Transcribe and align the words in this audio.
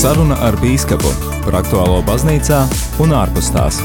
Saruna 0.00 0.38
ar 0.40 0.54
Bīskapu 0.56 1.10
par 1.44 1.58
aktuālo 1.58 1.98
baznīcā 2.06 2.62
un 3.04 3.10
ārpus 3.12 3.50
tās. 3.52 3.82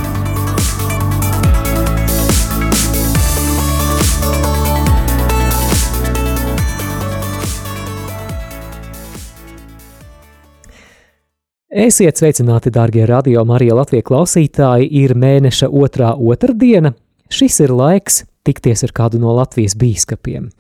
Esiet 11.67 12.15
sveicināti, 12.15 12.71
darbie 12.71 13.03
radio 13.11 13.43
Marija 13.43 13.75
Latvijas 13.75 14.07
klausītāji! 14.07 14.87
Ir 15.03 15.17
mēneša 15.19 15.67
otrā 15.67 16.15
otrdiena. 16.15 16.95
Šis 17.31 17.59
ir 17.65 17.73
laiks 17.73 18.23
tikties 18.45 18.83
ar 18.85 18.93
kādu 18.95 19.19
no 19.21 19.33
Latvijas 19.35 19.73
bīskapiem. 19.79 20.51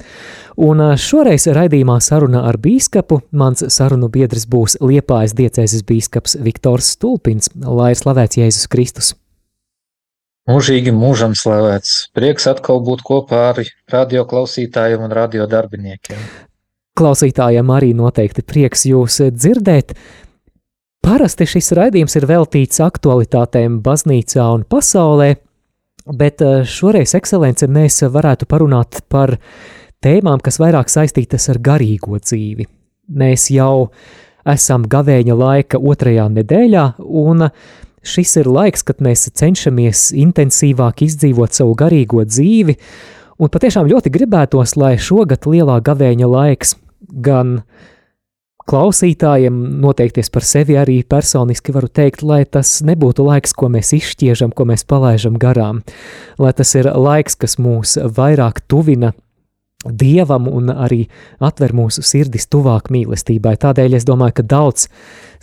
Un 0.65 0.81
šoreiz 0.97 1.45
raidījumā 1.53 1.99
sarunā 2.01 2.41
ar 2.49 2.57
bīskapu 2.61 3.21
mans 3.37 3.65
sarunu 3.75 4.09
biedrs 4.11 4.47
būs 4.49 4.79
Liepājas 4.81 5.35
diecēzes 5.37 5.85
bīskaps 5.85 6.39
Viktors 6.41 6.95
Stulpins, 6.95 7.51
lai 7.55 7.93
ir 7.93 8.01
slavēts 8.01 8.41
Jēzus 8.41 8.71
Kristus. 8.71 9.13
Mūžīgi 10.49 10.91
mūžam 10.93 11.33
slavēts. 11.37 12.11
Prieks 12.13 12.45
atkal 12.49 12.83
būt 12.85 13.01
kopā 13.05 13.47
ar 13.53 13.63
radio 13.89 14.27
klausītājiem 14.29 15.07
un 15.07 15.13
radio 15.17 15.47
darbiniekiem. 15.49 16.19
Klausītājiem 16.95 17.71
arī 17.73 17.95
noteikti 17.97 18.45
prieks 18.45 18.85
jūs 18.87 19.17
dzirdēt. 19.33 19.95
Parasti 21.05 21.47
šis 21.49 21.73
raidījums 21.77 22.15
ir 22.17 22.27
veltīts 22.29 22.79
aktualitātēm 22.81 23.81
baznīcā 23.85 24.45
un 24.53 24.63
pasaulē, 24.69 25.33
bet 26.05 26.41
eh, 26.41 26.63
šoreiz, 26.67 27.15
ekscelence, 27.17 27.67
mēs 27.71 28.03
varētu 28.11 28.47
parunāt 28.49 29.01
par 29.09 29.37
tēmām, 30.05 30.41
kas 30.43 30.59
vairāk 30.61 30.91
saistītas 30.91 31.49
ar 31.53 31.61
garīgo 31.63 32.19
dzīvi. 32.21 32.67
Mēs 33.15 33.49
jau 33.53 33.89
esam 34.45 34.85
gavēņa 34.89 35.37
laika 35.37 35.81
otrajā 35.81 36.27
nedēļā, 36.33 36.85
un 37.01 37.47
šis 38.05 38.35
ir 38.41 38.49
laiks, 38.49 38.85
kad 38.85 39.01
mēs 39.01 39.27
cenšamies 39.33 40.11
intensīvāk 40.13 41.05
izdzīvot 41.07 41.57
savu 41.57 41.73
garīgo 41.77 42.25
dzīvi, 42.25 42.77
un 43.41 43.51
patiešām 43.51 43.89
ļoti 43.89 44.13
gribētos, 44.13 44.77
lai 44.77 44.95
šogad 45.01 45.49
lielā 45.49 45.79
gavēņa 45.85 46.29
laiks 46.29 46.77
gan 47.25 47.59
uh, 47.59 47.91
klausītājiem, 48.69 49.57
noteikties 49.81 50.31
par 50.33 50.45
sevi 50.45 50.77
arī 50.79 50.99
personiski 51.07 51.73
varu 51.75 51.89
teikt, 51.89 52.23
lai 52.25 52.43
tas 52.45 52.79
nebūtu 52.85 53.25
laiks, 53.27 53.53
ko 53.53 53.69
mēs 53.73 53.93
izšķiežam, 53.97 54.53
ko 54.55 54.65
mēs 54.69 54.85
palaidām 54.89 55.37
garām, 55.41 55.83
lai 56.41 56.53
tas 56.57 56.73
ir 56.77 56.89
laiks, 56.89 57.37
kas 57.37 57.59
mūs 57.61 57.99
vairāk 58.17 58.65
tuvina 58.69 59.13
Dievam 59.85 60.47
un 60.49 60.71
arī 60.73 61.03
atver 61.45 61.69
mūsu 61.77 62.01
sirdis 62.01 62.47
tuvāk 62.49 62.87
mīlestībai. 62.89 63.51
Tādēļ 63.61 63.99
es 63.99 64.07
domāju, 64.07 64.39
ka 64.39 64.45
daudz 64.55 64.87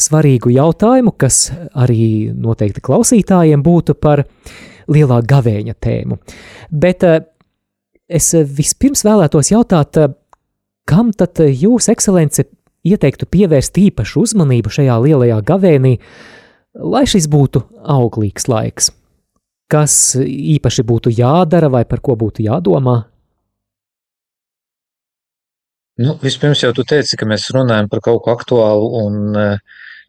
svarīgu 0.03 0.51
jautājumu, 0.51 1.12
kas 1.14 1.53
arī 1.79 2.33
noteikti 2.34 2.83
klausītājiem 2.83 3.62
būtu 3.62 3.95
par 3.95 4.25
lielā 4.91 5.20
gavēņa 5.31 5.77
tēmu. 5.79 6.19
Bet 6.75 7.07
eh, 7.07 7.20
es 8.11 8.33
vispirms 8.34 9.05
vēlētos 9.07 9.53
jautāt, 9.53 10.01
eh, 10.03 10.11
kam 10.91 11.14
tad 11.14 11.39
jūs, 11.47 11.86
ekscelence, 11.92 12.42
ieteiktu 12.86 13.28
pievērst 13.30 13.78
īpašu 13.78 14.25
uzmanību 14.27 14.72
šajā 14.72 14.97
lielajā 15.05 15.38
gavēnī, 15.47 15.94
lai 16.75 17.05
šis 17.08 17.28
būtu 17.30 17.64
auglīgs 17.94 18.48
laiks. 18.50 18.91
Kas 19.72 19.94
īpaši 20.22 20.84
būtu 20.84 21.12
jādara 21.16 21.70
vai 21.72 21.84
par 21.89 22.02
ko 22.05 22.16
būtu 22.19 22.44
jādomā? 22.44 22.98
Nu, 26.02 26.16
vispirms 26.20 26.64
jau 26.64 26.72
tu 26.77 26.84
teici, 26.89 27.16
ka 27.20 27.28
mēs 27.28 27.50
runājam 27.55 27.89
par 27.92 28.00
kaut 28.05 28.22
ko 28.24 28.34
aktuālu, 28.34 28.89
un 29.05 29.36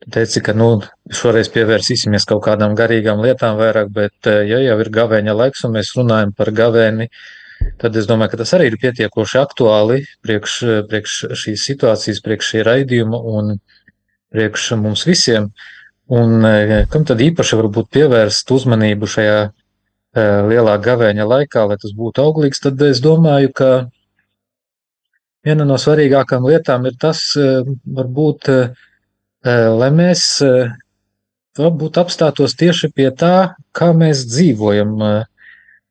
tu 0.04 0.12
teici, 0.16 0.42
ka 0.44 0.56
nu, 0.58 0.82
šoreiz 1.12 1.52
pievērsīsimies 1.54 2.26
kaut 2.28 2.44
kādām 2.48 2.76
garīgām 2.76 3.22
lietām 3.24 3.60
vairāk, 3.60 3.92
bet 3.94 4.32
ja 4.48 4.60
jau 4.64 4.78
ir 4.80 4.92
gavēņa 4.98 5.36
laiks 5.38 5.64
un 5.68 5.76
mēs 5.78 5.94
runājam 6.00 6.32
par 6.36 6.52
gavēni, 6.56 7.08
uh, 7.12 7.43
tad 7.82 7.96
es 8.00 8.08
domāju, 8.10 8.34
ka 8.34 8.42
tas 8.44 8.54
arī 8.56 8.70
ir 8.72 8.80
pietiekoši 8.82 9.40
aktuāli 9.42 10.04
priekš, 10.26 10.58
priekš 10.90 11.16
šīs 11.40 11.66
situācijas, 11.70 12.22
priekš 12.26 12.52
šī 12.54 12.66
raidījuma 12.68 13.20
un 13.34 13.56
priekš 14.34 14.74
mums 14.82 15.06
visiem. 15.08 15.50
Un 16.14 16.46
e, 16.46 16.84
kam 16.92 17.06
tad 17.08 17.22
īpaši 17.24 17.58
varbūt 17.60 17.90
pievērst 17.96 18.52
uzmanību 18.52 19.08
šajā 19.10 19.40
e, 19.44 19.52
lielā 20.52 20.78
gavēņa 20.84 21.28
laikā, 21.30 21.66
lai 21.70 21.78
tas 21.82 21.94
būtu 21.96 22.24
auglīgs, 22.24 22.62
tad 22.66 22.82
es 22.86 23.00
domāju, 23.04 23.54
ka 23.56 23.70
viena 25.48 25.68
no 25.68 25.78
svarīgākām 25.80 26.48
lietām 26.50 26.90
ir 26.90 26.98
tas, 27.00 27.24
e, 27.40 27.64
varbūt, 28.00 28.52
lai 29.44 29.90
mēs 29.92 30.22
varbūt 31.60 31.98
apstātos 32.00 32.54
tieši 32.56 32.94
pie 32.96 33.10
tā, 33.12 33.58
kā 33.76 33.90
mēs 33.92 34.22
dzīvojam 34.30 34.94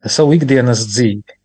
savu 0.08 0.38
ikdienas 0.38 0.86
dzīvi. 0.88 1.41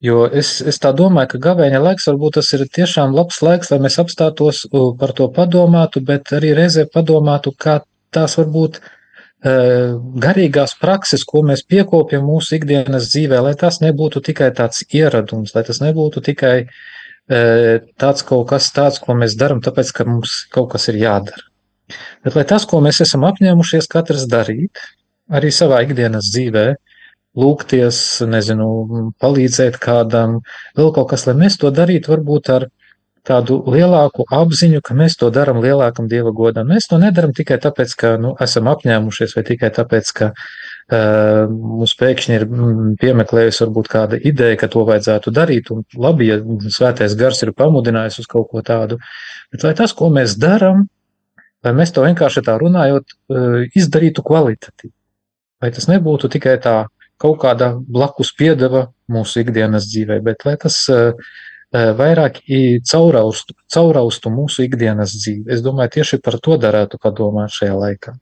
Jo 0.00 0.22
es, 0.32 0.54
es 0.64 0.80
tā 0.80 0.94
domāju, 0.96 1.34
ka 1.34 1.42
gavēņa 1.50 1.80
laiks 1.84 2.06
varbūt 2.08 2.38
tas 2.38 2.48
ir 2.56 2.64
tiešām 2.72 3.12
labs 3.12 3.42
laiks, 3.44 3.68
lai 3.72 3.82
mēs 3.84 3.98
apstātos 4.00 4.62
par 4.72 5.12
to 5.16 5.26
padomātu, 5.36 6.00
bet 6.00 6.32
arī 6.36 6.54
reizē 6.56 6.86
padomātu, 6.88 7.52
kā 7.52 7.82
tās 8.16 8.38
varbūt 8.40 8.78
e, 8.80 9.52
garīgās 10.24 10.72
prakses, 10.80 11.26
ko 11.28 11.44
mēs 11.44 11.66
piekopjam 11.68 12.24
mūsu 12.24 12.56
ikdienas 12.56 13.10
dzīvē, 13.12 13.42
lai 13.44 13.52
tas 13.60 13.82
nebūtu 13.84 14.24
tikai 14.30 14.48
tāds 14.56 14.86
ieradums, 14.88 15.52
lai 15.52 15.66
tas 15.68 15.82
nebūtu 15.84 16.24
tikai 16.30 16.56
e, 16.64 17.44
tāds 18.00 18.24
kaut 18.24 18.48
kas 18.54 18.72
tāds, 18.72 19.02
ko 19.04 19.18
mēs 19.20 19.36
darām, 19.36 19.60
tāpēc, 19.60 19.92
ka 19.98 20.08
mums 20.08 20.46
kaut 20.54 20.72
kas 20.72 20.88
ir 20.88 21.02
jādara. 21.02 21.44
Bet 22.24 22.40
lai 22.40 22.48
tas, 22.48 22.64
ko 22.64 22.80
mēs 22.80 23.02
esam 23.04 23.28
apņēmušies 23.28 23.90
katrs 23.92 24.24
darīt, 24.32 24.80
arī 25.28 25.52
savā 25.52 25.84
ikdienas 25.84 26.32
dzīvē, 26.32 26.70
lūgties, 27.38 27.98
nezinu, 28.26 28.68
palīdzēt 29.22 29.78
kādam, 29.82 30.40
vēl 30.78 30.92
kaut 30.94 31.12
kas, 31.12 31.28
lai 31.28 31.36
mēs 31.38 31.58
to 31.60 31.70
darītu 31.74 32.14
varbūt 32.14 32.50
ar 32.56 32.66
tādu 33.26 33.58
lielāku 33.68 34.24
apziņu, 34.32 34.80
ka 34.84 34.96
mēs 34.96 35.16
to 35.20 35.28
darām 35.34 35.60
lielākam 35.62 36.08
dieva 36.10 36.32
godam. 36.34 36.70
Mēs 36.72 36.88
to 36.90 36.98
nedaram 36.98 37.34
tikai 37.36 37.60
tāpēc, 37.62 37.94
ka 38.00 38.14
nu, 38.20 38.32
esam 38.40 38.70
apņēmušies, 38.72 39.34
vai 39.36 39.44
tikai 39.46 39.70
tāpēc, 39.76 40.12
ka 40.16 40.30
uh, 40.32 41.50
mums 41.50 41.94
pēkšņi 42.00 42.36
ir 42.38 42.46
mm, 42.48 42.94
piemeklējusi 43.02 43.64
varbūt 43.66 43.90
kāda 43.92 44.20
ideja, 44.32 44.58
ka 44.60 44.70
to 44.72 44.86
vajadzētu 44.88 45.34
darīt, 45.36 45.70
un 45.74 45.84
labi, 46.00 46.30
ja 46.32 46.40
svētais 46.72 47.16
gars 47.20 47.44
ir 47.44 47.52
pamudinājis 47.56 48.22
uz 48.24 48.30
kaut 48.30 48.48
ko 48.54 48.64
tādu, 48.66 48.98
bet 49.52 49.68
vai 49.68 49.74
tas, 49.78 49.94
ko 49.96 50.08
mēs 50.14 50.38
darām, 50.40 50.86
vai 51.64 51.74
mēs 51.76 51.92
to 51.92 52.06
vienkārši 52.06 52.46
tā 52.48 52.56
runājot, 52.62 53.18
uh, 53.34 53.60
izdarītu 53.76 54.24
kvalitatīvi. 54.26 54.96
Vai 55.60 55.68
tas 55.76 55.90
nebūtu 55.92 56.32
tikai 56.32 56.56
tā 56.64 56.78
kaut 57.20 57.40
kāda 57.42 57.74
blakus 57.76 58.32
piedeva 58.36 58.86
mūsu 59.12 59.44
ikdienas 59.44 59.88
dzīvē, 59.90 60.20
bet 60.24 60.46
lai 60.48 60.56
tas 60.60 60.78
eh, 60.92 61.12
eh, 61.74 61.92
vairāk 61.96 62.40
cauraustu, 62.90 63.56
cauraustu 63.72 64.32
mūsu 64.32 64.64
ikdienas 64.66 65.14
dzīvi. 65.18 65.50
Es 65.52 65.64
domāju, 65.66 65.98
tieši 66.00 66.20
par 66.24 66.40
to 66.42 66.56
darētu 66.60 67.00
padomāt 67.02 67.54
šajā 67.56 67.76
laikā. 67.76 68.16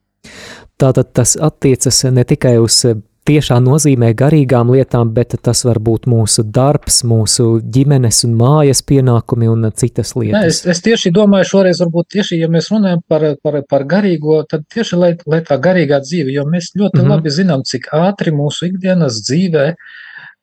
Tātad 0.78 1.12
tas 1.14 1.34
attiecas 1.40 2.04
ne 2.14 2.22
tikai 2.28 2.58
uz 2.62 2.84
tiešā 3.28 3.58
nozīmē 3.62 4.10
garīgām 4.18 4.72
lietām, 4.74 5.12
bet 5.16 5.36
tas 5.44 5.64
var 5.68 5.80
būt 5.84 6.08
mūsu 6.10 6.44
darbs, 6.56 7.02
mūsu 7.08 7.58
ģimenes 7.76 8.22
un 8.28 8.34
mājas 8.40 8.82
pienākumi 8.88 9.50
un 9.52 9.68
citas 9.76 10.14
lietas. 10.16 10.38
Nē, 10.38 10.48
es, 10.48 10.62
es 10.74 10.82
tieši 10.84 11.12
domāju, 11.14 11.50
šoreiz 11.52 11.82
varbūt 11.84 12.10
tieši, 12.16 12.40
ja 12.42 12.50
mēs 12.52 12.70
runājam 12.72 13.04
par, 13.08 13.26
par, 13.44 13.60
par 13.68 13.86
garīgo, 13.88 14.40
tad 14.48 14.64
tieši 14.74 15.00
lai, 15.00 15.12
lai 15.28 15.42
tā 15.46 15.60
garīgā 15.68 16.00
dzīve, 16.04 16.32
jo 16.34 16.46
mēs 16.48 16.72
ļoti 16.74 16.98
mm 16.98 17.04
-hmm. 17.04 17.14
labi 17.14 17.34
zinām, 17.38 17.64
cik 17.68 17.90
ātri 17.92 18.34
mūsu 18.34 18.70
ikdienas 18.72 19.20
dzīvē 19.28 19.66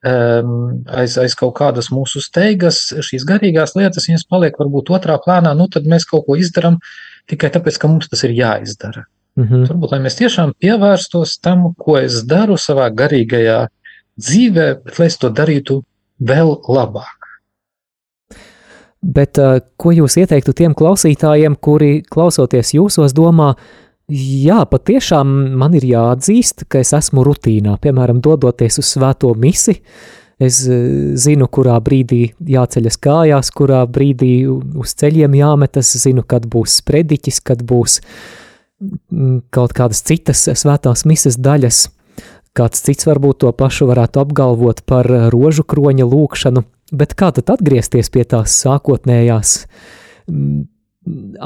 um, 0.06 0.54
aiz, 1.02 1.18
aiz 1.22 1.36
kaut 1.40 1.56
kādas 1.60 1.90
mūsu 1.94 2.22
steigas 2.24 2.88
šīs 3.10 3.26
garīgās 3.28 3.76
lietas, 3.80 4.08
viņas 4.10 4.30
paliek 4.30 4.58
varbūt 4.62 4.94
otrā 4.96 5.18
plānā, 5.22 5.56
nu 5.58 5.68
tad 5.72 5.90
mēs 5.90 6.08
kaut 6.10 6.28
ko 6.28 6.38
izdaram 6.40 6.80
tikai 7.30 7.50
tāpēc, 7.54 7.80
ka 7.82 7.90
mums 7.92 8.10
tas 8.12 8.24
ir 8.28 8.36
jāizdara. 8.38 9.08
Mm 9.36 9.44
-hmm. 9.44 9.68
Turbūt, 9.68 9.92
lai 9.92 10.00
mēs 10.00 10.16
tiešām 10.16 10.54
pievērstos 10.64 11.40
tam, 11.44 11.74
ko 11.78 11.98
es 12.00 12.24
daru 12.24 12.56
savā 12.56 12.88
garīgajā 12.90 13.68
dzīvē, 14.20 14.68
bet 14.86 15.00
lai 15.00 15.08
es 15.08 15.18
to 15.18 15.30
darītu 15.30 15.82
vēl 16.20 16.56
labāk. 16.68 17.20
Bet 19.02 19.38
uh, 19.38 19.60
ko 19.78 19.92
jūs 19.92 20.16
ieteiktu 20.18 20.54
tiem 20.54 20.74
klausītājiem, 20.74 21.56
kuri 21.62 22.04
klausoties 22.10 22.74
jūsos 22.74 23.14
domā, 23.14 23.56
jā, 24.46 24.66
patiešām 24.66 25.28
man 25.60 25.74
ir 25.74 25.84
jāatzīst, 25.84 26.66
ka 26.70 26.80
es 26.80 26.94
esmu 26.94 27.24
rutīnā, 27.24 27.78
piemēram, 27.82 28.22
dodoties 28.22 28.80
uz 28.80 28.86
svēto 28.86 29.34
misi, 29.36 29.82
es 30.40 30.64
zinu, 31.14 31.48
kurā 31.48 31.76
brīdī 31.80 32.34
jāceļas 32.40 32.98
kājās, 32.98 33.52
kurā 33.52 33.86
brīdī 33.86 34.48
uz 34.48 34.96
ceļiem 34.96 35.36
jāmetas, 35.36 35.98
zinu, 35.98 36.24
kad 36.24 36.48
būs 36.48 36.80
sprediķis, 36.82 37.40
kad 37.40 37.64
būs 37.64 38.00
uh, 38.00 38.45
kaut 39.56 39.74
kādas 39.76 40.04
citas 40.06 40.44
svētās 40.48 41.06
mises 41.08 41.38
daļas. 41.40 41.88
Kāds 42.56 42.84
cits 42.86 43.08
varbūt 43.08 43.44
to 43.44 43.52
pašu 43.52 43.88
varētu 43.90 44.22
apgalvot 44.22 44.86
par 44.88 45.08
rožu 45.34 45.66
kroņa 45.68 46.08
lūkšanu, 46.08 46.64
bet 46.96 47.16
kā 47.20 47.34
tad 47.36 47.52
atgriezties 47.58 48.12
pie 48.14 48.24
tās 48.32 48.56
sākotnējās 48.64 49.58
mm, 50.32 50.62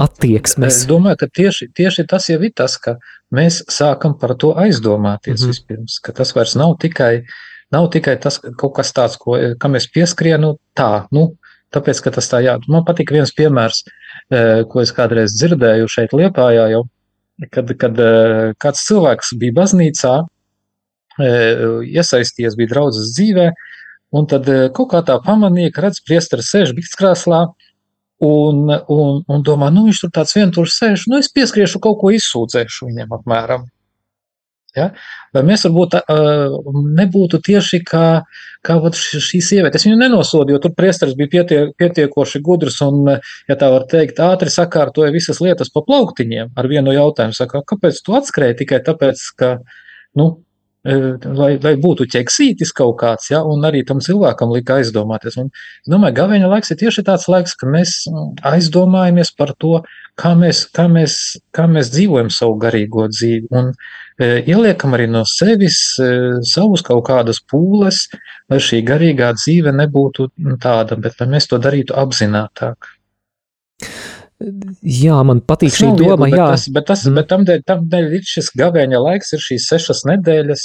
attieksmes. 0.06 0.70
Es 0.70 0.90
domāju, 0.90 1.24
ka 1.24 1.30
tieši, 1.40 1.72
tieši 1.74 2.06
tas 2.10 2.30
jau 2.30 2.38
ir 2.46 2.54
tas, 2.56 2.78
ka 2.78 3.00
mēs 3.34 3.64
sākam 3.74 4.14
par 4.22 4.36
to 4.38 4.54
aizdomāties 4.54 5.40
mm 5.40 5.44
-hmm. 5.44 5.54
vispirms, 5.54 6.00
ka 6.00 6.14
tas 6.14 6.36
vairs 6.36 6.56
nav 6.56 6.78
tikai, 6.82 7.26
nav 7.72 7.90
tikai 7.90 8.20
tas 8.22 8.40
kaut 8.40 8.76
kas 8.76 8.94
tāds, 8.94 9.18
ko, 9.18 9.38
kam 9.60 9.76
es 9.76 9.90
pieskrienu 9.90 10.58
tā, 10.78 11.08
nu, 11.12 11.36
tāpēc, 11.74 12.04
ka 12.04 12.12
tas 12.12 12.30
tā 12.30 12.44
jā. 12.46 12.60
Man 12.68 12.86
patīk 12.86 13.12
viens 13.12 13.34
piemērs, 13.34 13.84
eh, 14.30 14.64
ko 14.70 14.82
es 14.82 14.94
kādreiz 14.94 15.34
dzirdēju 15.34 15.88
šeit 15.88 16.14
Liepājā 16.14 16.70
jau, 16.70 16.86
kad, 17.54 17.72
kad 17.80 18.04
eh, 18.04 18.52
kāds 18.60 18.84
cilvēks 18.88 19.34
bija 19.40 19.56
baznīcā, 19.62 20.14
eh, 21.24 21.64
iesaistījies, 21.88 22.58
bija 22.60 22.74
draudzes 22.76 23.14
dzīvē, 23.16 23.50
un 24.16 24.30
tad 24.30 24.50
kaut 24.76 24.92
kā 24.92 25.04
tā 25.06 25.20
pamanīja, 25.24 25.74
ka 25.76 25.88
redz 25.88 26.04
priesteris 26.06 26.52
sēž 26.54 26.76
bikskrēslā, 26.78 27.48
Un, 28.20 28.66
un, 28.92 29.22
un 29.32 29.44
domā, 29.48 29.70
nu 29.72 29.86
viņš 29.86 30.00
tur 30.04 30.10
tāds 30.18 30.36
vientuļš 30.36 30.74
sēž, 30.76 31.04
nu 31.08 31.22
es 31.22 31.30
pieskriešu 31.32 31.80
kaut 31.80 32.02
ko 32.02 32.10
izsūdzēšu 32.12 32.90
viņam 32.90 33.14
apmēram. 33.16 33.62
Ja? 34.78 34.90
Vai 35.34 35.42
mēs 35.48 35.64
varbūt 35.66 35.96
uh, 36.00 36.58
nebūtu 37.00 37.40
tieši 37.46 37.80
kā, 37.88 38.04
kā 38.66 38.78
šī 38.94 39.42
sieviete? 39.42 39.80
Es 39.80 39.88
viņu 39.88 39.98
nenosodu, 40.02 40.54
jo 40.54 40.62
tur 40.62 40.76
priesteris 40.78 41.18
bija 41.18 41.32
pietie, 41.34 41.62
pietiekoši 41.80 42.42
gudrs 42.46 42.78
un, 42.86 43.16
ja 43.50 43.58
tā 43.60 43.72
var 43.74 43.88
teikt, 43.90 44.22
ātri 44.22 44.54
sakārtoja 44.54 45.14
visas 45.16 45.42
lietas 45.42 45.74
pa 45.74 45.84
plauktiņiem 45.88 46.54
ar 46.54 46.70
vienu 46.70 46.94
jautājumu. 46.94 47.38
Saka, 47.38 47.64
kāpēc 47.74 48.02
tu 48.06 48.18
atskrēji 48.20 48.62
tikai 48.64 48.84
tāpēc, 48.86 49.26
ka, 49.40 49.56
nu, 50.20 50.32
lai, 50.84 51.52
lai 51.60 51.74
būtu 51.80 52.08
ķeksītis 52.08 52.72
kaut 52.76 52.98
kāds, 53.02 53.30
ja, 53.32 53.42
un 53.44 53.66
arī 53.68 53.82
tam 53.88 54.00
cilvēkam 54.00 54.52
lika 54.56 54.80
aizdomāties. 54.80 55.38
Un, 55.42 55.50
es 55.84 55.92
domāju, 55.92 56.16
gaveņa 56.22 56.52
laiks 56.54 56.72
ir 56.72 56.80
tieši 56.80 57.04
tāds 57.08 57.28
laiks, 57.28 57.56
ka 57.60 57.68
mēs 57.68 58.06
aizdomājamies 58.48 59.34
par 59.38 59.54
to, 59.60 59.82
kā 60.20 60.34
mēs, 60.40 60.66
kā 60.76 60.88
mēs, 60.92 61.18
kā 61.56 61.68
mēs 61.68 61.92
dzīvojam 61.96 62.32
savu 62.32 62.56
garīgo 62.62 63.08
dzīvi, 63.12 63.50
un 63.52 63.74
e, 63.74 64.44
ieliekam 64.48 64.96
arī 64.96 65.10
no 65.12 65.26
sevis 65.28 65.82
e, 66.00 66.12
savus 66.48 66.84
kaut 66.86 67.04
kādas 67.10 67.42
pūles, 67.44 68.06
lai 68.50 68.62
šī 68.64 68.82
garīgā 68.88 69.34
dzīve 69.36 69.76
nebūtu 69.76 70.32
tāda, 70.64 70.96
bet 70.96 71.20
lai 71.20 71.28
mēs 71.36 71.52
to 71.52 71.60
darītu 71.60 71.98
apzinātāk. 72.00 72.96
Jā, 74.40 75.18
man 75.28 75.42
patīk 75.44 75.74
tas 75.74 75.82
šī 75.82 75.88
doma. 76.00 76.24
Viegli, 76.24 76.30
bet, 76.32 76.38
jā. 76.40 76.46
tas, 76.54 76.66
bet, 76.72 76.86
tas, 76.88 77.02
bet 77.12 77.28
tam 77.28 77.42
dēļ, 77.48 77.64
tam 77.68 77.82
dēļ 77.92 78.14
ir 78.16 78.28
šis 78.28 78.52
gavēņa 78.56 79.02
laiks, 79.04 79.34
ir 79.36 79.42
šīs 79.44 79.66
sešas 79.68 80.06
nedēļas, 80.08 80.62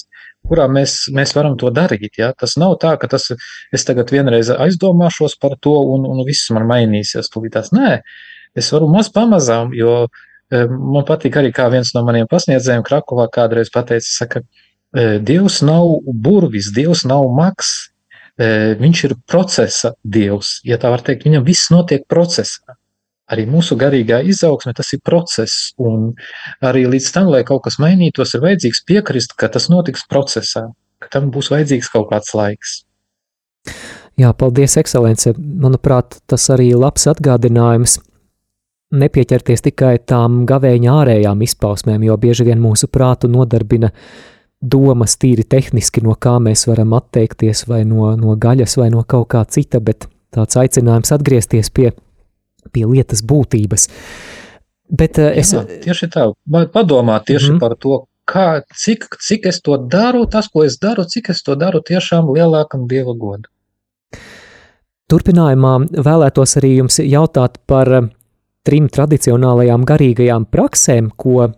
kurā 0.46 0.68
mēs, 0.70 0.94
mēs 1.14 1.34
varam 1.34 1.56
to 1.58 1.72
darīt. 1.74 2.20
Jā. 2.20 2.30
Tas 2.38 2.54
nav 2.60 2.76
tā, 2.82 2.92
ka 3.02 3.10
tas, 3.10 3.26
es 3.74 3.86
tagad 3.88 4.12
vienreiz 4.14 4.52
aizdomāšos 4.54 5.34
par 5.42 5.56
to 5.58 5.74
un, 5.94 6.06
un 6.06 6.22
viss 6.28 6.52
man 6.54 6.68
mainīsies. 6.70 7.32
Tūlītās. 7.34 7.72
Nē, 7.74 7.96
es 8.54 8.70
varu 8.76 8.86
maz 8.92 9.10
pamazām, 9.14 9.74
jo 9.74 10.04
e, 10.04 10.62
man 10.70 11.08
patīk 11.08 11.40
arī, 11.42 11.50
kā 11.56 11.66
viens 11.74 11.90
no 11.96 12.04
maniem 12.06 12.30
pasniedzējiem 12.30 12.86
Krakovā 12.86 13.26
kādreiz 13.34 13.74
pateica, 13.74 14.06
saka, 14.06 14.44
e, 14.94 15.18
Dievs 15.18 15.64
nav 15.66 15.96
burvis, 16.06 16.70
Dievs 16.78 17.02
nav 17.10 17.26
maks, 17.34 17.74
e, 18.38 18.78
viņš 18.78 19.04
ir 19.10 19.18
procesa 19.26 19.96
Dievs. 20.06 20.60
Ja 20.62 20.78
tā 20.78 20.94
var 20.94 21.02
teikt, 21.02 21.26
viņam 21.26 21.50
viss 21.50 21.74
notiek 21.74 22.06
procesā 22.06 22.78
arī 23.32 23.46
mūsu 23.48 23.76
garīgā 23.80 24.20
izaugsme, 24.28 24.74
tas 24.76 24.92
ir 24.96 25.02
process. 25.04 25.72
Un 25.80 26.12
arī 26.64 26.84
līdz 26.90 27.10
tam, 27.14 27.30
lai 27.32 27.44
kaut 27.46 27.64
kas 27.66 27.78
mainītos, 27.82 28.34
ir 28.36 28.44
vajadzīgs 28.44 28.84
piekrist, 28.88 29.36
ka 29.40 29.48
tas 29.52 29.70
notiks 29.72 30.06
procesā, 30.10 30.66
ka 31.00 31.12
tam 31.12 31.30
būs 31.34 31.52
vajadzīgs 31.54 31.92
kaut 31.92 32.10
kāds 32.12 32.34
laiks. 32.36 32.82
Jā, 34.20 34.30
paldies, 34.38 34.76
ekscelence. 34.78 35.32
Manuprāt, 35.38 36.20
tas 36.30 36.44
arī 36.54 36.70
ir 36.70 36.82
labs 36.82 37.08
atgādinājums. 37.10 37.98
Nepieķerties 38.94 39.64
tikai 39.64 39.96
tām 40.06 40.44
gavēņa 40.46 40.92
ārējām 41.00 41.40
izpausmēm, 41.42 42.04
jo 42.06 42.14
bieži 42.20 42.46
vien 42.46 42.60
mūsu 42.62 42.86
prātu 42.92 43.26
nodarbina 43.32 43.90
domas 44.62 45.16
tīri 45.18 45.42
tehniski, 45.42 46.04
no 46.04 46.14
kā 46.14 46.36
mēs 46.40 46.68
varam 46.70 46.94
atteikties, 46.96 47.64
vai 47.68 47.82
no, 47.88 48.12
no 48.16 48.36
gaļas, 48.38 48.78
vai 48.78 48.92
no 48.94 49.02
kaut 49.02 49.32
kā 49.34 49.42
cita, 49.50 49.80
bet 49.82 50.06
tāds 50.34 50.60
aicinājums 50.60 51.10
atgriezties 51.16 51.72
pie 51.74 51.90
pie 52.74 52.84
lietas 52.90 53.22
būtības. 53.22 53.88
Bet 54.90 55.22
uh, 55.22 55.30
es. 55.32 55.54
Jā, 55.54 55.64
tieši 55.86 56.10
tā, 56.12 56.28
padomāt 56.74 57.30
tieši 57.30 57.52
mm 57.52 57.56
-hmm. 57.56 57.60
par 57.62 57.78
to, 57.80 58.04
kā, 58.28 58.62
cik, 58.76 59.08
cik 59.20 59.46
es 59.46 59.60
to 59.64 59.76
daru, 59.76 60.26
tas, 60.30 60.48
ko 60.48 60.64
es 60.64 60.78
daru, 60.80 61.04
cik 61.08 61.30
es 61.30 61.42
to 61.42 61.56
daru 61.56 61.80
tiešām 61.84 62.30
lielākam 62.34 62.88
dieva 62.88 63.14
godu. 63.16 63.48
Turpinājumā 65.12 65.74
vēlētos 66.00 66.56
arī 66.58 66.78
jums 66.78 66.98
jautāt 67.04 67.58
par 67.68 67.90
eh, 67.92 68.06
trim 68.64 68.88
tradicionālajām 68.88 69.84
garīgajām 69.84 70.46
praksēm, 70.48 71.10
ko, 71.20 71.50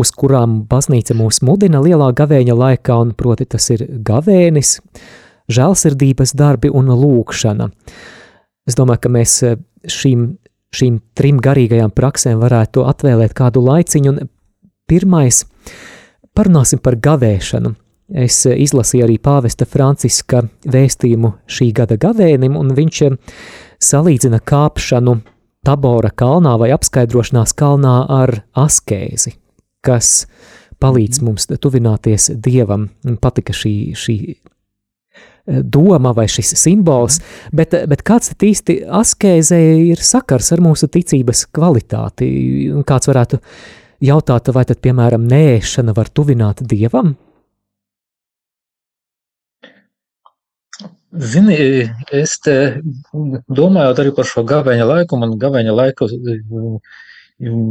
uz 0.00 0.12
kurām 0.16 0.62
baznīca 0.70 1.14
mūs 1.18 1.42
mudina 1.44 1.82
lielā 1.84 2.08
gavēņa 2.16 2.56
laikā, 2.56 2.96
un 3.04 3.12
proti 3.18 3.44
tas 3.44 3.68
ir 3.74 3.84
gavēnis, 4.06 4.78
žēlsirdības 5.52 6.32
darbi 6.38 6.70
un 6.72 6.88
lūkšana. 6.88 7.68
Es 8.68 8.78
domāju, 8.78 9.04
ka 9.04 9.12
mēs 9.12 9.36
eh, 9.44 9.60
šīm, 9.88 10.26
šīm 10.74 10.98
trim 11.16 11.40
garīgajām 11.42 11.92
praksēm 11.96 12.40
varētu 12.42 12.84
atvēlēt 12.88 13.34
kādu 13.36 13.62
laiciņu. 13.64 14.12
Un 14.12 14.30
pirmais, 14.90 15.44
parunāsim 16.36 16.82
par 16.82 16.98
gavēšanu. 17.00 17.74
Es 18.10 18.42
izlasīju 18.42 19.04
arī 19.06 19.20
pāvesta 19.22 19.66
Franciska 19.70 20.42
vēstījumu 20.66 21.30
šī 21.46 21.68
gada 21.78 21.94
gavēnim, 22.00 22.56
un 22.58 22.72
viņš 22.74 23.02
salīdzina 23.86 24.40
kāpšanu 24.42 25.20
Tabora 25.62 26.08
kalnā 26.16 26.54
vai 26.58 26.70
apskaidrošanās 26.72 27.52
kalnā 27.52 27.94
ar 28.08 28.32
askēzi, 28.56 29.34
kas 29.84 30.24
palīdz 30.80 31.20
mhm. 31.20 31.26
mums 31.28 31.46
tuvināties 31.52 32.30
Dievam. 32.40 32.88
Patika 33.20 33.54
šī, 33.56 33.74
šī 33.94 34.16
doma 35.62 36.12
vai 36.16 36.26
šis 36.30 36.54
simbols, 36.58 37.20
bet, 37.52 37.74
bet 37.90 38.04
kāds 38.06 38.32
tad 38.32 38.46
īsti 38.46 38.80
askēzē 39.00 39.60
ir 39.90 40.02
sakars 40.04 40.52
ar 40.54 40.62
mūsu 40.64 40.90
ticības 40.92 41.46
kvalitāti? 41.54 42.28
Kāds 42.86 43.10
varētu 43.10 43.40
jautāt, 44.04 44.52
vai 44.54 44.64
tad, 44.68 44.80
piemēram, 44.84 45.26
nēšana 45.30 45.96
var 45.96 46.12
tuvināt 46.14 46.62
dievam? 46.62 47.16
Zini, 51.10 51.90
es 52.14 52.36
te 52.38 52.56
domājot 53.50 53.98
arī 53.98 54.12
par 54.14 54.28
šo 54.30 54.44
gaveņa 54.46 54.84
laiku, 54.86 55.18
man 55.18 55.34
gaveņa 55.42 55.72
laiku 55.74 56.06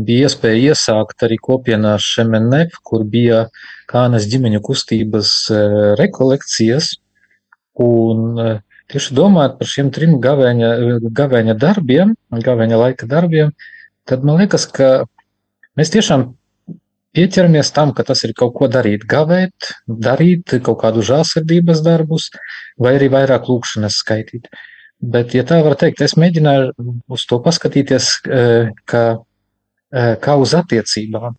bija 0.05 0.27
iespēja 0.27 0.73
iesākt 0.73 1.23
arī 1.23 1.37
kopienā 1.39 1.93
Šemenep, 2.03 2.75
kur 2.83 3.05
bija 3.07 3.45
Kānas 3.89 4.27
ģimeņu 4.29 4.59
kustības 4.65 5.31
rekolekcijas, 6.01 6.97
Un 7.79 8.39
e, 8.39 8.49
tieši 8.91 9.15
domājot 9.17 9.59
par 9.59 9.69
šiem 9.71 9.91
trim 9.95 10.17
gavēņa, 10.23 10.71
gavēņa 11.15 11.55
darbiem, 11.59 12.15
gavēņa 12.47 12.81
laika 12.81 13.07
darbiem, 13.09 13.53
tad 14.09 14.25
man 14.27 14.41
liekas, 14.41 14.65
ka 14.73 14.89
mēs 15.79 15.93
tiešām 15.93 16.25
pieķeramies 17.15 17.71
tam, 17.73 17.93
ka 17.95 18.05
tas 18.05 18.23
ir 18.27 18.35
kaut 18.37 18.55
ko 18.57 18.67
darīt, 18.71 19.05
gavēt, 19.09 19.71
darīt 19.87 20.57
kaut 20.65 20.81
kādu 20.83 21.05
žālsirdības 21.05 21.83
darbus, 21.85 22.29
vai 22.77 22.97
arī 22.97 23.09
vairāk 23.13 23.47
lūkšanas 23.49 24.01
skaitīt. 24.03 24.51
Bet, 24.99 25.31
ja 25.33 25.45
tā 25.47 25.61
var 25.63 25.77
teikt, 25.79 26.03
es 26.03 26.17
mēģināju 26.19 26.73
uz 27.07 27.23
to 27.29 27.39
paskatīties 27.43 28.09
e, 28.27 28.41
kā, 28.89 29.03
e, 29.95 30.03
kā 30.19 30.35
uz 30.35 30.55
attiecībām. 30.59 31.37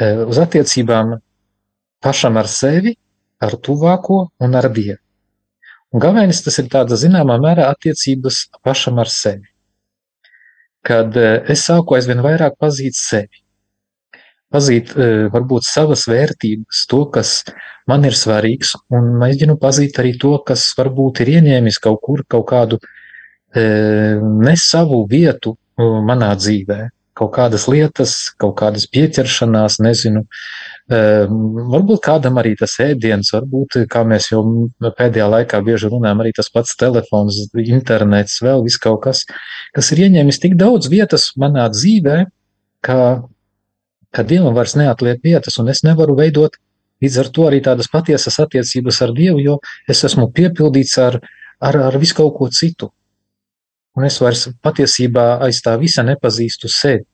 Uz 0.00 0.38
attiecībām 0.40 1.16
pašam 2.00 2.38
ar 2.40 2.46
sevi 2.48 2.94
ar 3.40 3.56
tuvāko 3.64 4.26
un 4.40 4.58
ar 4.58 4.68
Dievu. 4.72 5.00
Un 5.90 6.02
galvenais 6.02 6.38
tas 6.44 6.58
ir 6.62 6.68
tāda 6.70 6.94
zināmā 6.94 7.34
mērā 7.42 7.66
attiecības 7.72 8.44
pašam 8.62 9.00
ar 9.02 9.10
sevi. 9.10 9.48
Kad 10.86 11.16
eh, 11.18 11.40
es 11.50 11.64
sāku 11.66 11.96
aizvien 11.96 12.22
vairāk 12.22 12.54
pazīt 12.62 12.94
sevi, 12.96 13.42
pazīt 14.54 14.94
eh, 14.94 15.26
varbūt 15.34 15.66
savas 15.66 16.06
vērtības, 16.08 16.84
to, 16.92 17.02
kas 17.16 17.32
man 17.90 18.06
ir 18.06 18.14
svarīgs, 18.16 18.76
un 18.94 19.10
mēģinu 19.18 19.58
pazīt 19.60 19.98
arī 19.98 20.14
to, 20.22 20.36
kas 20.46 20.68
varbūt 20.78 21.24
ir 21.24 21.34
ieņēmis 21.40 21.82
kaut 21.82 22.00
kur 22.06 22.22
kaut 22.30 22.46
kādu 22.52 22.78
eh, 22.78 24.14
ne 24.22 24.56
savu 24.62 25.02
vietu 25.10 25.56
manā 25.80 26.30
dzīvē 26.38 26.80
kaut 27.20 27.34
kādas 27.36 27.66
lietas, 27.68 28.14
kaut 28.40 28.56
kādas 28.60 28.86
pieķeršanās, 28.88 29.78
nezinu. 29.84 30.24
Varbūt 30.90 32.00
kādam 32.02 32.40
arī 32.40 32.56
tas 32.58 32.72
ēdiens, 32.82 33.28
varbūt, 33.30 33.76
kā 33.90 34.00
mēs 34.02 34.32
jau 34.32 34.40
pēdējā 34.82 35.28
laikā 35.30 35.60
bieži 35.62 35.90
runājam, 35.92 36.22
arī 36.24 36.32
tas 36.34 36.50
pats 36.50 36.74
telefons, 36.80 37.36
internets, 37.62 38.40
vēl 38.42 38.64
viss 38.64 38.80
kaut 38.82 39.04
kas, 39.04 39.20
kas 39.76 39.92
ir 39.94 40.08
ieņēmis 40.08 40.40
tik 40.42 40.56
daudz 40.58 40.90
vietas 40.90 41.28
manā 41.38 41.68
dzīvē, 41.70 42.24
ka, 42.82 42.98
ka 44.10 44.26
Dievam 44.26 44.56
vairs 44.56 44.74
neatliek 44.80 45.22
vietas, 45.22 45.60
un 45.62 45.70
es 45.70 45.84
nevaru 45.86 46.18
veidot 46.18 46.58
līdz 47.04 47.20
ar 47.22 47.30
to 47.34 47.46
arī 47.46 47.60
tādas 47.64 47.90
patiesas 47.92 48.40
attiecības 48.42 48.98
ar 49.06 49.14
Dievu, 49.14 49.38
jo 49.46 49.60
es 49.88 50.02
esmu 50.08 50.26
piepildīts 50.34 50.98
ar, 50.98 51.20
ar, 51.62 51.80
ar 51.86 52.00
visu 52.02 52.18
kaut 52.18 52.34
ko 52.38 52.50
citu. 52.50 52.90
Un 53.94 54.06
es 54.06 54.18
vairs 54.22 54.48
patiesībā 54.62 55.36
aiz 55.46 55.62
tā 55.62 55.76
visa 55.78 56.02
nepazīstu 56.06 56.70
sevi. 56.70 57.06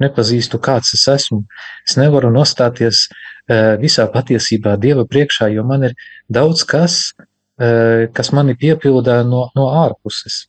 Nepazīstu, 0.00 0.60
kāds 0.62 0.94
es 0.96 1.06
esmu. 1.12 1.42
Es 1.88 1.96
nevaru 2.00 2.30
nostāties 2.32 3.06
uh, 3.08 3.76
visā 3.80 4.06
patiesībā 4.12 4.76
Dieva 4.80 5.04
priekšā, 5.08 5.50
jo 5.54 5.64
man 5.68 5.90
ir 5.90 5.96
daudz 6.32 6.64
kas, 6.68 7.00
uh, 7.18 8.06
kas 8.16 8.32
mani 8.36 8.56
piepildā 8.56 9.20
no, 9.28 9.48
no 9.56 9.68
ārpuses. 9.82 10.46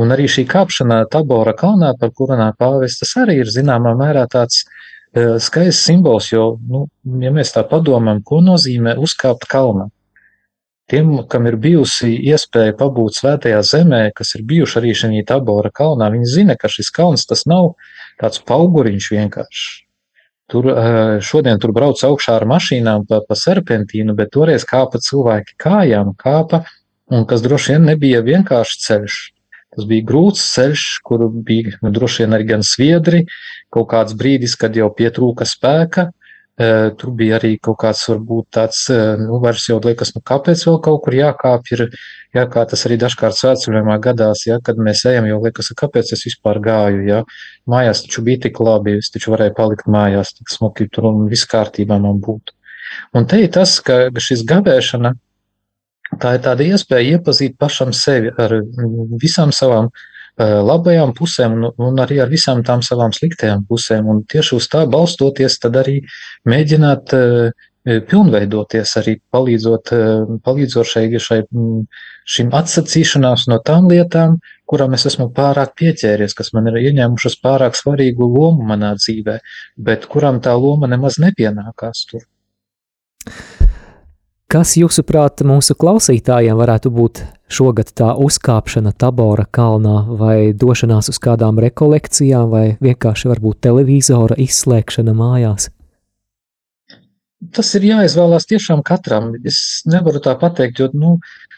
Un 0.00 0.14
arī 0.14 0.26
šī 0.30 0.46
kāpšana 0.50 1.04
Tabora 1.10 1.54
kalnā, 1.58 1.94
par 1.98 2.12
kuru 2.14 2.34
runā 2.34 2.50
pāvests, 2.58 3.16
arī 3.18 3.40
ir 3.44 3.50
zināmā 3.50 3.94
mērā 3.98 4.26
tāds 4.30 4.64
uh, 4.64 5.38
skaists 5.38 5.86
simbols, 5.86 6.32
jo, 6.34 6.52
nu, 6.70 6.84
ja 7.22 7.32
mēs 7.34 7.54
tā 7.54 7.66
padomām, 7.70 8.22
ko 8.26 8.42
nozīmē 8.42 8.98
uzkāpt 8.98 9.48
kalnā, 9.50 9.90
Tiem, 10.90 11.10
kam 11.30 11.44
ir 11.46 11.54
bijusi 11.62 12.16
iespēja 12.32 12.74
pabūt 12.78 13.20
svētajā 13.20 13.60
zemē, 13.62 14.00
kas 14.16 14.34
ir 14.34 14.42
bijuši 14.48 14.78
arī 14.80 14.94
šajā 14.98 15.22
tabora 15.28 15.70
kalnā, 15.70 16.08
viņi 16.10 16.30
zina, 16.32 16.56
ka 16.58 16.66
šis 16.72 16.90
kalns 16.96 17.28
tas 17.30 17.44
nav 17.46 17.76
tāds 18.20 18.42
pauguriņš 18.46 19.08
vienkārši. 19.16 19.70
Tur 20.50 20.66
šodien 21.22 21.60
tur 21.62 21.70
brauc 21.74 22.00
augšā 22.02 22.34
ar 22.40 22.46
mašīnām 22.50 23.04
pa, 23.06 23.20
pa 23.22 23.36
serpentīnu, 23.38 24.16
bet 24.18 24.32
toreiz 24.34 24.66
kāpa 24.66 24.98
cilvēki 24.98 25.54
kājām, 25.62 26.16
kāpa, 26.18 26.64
un 27.10 27.26
kas 27.30 27.44
droši 27.44 27.76
vien 27.76 27.86
nebija 27.92 28.24
vienkārši 28.26 28.80
ceļš. 28.86 29.18
Tas 29.70 29.86
bija 29.86 30.02
grūts 30.02 30.42
ceļš, 30.56 30.84
kur 31.06 31.28
bija 31.30 31.76
nu, 31.84 31.92
droši 31.94 32.24
vien 32.24 32.34
arī 32.34 32.48
gan 32.48 32.64
sviedri, 32.66 33.22
kaut 33.70 33.86
kāds 33.92 34.16
brīdis, 34.18 34.56
kad 34.58 34.74
jau 34.74 34.88
pietrūka 34.90 35.46
spēka, 35.46 36.08
Tur 36.60 37.12
bija 37.16 37.38
arī 37.38 37.54
kaut 37.62 37.78
kāds, 37.80 38.02
varbūt 38.10 38.50
tāds, 38.52 38.82
nu, 39.16 39.38
vairs 39.40 39.62
jau 39.70 39.78
liekas, 39.80 40.10
nu, 40.12 40.20
kāpēc 40.28 40.60
vēl 40.66 40.74
kaut 40.84 40.98
kur 41.06 41.14
jākāp, 41.16 41.70
ir, 41.72 41.86
jā, 42.36 42.44
kā 42.52 42.64
tas 42.68 42.84
arī 42.84 42.98
dažkārt 43.00 43.38
svētceļojumā 43.38 43.96
gadās, 44.04 44.42
ja, 44.44 44.58
kad 44.66 44.76
mēs 44.76 45.06
ejam, 45.08 45.28
jau 45.30 45.38
liekas, 45.40 45.70
kāpēc 45.80 46.12
es 46.12 46.26
vispār 46.28 46.60
gāju, 46.60 47.00
ja, 47.08 47.22
mājās 47.70 48.04
taču 48.04 48.26
bija 48.26 48.42
tik 48.44 48.60
labi, 48.60 48.98
es 49.00 49.08
taču 49.14 49.32
varēju 49.32 49.56
palikt 49.56 49.88
mājās, 49.88 50.34
tik 50.36 50.52
smuki 50.52 50.90
tur 50.92 51.08
un 51.14 51.24
viss 51.32 51.48
kārtībā 51.48 51.96
man 52.02 52.20
būtu. 52.20 52.52
Un 53.16 53.24
te 53.30 53.40
ir 53.40 53.48
tas, 53.56 53.78
ka 53.80 54.10
šis 54.20 54.44
gavēšana, 54.50 55.14
tā 56.20 56.36
ir 56.36 56.44
tāda 56.44 56.66
iespēja 56.66 57.16
iepazīt 57.16 57.56
pašam 57.56 57.94
sevi 57.96 58.34
ar 58.36 58.58
visām 59.22 59.54
savām 59.56 59.88
labajām 60.40 61.14
pusēm 61.16 61.56
un, 61.58 61.66
un 61.88 62.02
arī 62.02 62.20
ar 62.22 62.30
visām 62.30 62.62
tām 62.66 62.84
savām 62.86 63.12
sliktajām 63.16 63.66
pusēm. 63.68 64.08
Un 64.08 64.22
tieši 64.30 64.56
uz 64.56 64.68
tā 64.72 64.86
balstoties, 64.90 65.58
tad 65.62 65.76
arī 65.80 66.00
mēģināt 66.48 67.14
pilnveidoties, 67.84 68.92
arī 69.00 69.14
palīdzot, 69.32 69.92
palīdzot 70.44 70.88
šai, 70.90 71.04
šai, 71.22 71.38
šim 72.28 72.50
atsacīšanās 72.56 73.46
no 73.52 73.60
tām 73.64 73.88
lietām, 73.90 74.36
kurām 74.68 74.96
es 74.98 75.06
esmu 75.08 75.30
pārāk 75.36 75.72
pieķēries, 75.80 76.36
kas 76.36 76.52
man 76.56 76.68
ir 76.70 76.80
ieņēmušas 76.82 77.40
pārāk 77.44 77.78
svarīgu 77.78 78.28
lomu 78.28 78.68
manā 78.68 78.92
dzīvē, 79.00 79.38
bet 79.80 80.06
kurām 80.12 80.42
tā 80.44 80.54
loma 80.60 80.90
nemaz 80.92 81.18
nepienākās 81.24 82.04
tur. 82.12 82.28
Kas, 84.50 84.72
jūsuprāt, 84.74 85.44
mūsu 85.46 85.76
klausītājiem 85.78 86.56
varētu 86.58 86.90
būt 86.90 87.20
šogad 87.54 87.92
tā 87.94 88.08
uzkāpšana 88.18 88.90
Tabora 88.98 89.44
kalnā, 89.46 90.00
vai 90.18 90.50
došanās 90.50 91.06
uz 91.12 91.20
kādām 91.22 91.60
rekolekcijām, 91.62 92.48
vai 92.50 92.64
vienkārši 92.82 93.28
varbūt 93.30 93.60
televizora 93.62 94.34
izslēgšana 94.42 95.12
mājās? 95.14 95.68
Tas 97.54 97.70
ir 97.78 97.86
jāizvēlās 97.92 98.48
tiešām 98.50 98.82
katram. 98.88 99.28
Es 99.46 99.84
nevaru 99.86 100.18
tā 100.24 100.34
pateikt, 100.40 100.82
jo 100.82 100.88
nu, 100.98 101.12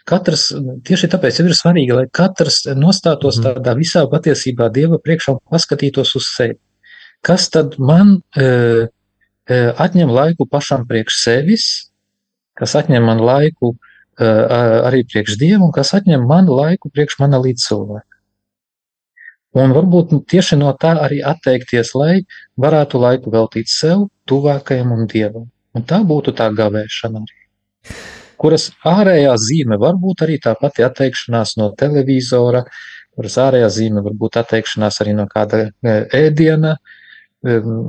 katrs, 0.04 0.50
tieši 0.84 1.08
tāpēc 1.14 1.38
ir 1.40 1.56
svarīgi, 1.56 1.94
lai 1.96 2.04
katrs 2.12 2.60
nostātos 2.76 3.38
mm. 3.40 3.46
tādā 3.46 3.74
visā 3.78 4.02
patiesībā 4.12 4.68
Dieva 4.74 4.98
priekšā 5.00 5.38
un 5.38 5.40
paskatītos 5.48 6.12
uz 6.20 6.28
sevi. 6.28 6.58
Kas 7.24 7.48
tad 7.56 7.80
man 7.80 8.18
e, 8.36 8.44
e, 9.48 9.58
atņem 9.80 10.12
laiku 10.12 10.44
pašam 10.44 10.84
priekš 10.92 11.18
sevis, 11.22 11.70
kas 12.58 12.76
atņem 12.78 13.04
man 13.08 13.22
laiku 13.22 13.74
arī 14.22 15.02
priekš 15.08 15.38
Dieva 15.40 15.64
un 15.66 15.72
kas 15.72 15.94
atņem 15.96 16.24
man 16.28 16.50
laiku 16.50 16.90
priekš 16.92 17.18
mana 17.22 17.40
līdzcilvēka. 17.42 18.08
Un 19.52 19.74
varbūt 19.76 20.14
tieši 20.32 20.56
no 20.56 20.72
tā 20.80 20.94
arī 21.04 21.20
atteikties, 21.20 21.92
lai 21.94 22.22
varētu 22.60 23.00
laiku 23.00 23.32
veltīt 23.32 23.68
sev, 23.68 24.06
tuvākajam 24.28 24.94
un 24.94 25.06
Dievam. 25.06 25.50
Un 25.76 25.84
tā 25.88 26.00
būtu 26.04 26.32
tā 26.36 26.48
gavēšana 26.56 27.20
arī. 27.20 27.38
Kuras 28.40 28.70
ārējā 28.88 29.34
zīme 29.38 29.78
var 29.78 29.98
būt 30.00 30.24
arī 30.24 30.38
tā 30.42 30.54
pati 30.58 30.84
atteikšanās 30.84 31.54
no 31.60 31.68
televizora, 31.78 32.64
kuras 33.14 33.36
ārējā 33.38 33.68
zīme 33.76 34.02
var 34.04 34.16
būt 34.18 34.40
atteikšanās 34.40 35.00
arī 35.04 35.14
no 35.18 35.28
kāda 35.30 35.66
ēdiena, 36.16 36.76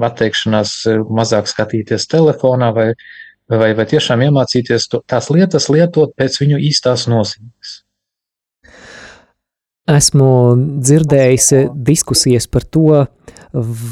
atteikšanās 0.09 0.75
mazāk 1.13 1.47
skatīties 1.49 2.09
telefonā 2.11 2.71
vai 2.75 2.89
vai, 3.51 3.71
vai 3.77 3.85
tiešām 3.89 4.23
iemācīties 4.27 4.89
to, 4.91 5.01
tās 5.07 5.29
lietas 5.33 5.69
lietot 5.73 6.15
pēc 6.17 6.39
viņu 6.41 6.61
īstās 6.69 7.07
nozīmes. 7.11 7.79
Esmu 9.93 10.27
dzirdējis 10.79 11.49
diskusijas 11.75 12.47
par 12.47 12.63
to, 12.63 13.01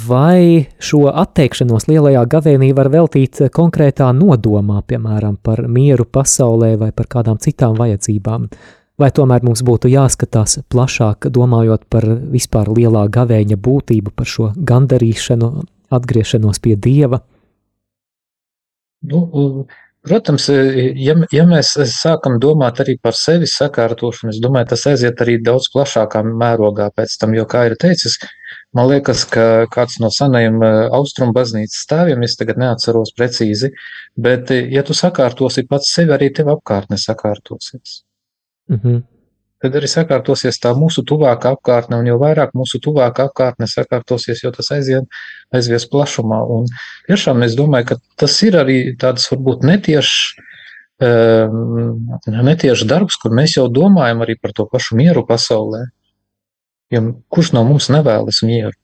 vai 0.08 0.68
šo 0.80 1.10
atteikšanos 1.12 1.90
lielajā 1.90 2.22
gavēnī 2.32 2.72
var 2.74 2.88
veltīt 2.94 3.42
konkrētā 3.54 4.08
nodomā, 4.16 4.80
piemēram, 4.88 5.36
par 5.44 5.66
mieru 5.68 6.08
pasaulē 6.08 6.78
vai 6.80 6.94
par 6.96 7.10
kādām 7.12 7.42
citām 7.44 7.76
vajadzībām. 7.76 8.48
Vai 9.02 9.10
tomēr 9.12 9.44
mums 9.44 9.66
būtu 9.66 9.92
jāskatās 9.92 10.62
plašāk, 10.72 11.28
domājot 11.34 11.84
par 11.90 12.08
vispār 12.32 12.72
lielā 12.72 13.08
gavēņa 13.12 13.58
būtību, 13.58 14.16
par 14.16 14.30
šo 14.30 14.52
gandarīšanu, 14.56 15.52
atgriešanos 15.92 16.62
pie 16.64 16.78
dieva? 16.80 17.22
Nu, 19.02 19.22
protams, 20.06 20.48
ja, 20.50 21.16
ja 21.34 21.46
mēs 21.50 21.74
sākam 21.94 22.38
domāt 22.42 22.82
arī 22.84 22.98
par 23.02 23.18
sevi 23.18 23.50
sakārtošanu, 23.50 24.34
es 24.34 24.42
domāju, 24.44 24.72
tas 24.74 24.86
aiziet 24.92 25.24
arī 25.24 25.40
daudz 25.42 25.70
plašākā 25.74 26.24
mērogā 26.28 26.92
pēc 26.98 27.18
tam, 27.22 27.34
jo, 27.38 27.48
kā 27.50 27.66
ir 27.70 27.78
teicis, 27.82 28.20
man 28.78 28.92
liekas, 28.92 29.24
ka 29.30 29.48
kāds 29.74 29.98
no 30.04 30.12
senajiem 30.14 30.62
austrumu 30.94 31.34
baznīcas 31.38 31.86
stāviem, 31.88 32.26
es 32.28 32.38
tagad 32.40 32.62
neatceros 32.62 33.14
precīzi, 33.18 33.74
bet 34.18 34.54
ja 34.54 34.86
tu 34.86 34.98
sakārtosi 34.98 35.66
pats 35.70 35.94
sevi, 35.96 36.14
arī 36.18 36.30
tev 36.36 36.54
apkārtne 36.58 37.02
sakārtosies. 37.02 38.04
Mm 38.70 38.80
-hmm 38.84 39.11
tad 39.62 39.76
arī 39.78 39.90
sakārtosies 39.90 40.58
tā 40.62 40.72
mūsu 40.78 41.04
tuvākā 41.08 41.54
apkārtne, 41.56 42.00
un 42.02 42.10
jo 42.10 42.18
vairāk 42.22 42.56
mūsu 42.58 42.82
tuvākā 42.84 43.28
apkārtne 43.30 43.68
sakārtosies, 43.70 44.42
jo 44.44 44.52
tas 44.56 44.72
aizien, 44.74 45.06
aizies 45.54 45.86
plašumā. 45.92 46.42
Un 46.56 46.68
tiešām 47.10 47.46
es 47.46 47.56
domāju, 47.60 47.92
ka 47.92 48.00
tas 48.24 48.38
ir 48.48 48.58
arī 48.62 48.80
tāds 49.02 49.30
varbūt 49.32 49.66
netiešs, 49.70 50.16
um, 51.06 52.20
netiešs 52.50 52.86
darbs, 52.90 53.20
kur 53.22 53.36
mēs 53.38 53.58
jau 53.60 53.68
domājam 53.70 54.26
arī 54.26 54.38
par 54.42 54.56
to 54.58 54.66
pašu 54.72 54.98
mieru 55.00 55.26
pasaulē. 55.30 55.86
Jo 56.92 57.06
kurš 57.32 57.54
no 57.56 57.64
mums 57.64 57.88
nevēlas 57.94 58.42
mieru? 58.44 58.76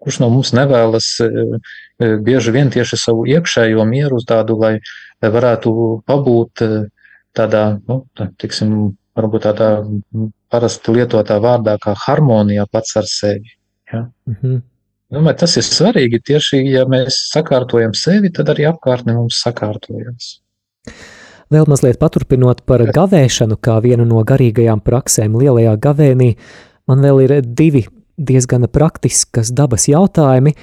Kurš 0.00 0.20
no 0.22 0.30
mums 0.32 0.52
nevēlas 0.56 1.12
uh, 1.24 1.74
bieži 1.98 2.52
vien 2.54 2.70
tieši 2.72 3.00
savu 3.08 3.26
iekšējo 3.28 3.88
mieru 3.88 4.20
tādu, 4.24 4.60
lai 4.60 4.76
varētu 5.20 5.72
pabūt 6.08 6.64
uh, 6.68 6.80
tādā, 7.36 7.64
nu, 7.88 8.02
tā, 8.16 8.28
tiksim, 8.40 8.96
varbūt 9.20 9.46
tādā 9.46 9.70
parasti 10.50 10.96
lietotā 10.96 11.38
vārdā, 11.42 11.76
kā 11.82 11.94
harmonijā 12.06 12.66
pats 12.72 12.96
ar 13.00 13.08
sevi. 13.08 13.56
Ja? 13.92 14.08
Mm 14.26 14.36
-hmm. 14.42 14.60
Domāju, 15.10 15.40
tas 15.42 15.56
ir 15.58 15.66
svarīgi. 15.66 16.20
Tieši, 16.22 16.60
ja 16.70 16.84
mēs 16.86 17.16
sakārtojam 17.32 17.94
sevi, 17.98 18.30
tad 18.30 18.48
arī 18.52 18.68
apkārtne 18.70 19.16
mums 19.16 19.42
sakārtojas. 19.44 20.38
Vēl 21.50 21.66
mazliet 21.66 21.98
paturpinot 21.98 22.62
par 22.62 22.84
gavēšanu, 22.94 23.56
kā 23.58 23.80
vienu 23.82 24.04
no 24.06 24.22
garīgajām 24.22 24.80
praksēm 24.86 25.34
lielajā 25.34 25.72
gavēnī, 25.82 26.36
man 26.86 27.02
vēl 27.02 27.24
ir 27.24 27.34
divi 27.42 27.88
diezgan 28.18 28.68
praktiskas 28.70 29.50
dabas 29.50 29.88
jautājumi. 29.90 30.54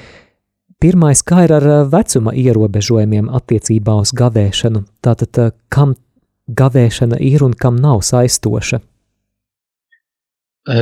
Pirmais, 0.80 1.24
kā 1.26 1.44
ir 1.44 1.56
ar 1.58 1.68
vecuma 1.92 2.32
ierobežojumiem 2.38 3.28
attiecībā 3.34 3.98
uz 4.00 4.14
gavēšanu? 4.16 4.84
Tātad, 5.04 5.58
kam 5.74 5.96
gavēšana 6.48 7.20
ir 7.24 7.44
un 7.44 7.54
kam 7.54 7.80
nav 7.82 8.04
saistoša? 8.08 8.80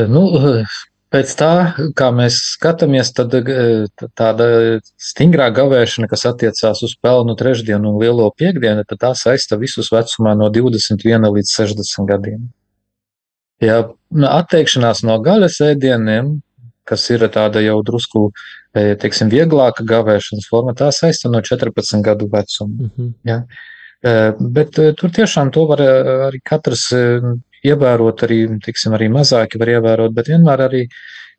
Nu, 0.10 0.24
pēc 1.14 1.34
tā, 1.38 1.52
kā 1.98 2.10
mēs 2.16 2.40
skatāmies, 2.56 3.12
tad 3.18 3.36
tāda 4.18 4.48
stingrā 4.98 5.52
gavēšana, 5.54 6.10
kas 6.12 6.26
attiecās 6.32 6.82
uz 6.86 6.96
pelnu 7.02 7.36
trešdienu 7.38 7.94
un 7.94 8.00
lielo 8.02 8.32
piekdienu, 8.38 8.86
tad 8.90 9.02
tā 9.04 9.14
saista 9.18 9.60
visus 9.62 9.92
vecumā 9.94 10.34
no 10.38 10.50
21 10.54 11.30
līdz 11.38 11.54
60 11.60 12.10
gadiem. 12.10 12.50
Ja 13.64 13.86
atteikšanās 14.12 15.06
no 15.08 15.16
gaļas 15.24 15.62
ēdieniem, 15.64 16.40
kas 16.86 17.06
ir 17.14 17.24
tāda 17.34 17.62
jau 17.64 17.78
drusku, 17.86 18.28
teiksim, 18.74 19.30
vieglāka 19.32 19.86
gavēšanas 19.88 20.50
forma, 20.50 20.76
tā 20.78 20.92
saista 20.94 21.32
no 21.32 21.42
14 21.42 22.04
gadu 22.06 22.28
vecuma. 22.32 22.74
Mm 22.74 22.92
-hmm. 22.98 23.14
ja? 23.24 23.44
Bet 24.06 24.78
tur 25.00 25.12
tiešām 25.14 25.50
to 25.54 25.66
var 25.66 25.82
arī 25.82 26.40
katrs 26.46 26.92
ievērot, 27.66 28.24
arī, 28.28 28.40
tiksim, 28.62 28.94
arī 28.94 29.10
mazāki 29.10 29.58
var 29.62 29.72
ievērot, 29.78 30.14
bet 30.14 30.30
vienmēr 30.30 30.66
arī 30.68 30.84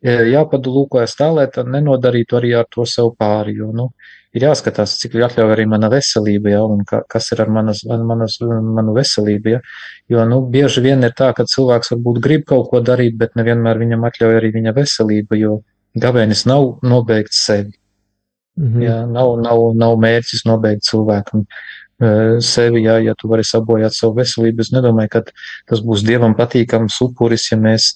jāpadulūkojas 0.02 1.14
tā, 1.18 1.30
lai 1.34 1.46
tā 1.52 1.62
nenodarītu 1.64 2.38
arī 2.40 2.52
ar 2.58 2.66
to 2.70 2.84
sev 2.88 3.12
pāri, 3.20 3.56
jo, 3.60 3.70
nu, 3.74 3.86
ir 4.36 4.44
jāskatās, 4.48 4.96
cik 5.00 5.16
ļauj 5.16 5.54
arī 5.54 5.64
mana 5.70 5.88
veselība, 5.92 6.52
ja, 6.52 6.64
un 6.66 6.82
ka, 6.88 7.02
kas 7.08 7.30
ir 7.32 7.44
ar 7.46 7.52
manas, 7.52 7.84
manas, 7.86 8.36
manu 8.42 8.96
veselību, 8.96 9.54
ja, 9.54 9.62
jo, 10.12 10.26
nu, 10.28 10.42
bieži 10.52 10.84
vien 10.84 11.06
ir 11.06 11.14
tā, 11.16 11.32
ka 11.36 11.46
cilvēks 11.48 11.94
varbūt 11.94 12.20
grib 12.24 12.44
kaut 12.50 12.68
ko 12.72 12.82
darīt, 12.84 13.16
bet 13.20 13.38
nevienmēr 13.38 13.80
viņam 13.80 14.04
atļauj 14.10 14.38
arī 14.40 14.52
viņa 14.58 14.76
veselība, 14.76 15.40
jo 15.40 15.60
gavēnis 15.96 16.44
nav 16.50 16.76
nobeigt 16.84 17.32
sevi. 17.32 17.72
Mm 18.56 18.68
-hmm. 18.72 18.82
Jā, 18.82 19.00
nav, 19.06 19.34
nav, 19.40 19.62
nav 19.76 19.98
mērķis 20.00 20.46
nobeigt 20.48 20.84
cilvēkam 20.88 21.44
sevi, 21.96 22.82
jā, 22.84 22.98
ja 23.00 23.14
tu 23.16 23.28
vari 23.30 23.44
sabojāt 23.46 23.94
savu 23.96 24.18
veselību. 24.20 24.60
Es 24.60 24.72
nedomāju, 24.74 25.12
ka 25.14 25.22
tas 25.70 25.80
būs 25.80 26.04
dievam 26.04 26.36
patīkams 26.36 26.98
upuris, 27.06 27.48
ja 27.52 27.58
mēs, 27.60 27.94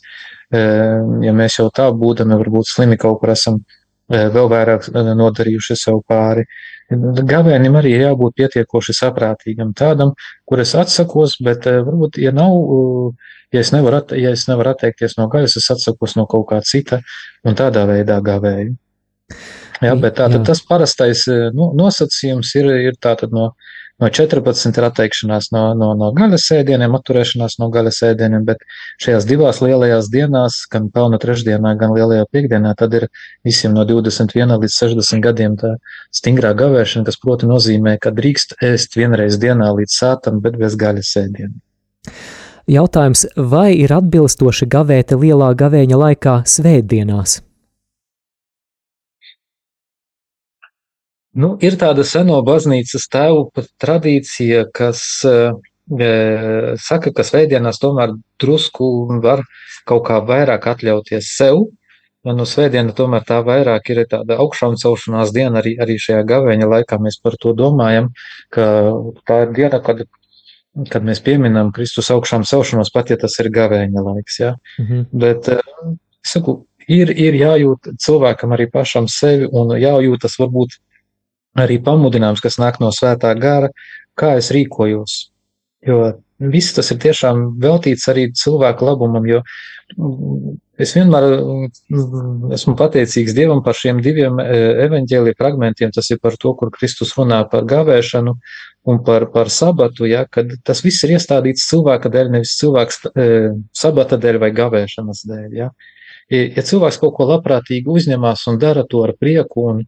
uh, 0.54 1.04
ja 1.25 1.35
mēs 1.37 1.59
jau 1.61 1.69
tā 1.75 1.90
būdami 1.92 2.38
varbūt 2.40 2.71
slimi 2.73 2.97
kaut 3.00 3.21
kur 3.21 3.35
esam 3.35 3.61
uh, 3.61 3.80
vēl 4.11 4.49
vairāk 4.50 4.88
nodarījuši 4.95 5.76
sev 5.76 6.00
pāri. 6.09 6.47
Gavēnim 6.90 7.76
arī 7.78 7.92
ir 7.95 8.09
jābūt 8.09 8.35
pietiekoši 8.40 8.97
saprātīgam, 8.99 9.75
tādam, 9.78 10.14
kur 10.49 10.59
es 10.59 10.73
atsakos, 10.75 11.37
bet 11.45 11.69
varbūt, 11.71 12.19
ja 12.19 12.33
nav, 12.35 12.57
ja 13.54 13.62
es 13.62 13.71
nevaru, 13.71 14.00
at, 14.02 14.14
ja 14.19 14.33
es 14.35 14.49
nevaru 14.49 14.73
atteikties 14.73 15.14
no 15.21 15.28
gaļas, 15.30 15.54
es 15.61 15.71
atsakos 15.71 16.16
no 16.19 16.26
kaut 16.26 16.49
kā 16.50 16.59
cita 16.66 16.99
un 17.47 17.54
tādā 17.54 17.85
veidā 17.87 18.19
gavēju. 18.26 18.75
Jā, 19.80 19.95
bet 19.95 20.19
tātad 20.19 20.40
jā. 20.40 20.47
tas 20.50 20.61
parastais 20.66 21.23
nu, 21.54 21.71
nosacījums 21.78 22.50
ir, 22.59 22.66
ir 22.90 22.99
tātad 23.00 23.30
no, 23.33 23.52
no 24.00 24.09
14 24.09 24.78
ir 24.78 24.87
atteikšanās 24.88 25.50
no, 25.54 25.62
no, 25.78 25.90
no 25.99 26.11
gaļas 26.16 26.47
ēdieniem, 26.57 26.95
atturēšanās 26.99 27.59
no 27.61 27.69
gaļas 27.73 28.00
ēdieniem, 28.11 28.47
bet 28.49 28.64
šajās 29.02 29.26
divās 29.28 29.61
lielajās 29.64 30.11
dienās, 30.12 30.62
gan 30.73 30.88
pelnu 30.95 31.21
trešdienā, 31.23 31.75
gan 31.80 31.95
lielajā 31.97 32.28
piekdienā, 32.33 32.75
tad 32.78 32.97
ir 32.99 33.09
visiem 33.47 33.76
no 33.76 33.85
21 33.88 34.57
līdz 34.64 34.78
60 34.85 35.25
gadiem 35.25 35.59
tā 35.61 35.75
stingrā 36.16 36.54
gavēšana, 36.59 37.07
kas 37.09 37.21
proti 37.21 37.50
nozīmē, 37.50 37.99
ka 38.00 38.14
drīkst 38.16 38.57
ēst 38.64 38.97
vienreiz 38.99 39.38
dienā 39.42 39.73
līdz 39.76 39.99
sātam, 40.02 40.40
bet 40.45 40.57
bez 40.61 40.78
gaļas 40.80 41.12
ēdieniem. 41.25 41.61
Jautājums, 42.71 43.25
vai 43.35 43.73
ir 43.75 43.92
atbilstoši 43.97 44.69
gavēt 44.71 45.16
lielā 45.19 45.52
gavēņa 45.59 46.02
laikā 46.07 46.40
svētdienās? 46.47 47.40
Nu, 51.38 51.54
ir 51.62 51.76
tāda 51.78 52.02
seno 52.06 52.40
baznīcas 52.42 53.06
tēvu 53.10 53.50
tradīcija, 53.78 54.64
kas 54.75 55.02
e, 55.22 55.34
saka, 56.82 57.12
ka 57.14 57.26
svētdienās 57.26 57.78
tomēr 57.82 58.16
drusku 58.42 58.88
var 59.22 59.44
kaut 59.87 60.08
kā 60.08 60.18
vairāk 60.26 60.66
atļauties 60.72 61.30
sev. 61.37 61.68
Un 62.26 62.37
no 62.37 62.44
svētdiena 62.44 62.92
tomēr 62.92 63.22
tā 63.25 63.38
vairāk 63.46 63.92
ir 63.94 64.02
tāda 64.10 64.37
augšām 64.42 64.75
celšanās 64.80 65.30
diena, 65.32 65.62
arī, 65.62 65.76
arī 65.80 65.96
šajā 66.02 66.25
gavēņa 66.28 66.66
laikā 66.68 66.99
mēs 67.00 67.16
par 67.22 67.38
to 67.40 67.54
domājam, 67.56 68.10
ka 68.52 68.66
tā 69.30 69.38
ir 69.46 69.54
diena, 69.56 69.80
kad, 69.87 70.02
kad 70.90 71.06
mēs 71.06 71.22
pieminam 71.25 71.70
Kristus 71.72 72.10
augšām 72.12 72.44
celšanos, 72.44 72.92
pat 72.92 73.14
ja 73.14 73.16
tas 73.22 73.38
ir 73.40 73.49
gavēņa 73.54 74.04
laiks. 74.10 74.42
Ja? 74.42 74.52
Mhm. 74.82 75.06
Bet, 75.22 75.49
es 75.49 76.34
saku, 76.34 76.58
ir, 76.90 77.14
ir 77.14 77.38
jājūt 77.38 77.94
cilvēkam 78.02 78.52
arī 78.58 78.68
pašam 78.68 79.08
sevi 79.08 79.49
un 79.49 79.72
jājūtas 79.78 80.37
varbūt 80.42 80.76
arī 81.59 81.80
pamudinājums, 81.83 82.42
kas 82.45 82.59
nāk 82.62 82.80
no 82.83 82.92
svētā 82.95 83.33
gara, 83.38 83.71
kā 84.19 84.37
es 84.38 84.50
rīkojos. 84.54 85.21
Jo 85.87 86.00
viss 86.40 86.75
tas 86.76 86.90
ir 86.92 86.99
tiešām 87.02 87.45
veltīts 87.61 88.09
arī 88.09 88.30
cilvēku 88.37 88.87
labumam, 88.88 89.26
jo 89.28 89.40
mm, 89.97 90.57
es 90.80 90.95
vienmēr 90.97 91.26
mm, 91.37 92.50
esmu 92.56 92.75
pateicīgs 92.78 93.36
Dievam 93.36 93.63
par 93.65 93.76
šiem 93.76 94.00
diviem 94.04 94.41
e, 94.41 94.49
evaņģēlī 94.86 95.36
fragmentiem. 95.39 95.93
Tas 95.97 96.10
ir 96.13 96.21
par 96.23 96.36
to, 96.41 96.54
kur 96.56 96.73
Kristus 96.75 97.13
runā 97.19 97.43
par 97.50 97.69
gavēšanu 97.69 98.36
un 98.89 99.00
par, 99.04 99.28
par 99.34 99.52
sabatu, 99.52 100.08
ja, 100.08 100.25
kad 100.32 100.52
tas 100.65 100.80
viss 100.84 101.04
ir 101.04 101.17
iestādīts 101.19 101.69
cilvēka 101.69 102.13
dēļ, 102.13 102.34
nevis 102.36 102.56
cilvēks 102.60 103.02
e, 103.13 103.30
sabata 103.76 104.21
dēļ 104.21 104.41
vai 104.41 104.52
gavēšanas 104.56 105.26
dēļ. 105.28 105.49
Ja. 105.56 105.73
Ja 106.30 106.63
cilvēks 106.63 107.00
kaut 107.02 107.17
ko 107.17 107.25
labprātīgi 107.26 107.91
uzņemās 107.91 108.45
un 108.52 108.60
dara 108.63 108.84
to 108.86 109.00
ar 109.02 109.17
prieku 109.19 109.65
un, 109.73 109.80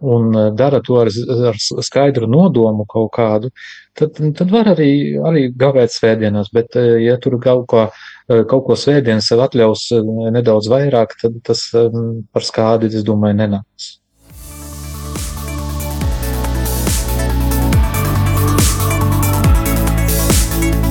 un 0.00 0.34
e, 0.36 0.44
dara 0.56 0.80
to 0.84 0.98
ar, 1.02 1.10
ar 1.50 1.58
skaidru 1.58 2.28
nodomu 2.30 2.86
kaut 2.88 3.10
kādu, 3.16 3.50
tad, 3.98 4.18
tad 4.18 4.50
var 4.52 4.72
arī, 4.74 4.90
arī 5.18 5.48
gavēt 5.58 5.94
svētdienās, 5.94 6.52
bet 6.54 6.76
e, 6.78 6.86
ja 7.04 7.18
tur 7.22 7.38
kaut 7.42 7.66
ko, 7.70 7.86
e, 8.28 8.42
kaut 8.50 8.66
ko 8.68 8.78
svētdienas 8.78 9.30
sev 9.30 9.44
atļaus 9.46 9.88
nedaudz 10.34 10.70
vairāk, 10.72 11.16
tad 11.22 11.40
tas 11.46 11.64
par 11.74 12.46
skādi, 12.46 12.92
es 12.92 13.06
domāju, 13.06 13.40
nenāks. 13.42 13.96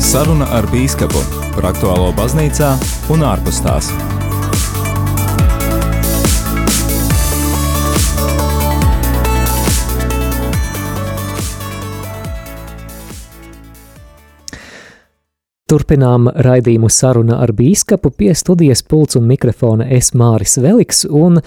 Saruna 0.08 0.48
ar 0.56 0.66
bīskapu 0.72 1.20
par 1.58 1.74
aktuālo 1.74 2.14
baznīcā 2.16 2.76
un 3.12 3.28
ārpus 3.28 3.60
tās. 3.66 3.92
Turpinām 15.68 16.30
raidījumu 16.32 16.88
saruna 16.88 17.42
ar 17.44 17.52
bīskapu 17.52 18.14
pie 18.16 18.30
studijas 18.40 18.80
pults 18.88 19.18
un 19.20 19.26
mikrofona 19.28 19.84
es 19.92 20.14
Māris 20.16 20.54
Veliks, 20.64 21.02
un 21.04 21.42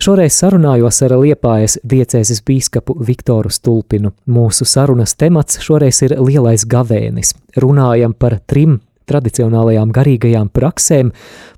šoreiz 0.00 0.38
sarunājos 0.40 1.02
ar 1.04 1.12
Liepājas 1.20 1.74
diecēzes 1.84 2.40
bīskapu 2.48 2.94
Viktoru 3.04 3.50
Stulpinu. 3.52 4.14
Mūsu 4.32 4.64
sarunas 4.64 5.12
temats 5.20 5.60
šoreiz 5.60 6.00
ir 6.06 6.14
lielais 6.16 6.64
gavēnis. 6.64 7.34
Runājam 7.60 8.14
par 8.16 8.38
trim 8.48 8.78
tradicionālajām 9.12 9.92
garīgajām 9.92 10.48
praksēm, 10.56 11.10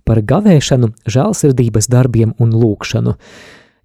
par 0.03 0.19
gavēšanu, 0.19 0.91
žēlsirdības 1.07 1.87
darbiem 1.93 2.33
un 2.43 2.51
lūkšanu. 2.51 3.15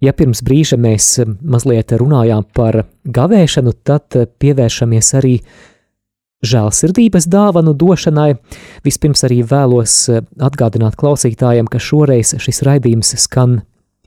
Ja 0.02 0.10
pirms 0.10 0.42
brīža 0.42 0.74
mēs 0.74 1.20
mazliet 1.38 1.94
runājām 2.02 2.42
par 2.50 2.82
gavēšanu, 3.06 3.76
tad 3.86 4.18
pievēršamies 4.42 5.12
arī 5.22 5.36
žēlsirdības 6.46 7.28
dāvanu 7.30 7.74
došanai. 7.78 8.34
Vispirms 8.86 9.24
arī 9.26 9.42
vēlos 9.48 9.96
eh, 10.12 10.24
atgādināt 10.38 10.98
klausītājiem, 11.00 11.68
ka 11.70 11.82
šoreiz 11.82 12.34
šis 12.42 12.62
raidījums 12.66 13.14
skan 13.24 13.62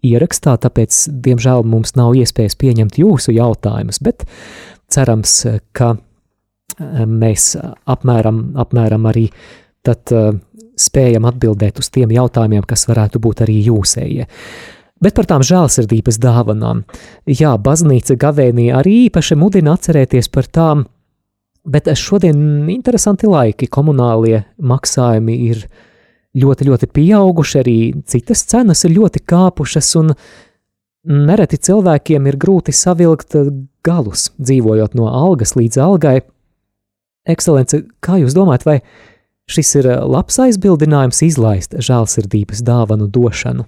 ierakstā, 0.06 0.58
tāpēc, 0.62 1.06
diemžēl, 1.26 1.66
mums 1.68 1.96
nav 1.98 2.16
iespējas 2.18 2.58
pieņemt 2.62 3.00
jūsu 3.02 3.34
jautājumus, 3.36 4.02
bet 4.06 4.28
cerams, 4.94 5.40
ka 5.78 5.96
eh, 5.96 7.06
mēs 7.06 7.56
apmēram, 7.90 8.44
apmēram 8.62 9.10
arī 9.10 9.30
tad 9.88 10.12
uh, 10.12 10.34
spējam 10.78 11.28
atbildēt 11.28 11.82
uz 11.82 11.90
tiem 11.94 12.12
jautājumiem, 12.14 12.66
kas 12.68 12.88
varētu 12.90 13.22
būt 13.24 13.44
arī 13.46 13.60
jūsējie. 13.68 14.28
Bet 15.04 15.14
par 15.18 15.28
tām 15.30 15.44
žēlsirdības 15.46 16.18
dāvanām. 16.22 16.82
Jā, 17.30 17.54
baznīca 17.62 18.18
gavēnī 18.18 18.72
arī 18.74 18.96
īpaši 19.08 19.38
mudina 19.38 19.76
atcerēties 19.78 20.30
par 20.34 20.50
tām 20.50 20.88
Bet 21.68 21.90
šodien 22.00 22.70
interesanti 22.72 23.28
laiki, 23.28 23.68
komunālie 23.68 24.46
maksājumi 24.64 25.36
ir 25.50 25.66
ļoti, 26.38 26.68
ļoti 26.70 26.88
pieauguši, 26.96 27.58
arī 27.60 27.78
citas 28.08 28.46
cenas 28.48 28.86
ir 28.88 28.96
ļoti 28.96 29.24
kāpušas, 29.28 29.90
un 30.00 30.14
nereti 31.28 31.60
cilvēkiem 31.68 32.30
ir 32.30 32.40
grūti 32.40 32.76
savilkt 32.76 33.36
galus, 33.84 34.30
dzīvojot 34.40 34.96
no 35.00 35.10
algas 35.12 35.56
līdz 35.60 35.80
algai. 35.84 36.18
Ekscelence, 37.28 37.84
kā 38.00 38.22
jūs 38.22 38.36
domājat, 38.38 38.68
vai 38.68 38.78
šis 39.52 39.74
ir 39.82 39.90
labs 40.08 40.40
aizbildinājums 40.44 41.24
izlaist 41.28 41.76
žēlsirdības 41.84 42.64
dāvanu 42.68 43.10
došanu? 43.12 43.68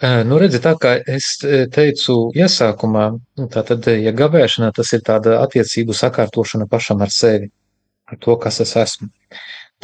Nu, 0.00 0.38
redzi, 0.40 0.62
tā 0.64 0.70
kā 0.80 0.94
es 1.12 1.34
teicu 1.74 2.14
iesākumā, 2.32 3.02
nu, 3.36 3.46
tātad, 3.52 3.84
ja 4.00 4.14
gavēšana, 4.16 4.70
tas 4.72 4.94
ir 4.96 5.02
tāda 5.04 5.42
attiecību 5.42 5.92
sakārtošana 5.92 6.64
pašam 6.70 7.02
ar 7.04 7.12
sevi, 7.12 7.50
ar 8.08 8.16
to, 8.24 8.38
kas 8.40 8.62
es 8.64 8.72
esmu. 8.80 9.10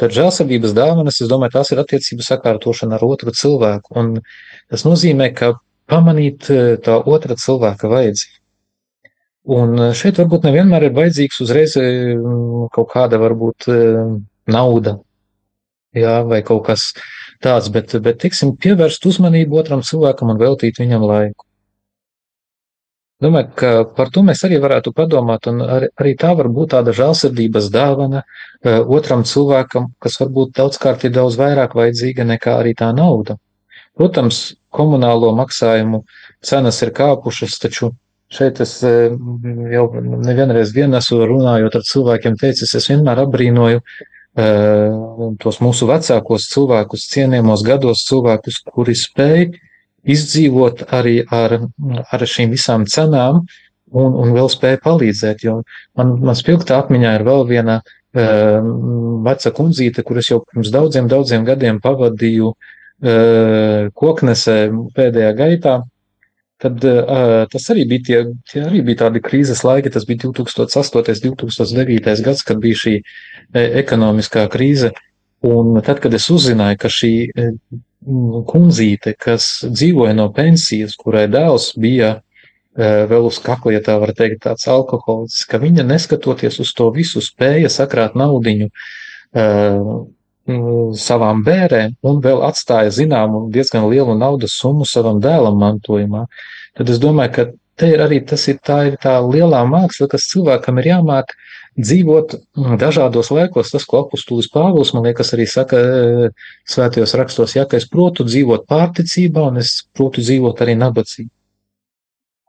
Tad 0.01 0.15
žēlsirdības 0.17 0.73
dāvanas, 0.77 1.21
es 1.21 1.29
domāju, 1.29 1.53
tās 1.59 1.69
ir 1.73 1.83
attiecību 1.83 2.25
sakārtošana 2.25 2.97
ar 2.97 3.05
otru 3.05 3.33
cilvēku, 3.33 3.93
un 4.01 4.15
tas 4.73 4.87
nozīmē, 4.89 5.29
ka 5.37 5.51
pamanīt 5.89 6.49
tā 6.85 6.97
otra 6.97 7.37
cilvēka 7.37 7.93
vajadzību. 7.93 8.37
Un 9.57 9.77
šeit 9.95 10.17
varbūt 10.17 10.49
nevienmēr 10.49 10.89
ir 10.89 10.97
vajadzīgs 10.97 11.43
uzreiz 11.45 11.77
kaut 12.73 12.89
kāda 12.91 13.21
varbūt 13.21 13.69
nauda, 14.49 14.97
jā, 15.93 16.17
vai 16.25 16.41
kaut 16.45 16.65
kas 16.67 16.89
tāds, 16.91 17.05
bet, 17.43 17.97
bet 18.01 18.21
tiksim, 18.23 18.55
pievērst 18.57 19.05
uzmanību 19.05 19.59
otram 19.59 19.83
cilvēkam 19.85 20.33
un 20.33 20.39
veltīt 20.41 20.79
viņam 20.81 21.05
laiku. 21.07 21.47
Domāju, 23.17 23.49
ka 23.57 23.69
par 23.97 24.11
to 24.13 24.21
mēs 24.21 24.43
arī 24.45 24.59
varētu 24.61 24.91
padomāt, 24.93 25.47
un 25.49 25.63
arī, 25.65 25.87
arī 25.97 26.13
tā 26.21 26.35
var 26.37 26.51
būt 26.53 26.75
tāda 26.75 26.93
žēlsirdības 26.93 27.69
dāvana 27.73 28.21
uh, 28.21 28.83
otram 28.93 29.23
cilvēkam, 29.25 29.87
kas 29.97 30.19
varbūt 30.21 30.53
daudzkārt 30.59 31.07
ir 31.07 31.15
daudz 31.15 31.39
vairāk 31.39 31.73
vajadzīga 31.77 32.27
nekā 32.29 32.59
arī 32.61 32.75
tā 32.77 32.91
nauda. 32.93 33.39
Protams, 33.97 34.53
komunālo 34.69 35.31
maksājumu 35.33 36.03
cenas 36.45 36.83
ir 36.85 36.93
kāpušas, 36.99 37.57
taču 37.63 37.89
šeit 38.29 38.61
es 38.61 38.75
uh, 38.85 39.17
jau 39.73 39.87
nevienreiz 39.97 40.75
vien 40.77 40.93
esmu 41.01 41.25
runājot 41.25 41.79
ar 41.79 41.89
cilvēkiem 41.89 42.37
teicis, 42.37 42.75
es 42.77 42.89
vienmēr 42.91 43.23
apbrīnoju 43.25 43.81
tos 44.37 45.57
mūsu 45.63 45.87
vecākos 45.89 46.49
cilvēkus, 46.51 47.07
cienījamos 47.13 47.63
gados 47.65 48.03
cilvēkus, 48.05 48.61
kuri 48.69 48.93
spēj 48.97 49.47
izdzīvot 50.07 50.85
arī 50.93 51.19
ar, 51.33 51.57
ar 52.13 52.25
šīm 52.29 52.53
visām 52.53 52.85
cenām 52.87 53.41
un, 53.91 54.13
un 54.13 54.33
vēl 54.35 54.49
spēja 54.51 54.81
palīdzēt. 54.83 55.43
Jo 55.47 55.61
man, 55.97 56.17
man 56.21 56.37
spilgta 56.37 56.77
atmiņā 56.83 57.15
ir 57.17 57.25
vēl 57.27 57.45
viena 57.49 57.79
uh, 57.81 58.69
veca 59.25 59.53
kundzīte, 59.57 60.05
kuras 60.07 60.29
jau 60.31 60.43
pirms 60.45 60.71
daudziem, 60.73 61.09
daudziem 61.11 61.47
gadiem 61.47 61.81
pavadīju 61.83 62.53
uh, 62.53 63.89
koknesē 63.97 64.57
pēdējā 64.95 65.33
gaitā. 65.41 65.79
Tad 66.57 66.85
uh, 66.89 67.43
tas 67.51 67.65
arī 67.69 67.83
bija, 67.89 68.03
tie, 68.05 68.21
tie 68.49 68.61
arī 68.65 68.81
bija 68.85 69.03
tādi 69.03 69.21
krīzes 69.21 69.61
laiki, 69.67 69.91
tas 69.93 70.07
bija 70.09 70.25
2008. 70.25 71.03
2009. 71.27 72.23
gads, 72.25 72.45
kad 72.47 72.61
bija 72.63 72.79
šī 72.85 72.95
ekonomiskā 73.53 74.47
krīze. 74.53 74.93
Un 75.45 75.77
tad, 75.85 76.01
kad 76.01 76.15
es 76.17 76.25
uzzināju, 76.33 76.79
ka 76.81 76.89
šī 76.89 77.11
kundzīte, 78.47 79.13
kas 79.19 79.65
dzīvoja 79.65 80.15
no 80.17 80.29
pensijas, 80.33 80.95
kurai 80.97 81.27
dēls 81.31 81.73
bija 81.79 82.17
eh, 82.17 83.03
vēl 83.09 83.27
uz 83.29 83.39
kakla, 83.43 83.75
ja 83.75 83.81
tā 83.83 83.97
var 84.01 84.13
teikt, 84.17 84.43
tāds 84.45 84.67
alkoholists, 84.71 85.45
ka 85.49 85.59
viņa 85.61 85.85
neskatoties 85.87 86.61
uz 86.63 86.73
to 86.77 86.89
visu 86.95 87.21
spēja 87.25 87.69
sakrāt 87.73 88.15
naudiņu 88.17 88.69
uh, 88.69 89.91
savām 90.47 91.43
bērēm 91.43 91.97
un 92.07 92.19
vēl 92.23 92.43
atstāja 92.47 92.91
zināmu 92.95 93.47
diezgan 93.51 93.87
lielu 93.91 94.15
naudas 94.17 94.55
summu 94.55 94.85
savam 94.87 95.19
dēlam 95.23 95.59
mantojumā, 95.59 96.25
tad 96.77 96.89
es 96.89 97.01
domāju, 97.03 97.33
ka 97.35 97.45
te 97.77 97.91
ir 97.93 98.01
arī 98.01 98.21
tas 98.25 98.47
ir 98.47 98.59
tā, 98.63 98.79
ir 98.89 98.97
tā 99.01 99.19
lielā 99.21 99.61
māksla, 99.69 100.07
kas 100.11 100.29
cilvēkam 100.31 100.79
ir 100.81 100.91
jāmāk 100.93 101.35
dzīvot 101.77 102.35
dažādos 102.81 103.29
laikos. 103.33 103.71
Tas, 103.73 103.85
ko 103.85 104.01
apustulis 104.05 104.49
Pāvils, 104.53 104.93
man 104.95 105.05
liekas, 105.05 105.33
arī 105.35 105.45
saka 105.49 105.77
e, 105.77 106.29
svētajos 106.69 107.13
rakstos, 107.19 107.53
ja, 107.57 107.67
ka 107.69 107.77
es 107.77 107.87
protu 107.89 108.25
dzīvot 108.27 108.65
pārticībā 108.69 109.49
un 109.51 109.61
es 109.61 109.83
protu 109.93 110.25
dzīvot 110.25 110.65
arī 110.65 110.77
nabadzībā. 110.79 111.36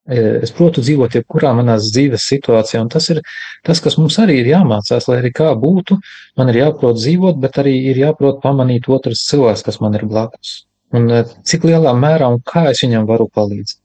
E, 0.08 0.20
es 0.46 0.52
protu 0.56 0.80
dzīvot 0.84 1.18
jebkurā 1.18 1.50
manās 1.58 1.90
dzīves 1.92 2.24
situācijā, 2.30 2.80
un 2.80 2.88
tas 2.92 3.10
ir 3.12 3.20
tas, 3.66 3.82
kas 3.84 3.98
mums 4.00 4.16
arī 4.22 4.38
ir 4.40 4.52
jāmācās, 4.54 5.08
lai 5.10 5.18
arī 5.20 5.32
kā 5.36 5.50
būtu, 5.60 5.98
man 6.40 6.52
ir 6.52 6.62
jāprot 6.62 6.96
dzīvot, 6.96 7.36
bet 7.42 7.60
arī 7.60 7.74
ir 7.90 8.00
jāprot 8.00 8.40
pamanīt 8.44 8.88
otrs 8.88 9.26
cilvēks, 9.28 9.66
kas 9.68 9.80
man 9.84 9.98
ir 9.98 10.06
blakus. 10.08 10.62
Un 10.96 11.10
e, 11.12 11.22
cik 11.44 11.68
lielā 11.68 11.92
mērā 11.92 12.32
un 12.32 12.40
kā 12.40 12.70
es 12.72 12.80
viņam 12.86 13.04
varu 13.08 13.28
palīdzēt. 13.28 13.82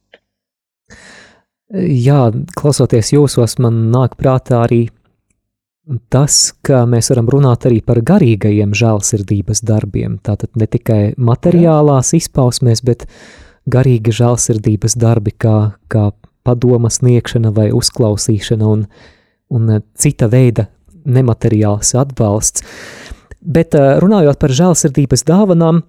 Jā, 1.74 2.28
klausoties 2.54 3.16
jūsos, 3.16 3.58
man 3.64 3.88
nāk 3.92 4.14
prātā 4.20 4.62
arī 4.64 4.84
tas, 6.14 6.54
ka 6.64 6.84
mēs 6.88 7.10
varam 7.12 7.28
runāt 7.34 7.66
arī 7.68 7.82
par 7.84 8.00
garīgajiem 8.06 8.76
žēlsirdības 8.78 9.64
darbiem. 9.68 10.20
Tātad 10.24 10.54
ne 10.60 10.68
tikai 10.70 11.02
materiālās 11.18 12.14
izpausmēs, 12.16 12.84
bet 12.86 13.08
garīga 13.70 14.14
žēlsirdības 14.14 14.98
darbi, 15.00 15.32
kā, 15.32 15.74
kā 15.88 16.12
padoma 16.44 16.92
sniegšana 16.92 17.54
vai 17.56 17.70
uzklausīšana 17.76 18.68
un, 18.68 18.86
un 19.54 19.78
cita 19.96 20.28
veida 20.32 20.68
nemateriāls 21.04 21.94
atbalsts. 22.00 22.66
Bet 23.44 23.76
eh, 23.76 23.98
runājot 24.04 24.40
par 24.40 24.56
žēlsirdības 24.56 25.26
dāvanām, 25.28 25.84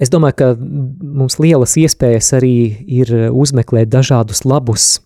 es 0.00 0.10
domāju, 0.12 0.38
ka 0.38 0.50
mums 0.58 1.38
lielas 1.42 1.76
iespējas 1.80 2.34
arī 2.38 2.56
ir 3.00 3.14
uzmeklēt 3.30 3.90
dažādus 3.92 4.44
labus 4.46 4.98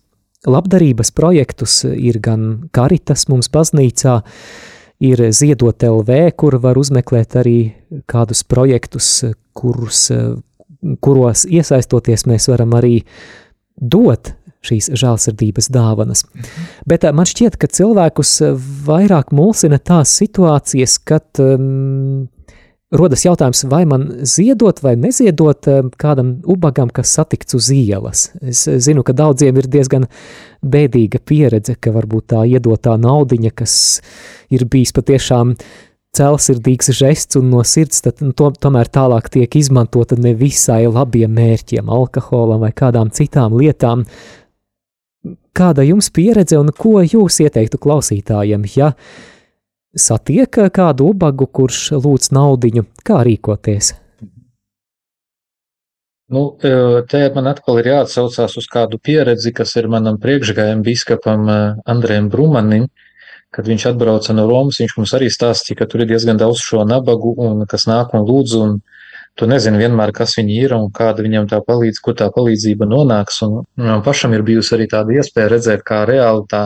labdarības 0.45 1.11
projektus, 1.15 1.83
ir 1.85 2.19
gan 2.23 2.69
Karitas 2.75 3.27
mums 3.31 3.49
baznīcā, 3.51 4.19
ir 5.03 5.23
Ziedot 5.35 5.83
LV, 5.83 6.19
kur 6.37 6.57
var 6.61 6.77
uzmeklēt 6.79 7.37
arī 7.41 7.57
kādus 8.09 8.43
projektus, 8.47 9.09
kurus, 9.57 10.07
kuros 11.01 11.45
iesaistoties 11.49 12.25
mēs 12.29 12.49
varam 12.51 12.75
arī 12.77 12.99
dot 13.75 14.33
šīs 14.65 14.89
žēlsirdības 14.97 15.69
dāvanas. 15.73 16.23
Bet 16.89 17.05
man 17.13 17.27
šķiet, 17.29 17.59
ka 17.61 17.69
cilvēkus 17.69 18.39
vairāk 18.87 19.33
mulsina 19.35 19.77
tās 19.77 20.15
situācijas, 20.17 20.97
kad 21.05 21.43
um, 21.43 22.25
rodas 22.93 23.25
jautājums, 23.25 23.63
vai 23.69 23.83
man 23.89 24.07
ziedot 24.27 24.81
vai 24.83 24.95
neziedot 24.99 25.69
eh, 25.71 25.81
kādam 26.01 26.35
ubagam, 26.51 26.91
kas 26.93 27.13
satikts 27.17 27.57
uz 27.57 27.69
ielas. 27.73 28.29
Es 28.41 28.65
zinu, 28.85 29.03
ka 29.05 29.15
daudziem 29.17 29.57
ir 29.59 29.69
diezgan 29.71 30.07
bēdīga 30.65 31.21
pieredze, 31.25 31.77
ka 31.79 31.93
varbūt 31.95 32.31
tā 32.33 32.45
iedotā 32.49 32.95
naudiņa, 33.01 33.53
kas 33.57 33.75
ir 34.53 34.67
bijis 34.69 34.93
patiešām 34.95 35.55
celsirdīgs 36.15 36.91
žests 36.95 37.37
un 37.39 37.51
no 37.51 37.63
sirds, 37.67 38.01
tad 38.05 38.23
nu, 38.23 38.31
to, 38.37 38.49
tomēr 38.61 38.89
tālāk 38.91 39.29
tiek 39.33 39.59
izmantota 39.59 40.17
nevisai 40.19 40.85
labiem 40.87 41.35
mērķiem, 41.35 41.91
alkoholam 41.91 42.63
vai 42.65 42.71
kādām 42.75 43.11
citām 43.15 43.57
lietām. 43.59 44.05
Kāda 45.55 45.85
jums 45.87 46.11
pieredze 46.13 46.59
un 46.59 46.71
ko 46.75 46.99
jūs 47.01 47.39
ieteiktu 47.45 47.79
klausītājiem, 47.81 48.65
ja 48.75 48.93
satiek 49.95 50.59
kādu 50.75 51.11
ubagu, 51.13 51.47
kurš 51.47 51.95
lūdz 51.95 52.33
naudiņu, 52.35 52.87
kā 53.07 53.21
rīkoties? 53.25 53.93
Nu, 56.25 56.57
e, 56.57 56.69
te 57.05 57.21
man 57.35 57.51
atkal 57.51 57.79
ir 57.79 57.91
jāatsaucās 57.91 58.55
uz 58.57 58.67
kādu 58.71 58.97
pieredzi, 58.97 59.51
kas 59.53 59.75
ir 59.77 59.87
manam 59.93 60.17
priekšgājiem 60.21 60.81
biskupam 60.85 61.45
e, 61.45 61.57
Andrejam 61.85 62.31
Brumanim, 62.33 62.87
kad 63.55 63.69
viņš 63.71 63.87
atbrauca 63.93 64.35
no 64.35 64.45
Romas, 64.49 64.81
viņš 64.81 64.97
mums 64.99 65.13
arī 65.15 65.31
stāstīja, 65.31 65.79
ka 65.79 65.89
tur 65.89 66.03
ir 66.03 66.11
diezgan 66.11 66.39
daudz 66.41 66.59
šo 66.63 66.83
nabagu, 66.87 67.33
un 67.39 67.63
kas 67.71 67.87
nāk 67.87 68.13
un 68.17 68.27
lūdz, 68.27 68.55
un 68.59 68.77
tu 69.39 69.47
nezini 69.47 69.79
vienmēr, 69.79 70.11
kas 70.15 70.35
viņi 70.39 70.57
ir 70.63 70.75
un 70.75 70.89
kāda 70.95 71.23
viņam 71.23 71.47
tā 71.51 71.61
palīdz, 71.63 72.01
kur 72.03 72.17
tā 72.19 72.27
palīdzība 72.35 72.87
nonāks, 72.87 73.41
un 73.47 73.61
man 73.79 74.03
pašam 74.03 74.35
ir 74.35 74.43
bijusi 74.47 74.75
arī 74.75 74.89
tāda 74.91 75.15
iespēja 75.15 75.53
redzēt, 75.55 75.85
kā 75.87 76.03
reāli 76.07 76.43
tā, 76.51 76.65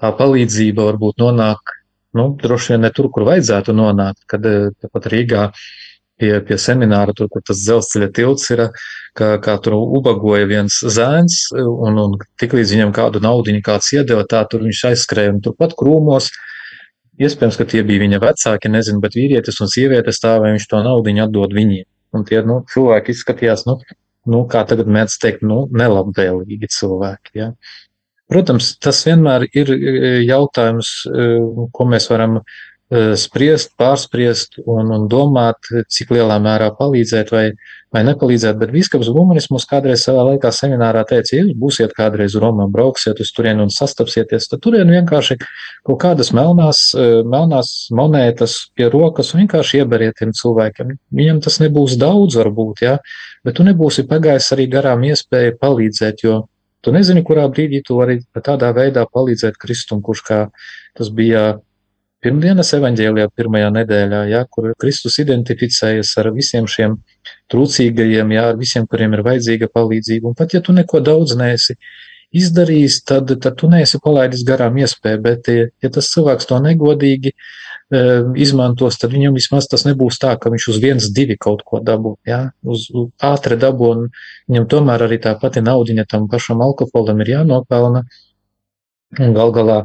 tā 0.00 0.12
palīdzība 0.18 0.86
varbūt 0.92 1.22
nonāk 1.22 1.74
nu, 2.14 2.28
droši 2.42 2.74
vien 2.74 2.86
ne 2.86 2.90
tur, 2.94 3.10
kur 3.10 3.26
vajadzētu 3.28 3.74
nonākt, 3.74 4.22
kad 4.30 4.46
eh, 4.46 4.70
pat 4.92 5.08
Rīgā 5.10 5.48
pie, 6.20 6.32
pie 6.46 6.58
semināra, 6.60 7.14
tur, 7.16 7.28
kur 7.32 7.42
tas 7.46 7.60
dzelzceļa 7.62 8.10
tilts 8.14 8.50
ir, 8.54 8.64
kā, 9.18 9.34
kā 9.42 9.56
tur 9.62 9.76
ubagoja 9.78 10.48
viens 10.50 10.80
zēns, 10.96 11.48
un, 11.58 11.98
un 12.00 12.18
tiklīdz 12.40 12.74
viņam 12.76 12.94
kādu 12.96 13.22
naudu 13.24 13.54
kāds 13.64 13.92
iedeva, 13.96 14.26
tā 14.28 14.44
tur 14.50 14.66
viņš 14.66 14.84
aizskrēja 14.92 15.34
un 15.34 15.42
turpat 15.44 15.76
krūmos. 15.78 16.30
Iespējams, 17.22 17.58
ka 17.60 17.66
tie 17.70 17.84
bija 17.86 18.02
viņa 18.02 18.18
vecāki, 18.22 18.70
nezinu, 18.74 18.98
bet 19.02 19.14
vīrietis 19.14 19.60
un 19.62 19.70
sieviete 19.70 20.10
stāvēja, 20.14 20.56
viņš 20.56 20.70
to 20.70 20.80
naudu 20.82 21.14
atdod 21.22 21.54
viņiem. 21.54 21.86
Un 22.14 22.24
tie 22.26 22.40
nu, 22.46 22.60
cilvēki 22.70 23.14
izskatījās, 23.14 23.64
nu, 23.68 23.78
nu, 24.30 24.42
kā 24.50 24.64
tagad 24.66 24.90
mēdz 24.90 25.18
teikt, 25.22 25.44
nu, 25.46 25.64
nelabvēlīgi 25.74 26.70
cilvēki. 26.74 27.34
Ja? 27.38 27.52
Protams, 28.30 28.72
tas 28.82 29.02
vienmēr 29.06 29.46
ir 29.52 29.70
e, 29.74 30.12
jautājums, 30.24 30.90
e, 31.06 31.26
ko 31.74 31.86
mēs 31.90 32.08
varam 32.10 32.38
e, 32.40 32.44
spriest, 33.18 33.72
pārspriest 33.80 34.58
un, 34.64 34.90
un 34.94 35.06
domāt, 35.10 35.70
cik 35.90 36.12
lielā 36.14 36.36
mērā 36.42 36.70
palīdzēt 36.78 37.32
vai, 37.34 37.44
vai 37.94 38.02
nepalīdzēt. 38.06 38.58
Bet 38.60 38.72
Bīskaps 38.74 39.10
Bumanis 39.14 39.50
mums 39.52 39.66
kādreiz 39.70 40.04
savā 40.06 40.24
laikā 40.30 40.52
seminārā 40.54 41.04
teica, 41.08 41.34
ja 41.34 41.42
jūs 41.42 41.56
būsiet 41.58 41.94
kādreiz 41.96 42.36
Romā, 42.40 42.68
brauksiet 42.70 43.20
uz 43.24 43.32
turieni 43.34 43.64
un 43.64 43.72
sastapsieties, 43.74 44.48
tad 44.52 44.62
turien 44.64 44.90
vienkārši 44.94 45.38
kaut 45.40 46.00
kādas 46.04 46.32
melnās, 46.36 46.86
melnās 46.96 47.74
monētas 47.94 48.56
pie 48.76 48.88
rokas 48.92 49.34
un 49.34 49.44
vienkārši 49.44 49.82
ieberiet 49.82 50.18
tiem 50.20 50.34
cilvēkiem. 50.36 50.96
Viņam 51.14 51.44
tas 51.44 51.60
nebūs 51.64 51.98
daudz 52.00 52.38
varbūt, 52.40 52.86
jā, 52.86 52.98
bet 53.44 53.58
tu 53.58 53.66
nebūsi 53.66 54.08
pagājis 54.10 54.52
arī 54.56 54.68
garām 54.78 55.06
iespēju 55.10 55.58
palīdzēt, 55.60 56.26
jo 56.28 56.42
Tu 56.84 56.92
nezini, 56.92 57.22
kurā 57.24 57.46
brīdī 57.48 57.78
tu 57.80 57.96
vari 57.96 58.18
tādā 58.44 58.68
veidā 58.76 59.06
palīdzēt 59.08 59.56
Kristum, 59.56 60.02
kurš 60.04 60.20
kā 60.26 60.40
tas 60.98 61.08
bija 61.08 61.54
pirmdienas 62.24 62.72
evaņģēlijā, 62.78 63.28
pirmajā 63.36 63.68
nedēļā, 63.74 64.22
ja, 64.32 64.44
kur 64.50 64.72
Kristus 64.80 65.18
identificējas 65.22 66.14
ar 66.22 66.30
visiem 66.34 66.68
šiem 66.70 66.96
trūcīgajiem, 67.52 68.32
ja, 68.34 68.48
ar 68.52 68.58
visiem, 68.60 68.88
kuriem 68.90 69.16
ir 69.16 69.24
vajadzīga 69.26 69.68
palīdzība. 69.74 70.32
Un 70.32 70.38
pat 70.38 70.56
ja 70.56 70.62
tu 70.64 70.74
neko 70.76 71.02
daudz 71.04 71.36
neesi 71.38 71.76
izdarījis, 72.34 73.02
tad, 73.06 73.30
tad 73.44 73.60
tu 73.60 73.68
neesi 73.70 74.00
palaidis 74.02 74.42
garām 74.46 74.80
iespēju, 74.80 75.20
bet 75.22 75.52
ja 75.52 75.92
tas 75.92 76.10
cilvēks 76.10 76.48
to 76.50 76.58
negodīgi 76.64 77.34
izmantos, 78.40 78.96
tad 78.98 79.12
viņam 79.14 79.36
vismaz 79.36 79.68
tas 79.70 79.84
nebūs 79.86 80.18
tā, 80.22 80.32
ka 80.40 80.50
viņš 80.50 80.68
uz 80.72 80.80
viens, 80.82 81.08
divi 81.14 81.36
kaut 81.38 81.62
ko 81.68 81.78
dabū, 81.84 82.16
jā, 82.26 82.40
uz, 82.64 82.88
uz 82.90 83.10
ātri 83.22 83.58
dabū, 83.60 83.90
un 83.94 84.06
viņam 84.50 84.68
tomēr 84.72 85.04
arī 85.06 85.20
tā 85.22 85.36
pati 85.38 85.62
naudiņa 85.62 86.06
tam 86.10 86.26
pašam 86.32 86.64
alkoholam 86.64 87.20
ir 87.22 87.34
jānopelna, 87.36 88.02
un 89.20 89.36
gal 89.36 89.54
galā 89.54 89.78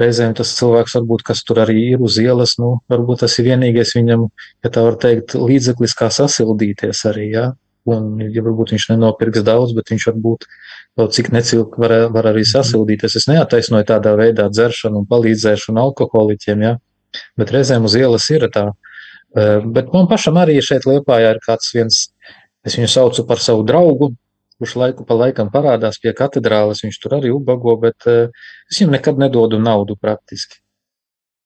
reizēm 0.00 0.34
tas 0.36 0.54
cilvēks 0.56 0.96
varbūt, 0.98 1.24
kas 1.26 1.42
tur 1.46 1.60
arī 1.64 1.78
ir 1.94 2.04
uz 2.04 2.18
ielas, 2.22 2.56
nu, 2.60 2.76
varbūt 2.92 3.24
tas 3.24 3.34
ir 3.38 3.50
vienīgais 3.50 3.94
viņam, 3.98 4.28
ja 4.64 4.72
tā 4.72 4.84
var 4.86 4.96
teikt, 5.00 5.36
līdzeklis, 5.36 5.96
kā 5.98 6.08
sasildīties 6.12 7.04
arī, 7.10 7.28
jā, 7.34 7.46
un, 7.92 8.14
ja 8.32 8.44
varbūt 8.44 8.72
viņš 8.74 8.88
nenopirks 8.92 9.44
daudz, 9.46 9.74
bet 9.76 9.92
viņš 9.92 10.06
varbūt 10.10 10.46
kaut 11.00 11.16
cik 11.16 11.32
necilki 11.34 11.82
var, 11.82 11.96
var 12.14 12.30
arī 12.32 12.44
sasildīties. 12.48 13.18
Es 13.20 13.28
neataisnoju 13.30 13.88
tādā 13.88 14.14
veidā 14.18 14.48
dzeršanu 14.52 15.02
un 15.02 15.10
palīdzēšanu 15.10 15.82
alkoholiķiem, 15.82 16.64
jā, 16.68 16.76
bet 17.40 17.52
reizēm 17.54 17.88
uz 17.88 17.96
ielas 17.98 18.28
ir 18.32 18.48
tā. 18.52 18.70
Bet 19.32 19.92
man 19.94 20.08
pašam 20.10 20.36
arī 20.40 20.58
šeit 20.64 20.84
Liepājā 20.88 21.34
ir 21.34 21.40
kāds 21.44 21.72
viens, 21.72 22.02
es 22.68 22.76
viņu 22.76 22.90
saucu 22.92 23.24
par 23.28 23.40
savu 23.40 23.64
draugu, 23.66 24.12
kurš 24.62 24.78
laiku 24.78 25.06
pa 25.08 25.18
laikam 25.18 25.50
parādās 25.50 25.98
pie 26.02 26.14
katedrāles, 26.16 26.84
viņš 26.86 26.98
tur 27.02 27.18
arī 27.18 27.34
ubago, 27.34 27.74
bet 27.82 28.06
es 28.06 28.78
viņam 28.78 28.94
nekad 28.94 29.18
nedodu 29.18 29.58
naudu 29.58 29.98
praktiski. 29.98 30.62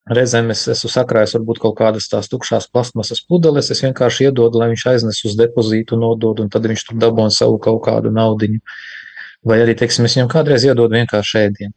Reizēm 0.07 0.53
es 0.55 0.61
esmu 0.71 0.87
sakrājis 0.93 1.35
varbūt 1.35 1.59
kaut 1.65 1.75
kādas 1.81 2.07
tās 2.13 2.29
tukšās 2.31 2.69
plastmasas 2.71 3.25
pudeles, 3.27 3.73
es 3.75 3.81
vienkārši 3.83 4.29
iedodu, 4.29 4.61
lai 4.61 4.69
viņš 4.71 4.85
aiznes 4.93 5.25
uz 5.27 5.35
depozītu 5.39 5.99
nodod, 5.99 6.45
un 6.45 6.53
tad 6.53 6.69
viņš 6.71 6.85
tur 6.87 7.01
dabūna 7.03 7.35
savu 7.35 7.59
kaut 7.63 7.81
kādu 7.89 8.13
naudiņu. 8.15 8.61
Vai 9.47 9.59
arī, 9.65 9.75
teiksim, 9.79 10.07
es 10.07 10.15
viņam 10.15 10.31
kādreiz 10.31 10.67
iedodu 10.69 10.95
vienkārši 10.95 11.41
ēdienu. 11.41 11.75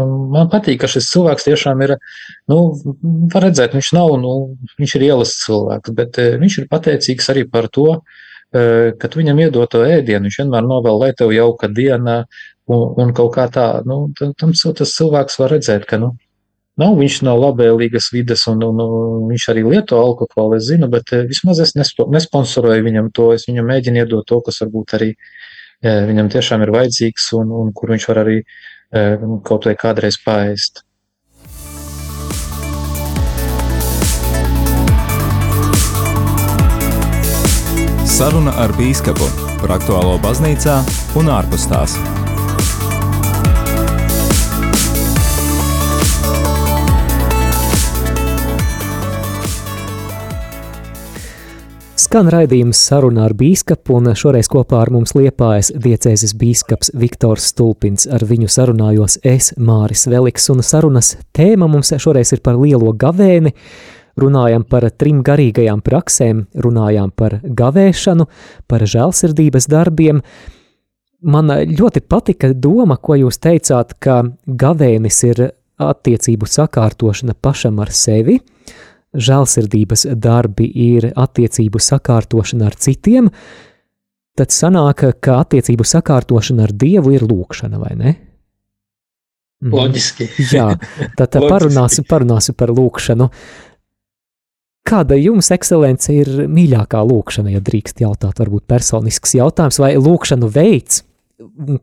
Man 0.00 0.50
patīk, 0.52 0.82
ka 0.82 0.90
šis 0.92 1.08
cilvēks 1.08 1.46
tiešām 1.48 1.80
ir, 1.86 1.94
nu, 2.52 2.58
var 3.32 3.46
redzēt, 3.46 3.72
viņš 3.76 3.92
nav, 3.96 4.12
nu, 4.20 4.34
viņš 4.80 4.96
ir 4.98 5.06
ielas 5.08 5.32
cilvēks, 5.40 5.94
bet 5.96 6.20
viņš 6.40 6.58
ir 6.60 6.68
pateicīgs 6.70 7.32
arī 7.32 7.46
par 7.48 7.68
to, 7.72 7.88
ka 8.02 8.29
tu 8.52 9.20
viņam 9.20 9.44
iedod 9.46 9.70
to 9.70 9.84
ēdienu, 9.86 10.26
viņš 10.26 10.40
vienmēr 10.42 10.66
novēl, 10.66 11.04
lai 11.04 11.12
tev 11.18 11.34
jauka 11.34 11.68
diena, 11.70 12.24
un, 12.70 12.82
un 12.98 13.14
kaut 13.14 13.34
kā 13.36 13.46
tā, 13.52 13.68
nu, 13.86 14.08
tam 14.18 14.54
tas 14.54 14.96
cilvēks 14.96 15.38
var 15.42 15.56
redzēt, 15.56 15.86
ka, 15.90 16.00
nu, 16.02 16.16
Nav, 16.80 16.94
viņš 16.96 17.16
nav 17.26 17.40
labvēlīgas 17.42 18.08
vides, 18.14 18.46
un, 18.48 18.62
un, 18.64 18.78
un 18.80 19.24
viņš 19.28 19.46
arī 19.52 19.64
lieto 19.66 19.98
alkoholu, 20.00 20.56
es 20.56 20.68
zinu, 20.70 20.88
bet 20.92 21.10
vismaz 21.28 21.60
es 21.60 21.74
nespo, 21.76 22.06
nesponsoroju 22.14 22.86
viņam 22.86 23.10
to. 23.16 23.26
Es 23.36 23.44
viņam 23.50 23.68
mēģinu 23.68 24.00
iedot 24.00 24.24
to, 24.28 24.38
kas 24.46 24.62
varbūt 24.62 24.94
arī 24.96 25.10
viņam 25.82 26.30
tiešām 26.32 26.64
ir 26.64 26.72
vajadzīgs, 26.76 27.26
un, 27.40 27.52
un 27.58 27.74
kur 27.76 27.92
viņš 27.92 28.06
var 28.12 28.22
arī 28.22 28.38
kaut 29.46 29.68
vai 29.68 29.74
kādreiz 29.82 30.16
paēst. 30.24 30.84
Saruna 38.20 38.52
ar 38.60 38.68
Bīskapu 38.76 39.24
par 39.62 39.70
aktuālo 39.78 40.18
baznīcā 40.20 40.74
un 41.16 41.28
ārpus 41.32 41.62
tās. 41.70 41.94
Skan 51.96 52.28
raidījums 52.28 52.82
sarunā 52.90 53.24
ar 53.30 53.32
bīskapu, 53.40 53.96
un 53.96 54.12
šoreiz 54.12 54.50
kopā 54.52 54.82
ar 54.82 54.92
mums 54.92 55.14
liepājas 55.16 55.70
diecēzes 55.80 56.34
bīskaps 56.36 56.92
Viktors 57.00 57.46
Stulpins. 57.54 58.04
Ar 58.04 58.26
viņu 58.28 58.50
sarunājos 58.52 59.16
es, 59.24 59.54
Māris 59.56 60.04
Veliks, 60.12 60.50
un 60.52 60.60
sarunas 60.60 61.14
tēma 61.32 61.70
mums 61.72 61.94
šoreiz 61.96 62.34
ir 62.36 62.44
par 62.44 62.60
lielo 62.60 62.92
gavēni. 62.92 63.54
Runājam 64.18 64.64
par 64.66 64.88
trim 64.98 65.20
garīgajām 65.26 65.82
praksēm, 65.86 66.46
runājām 66.54 67.12
par 67.14 67.38
gavēšanu, 67.44 68.26
par 68.66 68.84
žēlsirdības 68.88 69.68
darbiem. 69.70 70.22
Man 71.20 71.52
ļoti 71.52 72.02
patika 72.08 72.50
doma, 72.54 72.96
ko 72.96 73.18
jūs 73.20 73.38
teicāt, 73.38 73.94
ka 74.00 74.22
gavēnis 74.46 75.22
ir 75.28 75.50
attiecību 75.80 76.48
sakārtošana 76.48 77.36
pašam 77.40 77.80
ar 77.80 77.92
sevi, 77.94 78.38
žēlsirdības 79.16 80.06
darbi 80.20 80.68
ir 80.68 81.10
attiecību 81.18 81.80
sakārtošana 81.82 82.68
ar 82.70 82.76
citiem, 82.78 83.30
tad 84.38 84.54
sanāk, 84.54 85.04
ka 85.20 85.40
attiecību 85.44 85.86
sakārtošana 85.86 86.68
ar 86.68 86.74
Dievu 86.76 87.14
ir 87.16 87.26
lūkšana, 87.26 87.80
vai 87.80 87.94
ne? 87.98 88.14
Mhm. 89.60 89.74
Loģiski. 89.76 90.28
Jā, 90.54 90.70
tad 91.18 91.36
parunāsim, 91.52 92.06
parunāsim 92.08 92.56
par 92.56 92.72
lūkšanu. 92.76 93.28
Kāda 94.90 95.14
jums, 95.14 95.52
ekscelence, 95.54 96.10
ir 96.10 96.48
mīļākā 96.50 96.98
lūkšana, 97.06 97.52
ja 97.54 97.60
drīkst 97.62 98.02
jautāt, 98.02 98.40
varbūt 98.42 98.64
personisks 98.70 99.36
jautājums, 99.38 99.78
vai 99.78 99.92
lūkšanu 99.94 100.48
veids, 100.50 101.04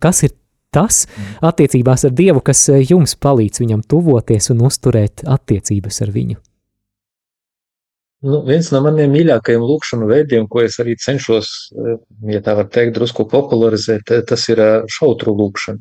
kas 0.04 0.26
ir 0.28 0.34
tas 0.76 1.06
attiecībās 1.39 2.04
ar 2.10 2.12
Dievu, 2.17 2.41
kas 2.43 2.65
jums 2.67 3.15
palīdz 3.15 3.63
viņam 3.63 3.86
tuvoties 3.88 4.52
un 4.52 4.65
uzturēt 4.67 5.24
attiecības 5.24 6.02
ar 6.04 6.12
viņu? 6.12 6.36
Nu, 8.28 8.41
viens 8.43 8.72
no 8.74 8.82
maniem 8.82 9.12
mīļākajiem 9.13 9.63
lūkšanu 9.70 10.10
veidiem, 10.10 10.48
ko 10.52 10.63
es 10.65 10.80
arī 10.82 10.98
cenšos, 11.00 11.52
eh, 11.78 12.00
ja 12.34 12.41
tā 12.43 12.58
var 12.58 12.67
teikt, 12.74 12.96
drusku 12.98 13.28
popularizēt, 13.30 14.10
eh, 14.12 14.24
tas 14.26 14.43
ir 14.50 14.60
eh, 14.60 14.82
šautru 14.89 15.36
lūkšana. 15.38 15.80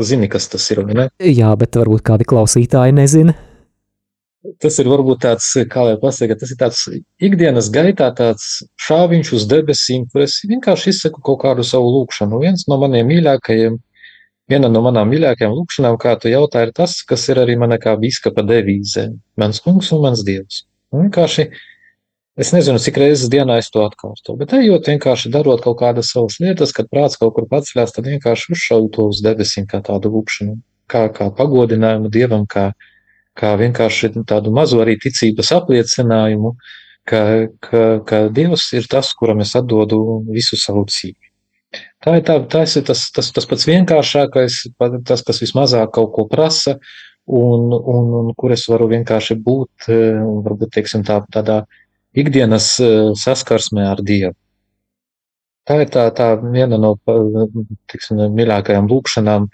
Zini, 0.00 0.30
kas 0.32 0.48
tas 0.48 0.64
ir, 0.72 0.80
ne? 0.86 1.10
Jā, 1.20 1.52
bet 1.60 1.76
varbūt 1.76 2.02
kādi 2.02 2.24
klausītāji 2.24 2.96
nezina. 2.96 3.34
Tas 4.60 4.78
ir 4.80 4.88
varbūt 4.88 5.20
tāds, 5.20 5.46
kā 5.68 5.82
lai 5.84 5.96
pasaka, 6.00 6.32
tas 6.40 6.52
ir 6.54 6.56
tāds 6.60 6.86
ikdienas 7.20 7.68
gaitā 7.72 8.06
tāds 8.16 8.62
šāviņš 8.80 9.32
uz 9.36 9.44
debesīm, 9.50 10.06
kur 10.08 10.24
es 10.24 10.38
vienkārši 10.48 10.94
izsaku 10.94 11.20
kaut 11.26 11.42
kādu 11.42 11.64
savu 11.66 11.90
lūkšanu. 11.98 12.40
Viens 12.40 12.64
no 12.70 12.78
maniem 12.80 13.10
mīļākajiem, 13.10 13.76
viena 14.48 14.70
no 14.72 14.80
manām 14.86 15.12
mīļākajām 15.12 15.52
lūkšanām, 15.58 15.98
kā 16.00 16.14
tu 16.22 16.32
jautā, 16.32 16.64
ir 16.64 16.72
tas, 16.76 16.96
kas 17.04 17.28
ir 17.28 17.42
arī 17.42 17.58
mana 17.60 17.76
kā 17.82 17.92
biskapa 18.00 18.44
devīze. 18.48 19.10
Mans 19.36 19.60
kungs 19.60 19.92
un 19.92 20.06
mans 20.06 20.24
dievs. 20.24 20.64
Un 20.90 21.04
vienkārši 21.04 21.50
es 22.40 22.52
nezinu, 22.56 22.80
cik 22.80 22.96
reizes 23.02 23.28
dienā 23.28 23.58
es 23.60 23.68
to 23.70 23.84
atkārtoju, 23.84 24.38
bet 24.40 24.54
ejot 24.56 24.88
vienkārši 24.88 25.34
darot 25.34 25.60
kaut 25.66 25.82
kādas 25.82 26.14
savas 26.14 26.40
lietas, 26.40 26.72
kad 26.72 26.88
prāts 26.88 27.20
kaut 27.20 27.36
kur 27.36 27.44
paceļās, 27.50 27.92
tad 27.92 28.08
vienkārši 28.08 28.54
uzšauju 28.56 28.88
to 28.96 29.10
uz 29.12 29.20
debesīm 29.26 29.68
kā 29.68 29.82
tādu 29.84 30.14
lūkšanu, 30.16 30.56
kā, 30.88 31.10
kā 31.12 31.28
pagodinājumu 31.36 32.08
dievam, 32.08 32.48
kā, 32.48 32.70
kā 33.38 33.54
vienkārši 33.60 34.12
tādu 34.28 34.52
mazu 34.54 34.80
arī 34.82 34.96
ticības 35.00 35.52
apliecinājumu, 35.58 36.54
ka, 37.08 37.22
ka, 37.64 37.82
ka 38.06 38.22
Dievs 38.34 38.70
ir 38.76 38.88
tas, 38.90 39.12
kuram 39.18 39.42
es 39.44 39.54
atdodu 39.58 40.00
visu 40.30 40.58
savu 40.60 40.84
dzīvi. 40.88 41.30
Tā 42.02 42.16
ir, 42.18 42.24
tā, 42.26 42.38
tas, 42.50 42.74
ir 42.80 42.84
tas, 42.88 43.04
tas, 43.14 43.30
tas 43.34 43.46
pats 43.46 43.68
vienkāršākais, 43.68 44.58
tas, 45.06 45.22
kas 45.26 45.40
vismazāk 45.42 45.92
kaut 45.94 46.10
ko 46.16 46.26
prasa, 46.30 46.78
un, 47.30 47.70
un, 47.70 48.12
un 48.20 48.30
kur 48.38 48.54
es 48.56 48.66
varu 48.70 48.88
vienkārši 48.90 49.36
būt, 49.38 49.90
eh, 49.92 50.18
varbūt 50.46 50.74
teiksim, 50.74 51.04
tā, 51.06 51.20
tādā 51.30 51.62
ikdienas 52.18 52.72
eh, 52.82 53.12
saskarsmē 53.14 53.86
ar 53.92 54.02
Dievu. 54.02 54.34
Tā 55.68 55.76
ir 55.84 55.90
tā, 55.92 56.08
tā 56.16 56.32
viena 56.40 56.80
no 56.80 56.96
tiksim, 57.92 58.18
mīļākajām 58.34 58.88
lūkšanām, 58.90 59.46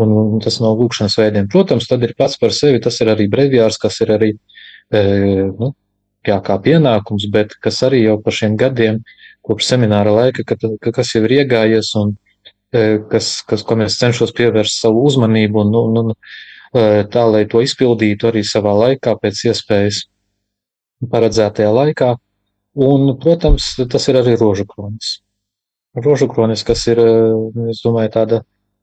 un 0.00 0.40
tas 0.42 0.58
no 0.62 0.72
lūkšanas 0.78 1.18
veidiem. 1.20 1.48
Protams, 1.52 1.88
tad 1.90 2.04
ir 2.06 2.14
pats 2.18 2.38
par 2.40 2.54
sevi, 2.56 2.80
tas 2.80 2.98
ir 3.02 3.12
arī 3.12 3.28
brevjārs, 3.32 3.78
kas 3.80 4.00
ir 4.04 4.14
arī, 4.14 4.30
e, 4.92 5.02
nu, 5.50 5.72
jā, 6.26 6.38
kā 6.44 6.56
pienākums, 6.64 7.28
bet 7.32 7.56
kas 7.60 7.82
arī 7.88 8.04
jau 8.06 8.18
par 8.22 8.36
šiem 8.36 8.56
gadiem, 8.60 9.02
kopš 9.44 9.72
semināra 9.74 10.14
laika, 10.14 10.46
ka, 10.48 10.56
ka, 10.56 10.94
kas 10.94 11.12
jau 11.14 11.24
ir 11.26 11.36
iegājies 11.42 11.92
un 12.00 12.14
e, 12.72 13.02
kas, 13.10 13.34
kas, 13.48 13.64
ko 13.66 13.76
mēs 13.80 13.98
cenšos 14.00 14.32
pievērst 14.38 14.80
savu 14.80 15.04
uzmanību 15.10 15.66
un, 15.66 15.76
un, 15.82 16.00
un 16.02 16.16
tā, 17.12 17.26
lai 17.28 17.44
to 17.50 17.60
izpildītu 17.60 18.30
arī 18.30 18.44
savā 18.48 18.72
laikā, 18.86 19.16
pēc 19.20 19.44
iespējas 19.50 20.06
paredzētajā 21.12 21.72
laikā. 21.74 22.14
Un, 22.80 23.10
protams, 23.20 23.74
tas 23.92 24.08
ir 24.08 24.16
arī 24.22 24.38
rožu 24.40 24.64
kronis. 24.64 25.18
Rožu 25.92 26.30
kronis, 26.30 26.62
kas 26.64 26.86
ir, 26.88 27.02
es 27.68 27.82
domāju, 27.84 28.12
tāda 28.14 28.38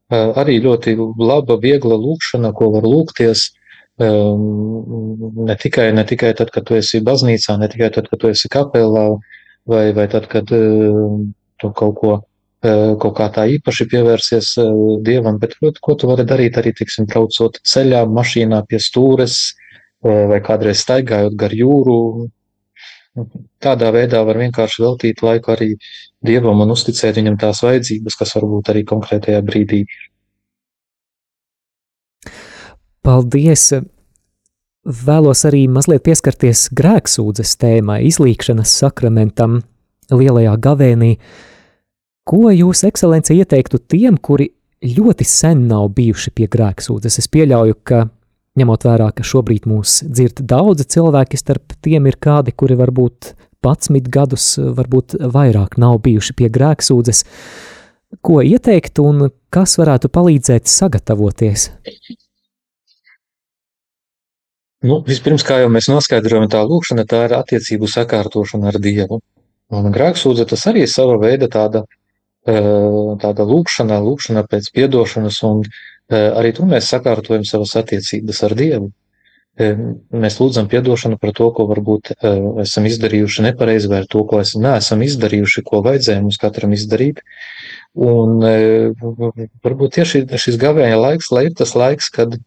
arī 0.09 0.59
ļoti 0.63 0.95
laba, 1.17 1.57
viegla 1.61 1.97
lūkšana, 1.99 2.53
ko 2.57 2.71
var 2.75 2.87
lūgties 2.89 3.49
ne 3.99 5.55
tikai, 5.59 5.89
ne 5.93 6.05
tikai 6.07 6.31
tad, 6.37 6.53
kad 6.55 6.65
tu 6.65 6.77
esi 6.79 7.01
baznīcā, 7.03 7.57
ne 7.59 7.67
tikai 7.67 7.91
tad, 7.95 8.07
kad 8.09 8.21
tu 8.21 8.31
esi 8.31 8.49
kapelā, 8.51 9.05
vai, 9.67 9.91
vai 9.93 10.07
tad, 10.11 10.29
kad 10.31 10.47
tu 10.49 11.71
kaut 11.75 11.95
ko 11.99 12.17
kaut 12.59 13.13
kā 13.15 13.29
tā 13.31 13.45
īpaši 13.55 13.85
pievērsies 13.87 14.47
dievam, 15.05 15.37
bet 15.39 15.55
ko 15.79 15.95
tu 15.95 16.09
vari 16.09 16.25
darīt 16.27 16.57
arī, 16.59 16.73
tiksim, 16.75 17.05
braucot 17.07 17.61
ceļā, 17.63 18.03
mašīnā 18.11 18.65
pie 18.67 18.81
stūres 18.83 19.37
vai 20.03 20.41
kādreiz 20.43 20.81
staigājot 20.83 21.37
gar 21.39 21.55
jūru. 21.55 22.27
Tādā 23.63 23.91
veidā 23.95 24.23
var 24.27 24.39
vienkārši 24.41 24.83
veltīt 24.83 25.23
laiku 25.25 25.53
arī 25.55 25.73
dievam 26.25 26.63
un 26.63 26.73
uzticēt 26.75 27.19
viņam 27.19 27.37
tās 27.41 27.63
vajadzības, 27.65 28.17
kas 28.19 28.35
varbūt 28.37 28.73
arī 28.73 28.85
konkrētajā 28.87 29.43
brīdī 29.45 29.83
ir. 29.85 30.03
Paldies! 33.03 33.71
vēlos 34.89 35.43
arī 35.47 35.65
mazliet 35.71 36.03
pieskarties 36.05 36.69
grēksūdzes 36.75 37.55
tēmai, 37.61 38.01
izlīkšanas 38.09 38.73
sakramentam 38.81 39.61
lielajā 40.11 40.55
gavēnī. 40.63 41.15
Ko 42.29 42.49
jūs, 42.53 42.83
ekscelence, 42.87 43.33
ieteiktu 43.33 43.81
tiem, 43.89 44.17
kuri 44.17 44.51
ļoti 44.85 45.25
sen 45.27 45.67
nav 45.69 45.89
bijuši 45.97 46.33
pie 46.35 46.47
grēksūdzes? 46.51 47.19
Es 47.21 47.29
pieļauju, 47.31 47.79
ka 47.83 48.05
ņemot 48.59 48.85
vērā, 48.87 49.09
ka 49.15 49.25
šobrīd 49.25 49.67
mūs 49.69 50.01
dzird 50.07 50.43
daudzi 50.47 50.85
cilvēki, 50.95 51.39
starp 51.39 51.75
tiem 51.85 52.09
ir 52.11 52.19
kādi, 52.21 52.53
kuri 52.55 52.77
varbūt 52.79 53.33
11 53.65 54.07
gadus, 54.13 54.53
varbūt 54.59 55.17
vairāk 55.33 55.77
nav 55.81 55.99
bijuši 56.05 56.35
pie 56.37 56.49
grēksūdzes. 56.53 57.25
Ko 58.25 58.39
ieteikt 58.41 58.99
un 59.03 59.29
kas 59.53 59.75
varētu 59.79 60.09
palīdzēt 60.11 60.69
sagatavoties? 60.71 61.69
Nu, 64.79 65.01
vispirms, 65.03 65.43
kā 65.43 65.59
jau 65.59 65.71
mēs 65.73 65.89
noskaidrojam, 65.91 66.47
tā 66.51 66.61
lūkšana 66.63 67.03
tā 67.09 67.25
ir 67.27 67.35
attiecību 67.35 67.89
sakārtošana 67.91 68.71
ar 68.71 68.79
Dievu. 68.79 69.19
Un 69.75 69.91
grēksūdze 69.93 70.45
tas 70.49 70.63
arī 70.71 70.85
ir 70.85 70.91
sava 70.91 71.17
veida 71.21 71.49
tāda, 71.51 71.83
tāda 72.45 73.45
lūkšana, 73.47 73.99
lūkšana 74.03 74.45
pēc 74.49 74.71
piedošanas, 74.75 75.41
un 75.43 75.63
arī 76.09 76.53
tur 76.55 76.69
mēs 76.69 76.89
sakārtojam 76.89 77.45
savas 77.45 77.75
attiecības 77.79 78.43
ar 78.47 78.55
Dievu. 78.57 78.91
Mēs 79.59 80.37
lūdzam 80.39 80.69
atdošanu 80.71 81.17
par 81.19 81.33
to, 81.35 81.49
ko 81.51 81.65
varbūt 81.67 82.13
esam 82.63 82.85
izdarījuši 82.87 83.43
nepareizi, 83.49 83.89
vai 83.91 84.05
to, 84.07 84.23
ko 84.23 84.39
esam, 84.39 84.63
neesam 84.63 85.03
izdarījuši, 85.03 85.65
ko 85.67 85.81
vajadzēja 85.83 86.21
mums 86.23 86.39
katram 86.39 86.71
izdarīt. 86.77 87.19
Un 87.99 88.39
varbūt 88.39 89.97
tieši 89.99 90.23
šis 90.39 90.59
gavēņa 90.61 91.01
laiks, 91.03 91.33
lai 91.35 91.49
ir 91.49 91.57
tas 91.59 91.75
laiks, 91.75 92.07
kad 92.15 92.39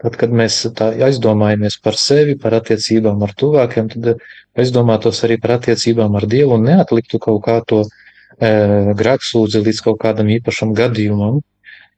Tad, 0.00 0.16
kad 0.16 0.32
mēs 0.32 0.62
aizdomājamies 0.80 1.76
par 1.84 1.96
sevi, 2.00 2.36
par 2.40 2.54
attiecībām 2.56 3.20
ar 3.26 3.34
tuvākiem, 3.36 3.90
tad 3.92 4.22
aizdomātos 4.60 5.20
arī 5.26 5.36
par 5.42 5.58
attiecībām 5.58 6.16
ar 6.16 6.24
Dievu 6.30 6.56
un 6.56 6.64
neatliktu 6.70 7.20
kaut 7.20 7.42
kā 7.44 7.58
to 7.68 7.82
e, 7.84 7.90
grēksūdzi 8.38 9.62
līdz 9.66 9.80
kaut 9.86 10.00
kādam 10.02 10.30
īpašam 10.32 10.74
gadījumam, 10.76 11.40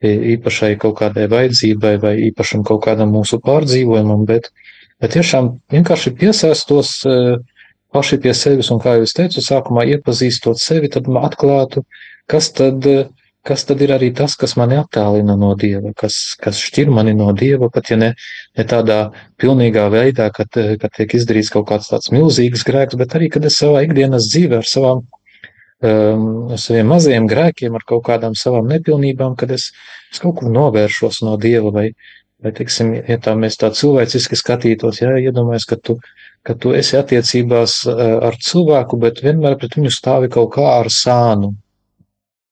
īpašai 0.02 0.74
kaut 0.82 0.98
kādai 0.98 1.28
vajadzībai 1.30 1.96
vai 2.02 2.14
īpašam 2.28 2.64
kaut 2.66 2.82
kādam 2.86 3.12
mūsu 3.14 3.38
pārdzīvojumam, 3.44 4.24
bet, 4.26 4.50
bet 5.00 5.14
tiešām 5.14 5.52
vienkārši 5.72 6.14
piesaistos 6.18 7.02
paši 7.92 8.18
pie 8.24 8.32
sevis 8.34 8.72
un, 8.72 8.80
kā 8.82 8.96
jau 8.96 9.06
es 9.06 9.14
teicu, 9.14 9.44
sākumā 9.44 9.84
iepazīstot 9.94 10.58
sevi, 10.58 10.90
tad 10.90 11.06
atklātu, 11.06 11.84
kas 12.30 12.50
tad 12.56 12.88
kas 13.42 13.64
tad 13.66 13.80
ir 13.82 13.90
arī 13.94 14.12
tas, 14.14 14.36
kas 14.38 14.54
mani 14.58 14.76
attālina 14.78 15.34
no 15.38 15.52
Dieva, 15.58 15.92
kas, 15.98 16.36
kas 16.38 16.60
šķir 16.62 16.92
mani 16.94 17.14
no 17.18 17.32
Dieva, 17.34 17.68
pat 17.74 17.90
ja 17.90 17.98
ne, 17.98 18.12
ne 18.58 18.66
tādā 18.68 18.98
pilnīgā 19.42 19.88
veidā, 19.92 20.28
kad, 20.34 20.50
kad 20.54 20.94
tiek 20.94 21.16
izdarīts 21.18 21.50
kaut 21.54 21.66
kāds 21.72 21.90
tāds 21.90 22.12
milzīgs 22.14 22.62
grēks, 22.68 22.98
bet 23.00 23.16
arī, 23.18 23.32
kad 23.34 23.46
es 23.48 23.58
savā 23.58 23.82
ikdienas 23.86 24.30
dzīvē 24.30 24.62
ar 24.62 24.70
savām, 24.70 25.02
um, 25.86 26.26
saviem 26.60 26.90
mazajiem 26.92 27.28
grēkiem, 27.30 27.76
ar 27.78 27.86
kaut 27.88 28.04
kādām 28.08 28.36
savām 28.38 28.70
nepilnībām, 28.72 29.36
kad 29.38 29.54
es, 29.54 29.70
es 30.12 30.22
kaut 30.22 30.38
kur 30.40 30.52
novēršos 30.52 31.22
no 31.26 31.36
Dieva 31.40 31.72
vai, 31.74 31.86
vai 32.42 32.54
teiksim, 32.56 32.94
ja 33.08 33.18
tā 33.22 33.36
mēs 33.38 33.60
tā 33.60 33.72
cilvēciski 33.76 34.38
skatītos, 34.38 35.02
jā, 35.02 35.14
iedomājas, 35.28 35.68
ka 35.68 35.78
tu, 35.78 35.98
ka 36.46 36.56
tu 36.58 36.74
esi 36.78 36.98
attiecībās 37.00 37.82
uh, 37.90 38.04
ar 38.30 38.38
cilvēku, 38.42 39.00
bet 39.02 39.24
vienmēr 39.24 39.58
pret 39.60 39.78
viņu 39.78 39.92
stāvi 39.94 40.32
kaut 40.32 40.54
kā 40.56 40.68
ar 40.78 40.90
sānu, 40.92 41.54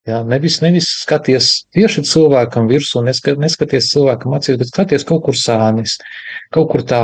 Jā, 0.09 0.23
nevis, 0.25 0.57
nevis 0.65 0.87
skaties 1.03 1.49
tieši 1.77 2.03
cilvēkam 2.09 2.71
virsū, 2.71 3.03
neskat, 3.05 3.37
neskaties 3.39 3.91
cilvēkam 3.93 4.33
acīs, 4.39 4.57
bet 4.63 4.71
skaties 4.73 5.05
kaut 5.07 5.27
kur 5.27 5.37
sānis, 5.37 5.99
kaut 6.57 6.71
kur 6.73 6.83
tā, 6.89 7.03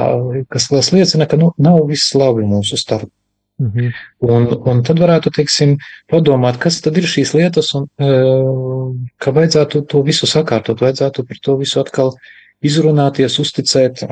kas 0.48 0.70
liecina, 0.94 1.28
ka 1.28 1.36
nu, 1.40 1.50
nav 1.60 1.82
viss 1.90 2.14
labi 2.16 2.46
mūsu 2.48 2.80
starp. 2.80 3.10
-hmm. 3.58 3.92
un, 4.20 4.46
un 4.70 4.82
tad 4.82 5.00
varētu, 5.00 5.32
teiksim, 5.32 5.76
padomāt, 6.12 6.58
kas 6.60 6.80
tad 6.84 6.96
ir 6.96 7.08
šīs 7.08 7.34
lietas, 7.34 7.72
un 7.74 7.88
ka 9.18 9.32
vajadzētu 9.32 9.86
to 9.90 10.02
visu 10.04 10.28
sakārtot, 10.28 10.80
vajadzētu 10.80 11.24
par 11.24 11.42
to 11.42 11.56
visu 11.56 11.80
atkal 11.80 12.14
izrunāties, 12.60 13.40
uzticēt 13.40 14.06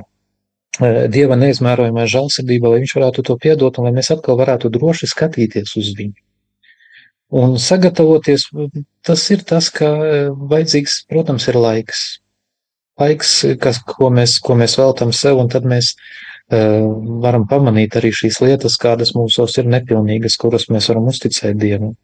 Dieva 1.14 1.37
neizmērojamai 1.38 2.04
žēlsirdībai, 2.11 2.70
lai 2.72 2.78
viņš 2.83 2.94
varētu 2.96 3.22
to 3.22 3.37
piedot, 3.38 3.76
un 3.78 3.85
lai 3.87 3.92
mēs 3.94 4.11
atkal 4.11 4.35
varētu 4.40 4.72
droši 4.74 5.07
skatīties 5.07 5.76
uz 5.78 5.92
viņu. 5.94 6.18
Un 7.30 7.54
sagatavoties, 7.62 8.48
tas 9.07 9.22
ir 9.30 9.44
tas, 9.46 9.70
ka 9.70 9.87
e, 9.87 10.18
vajadzīgs, 10.35 11.04
protams, 11.07 11.46
ir 11.46 11.61
laiks. 11.62 12.02
Laiks, 12.98 13.30
kas, 13.62 13.78
ko, 13.87 14.11
mēs, 14.11 14.40
ko 14.42 14.59
mēs 14.59 14.74
veltam 14.78 15.14
sev, 15.14 15.38
un 15.38 15.48
tad 15.48 15.62
mēs 15.62 15.94
uh, 15.94 16.33
varam 16.50 17.46
pamanīt 17.48 17.96
arī 17.96 18.12
šīs 18.12 18.40
lietas, 18.44 18.76
kādas 18.80 19.14
mūsos 19.16 19.57
ir 19.59 19.70
nepilnīgas, 19.70 20.37
kuras 20.40 20.68
mēs 20.68 20.90
varam 20.92 21.09
uzticēt 21.12 21.57
Dievam. 21.57 21.94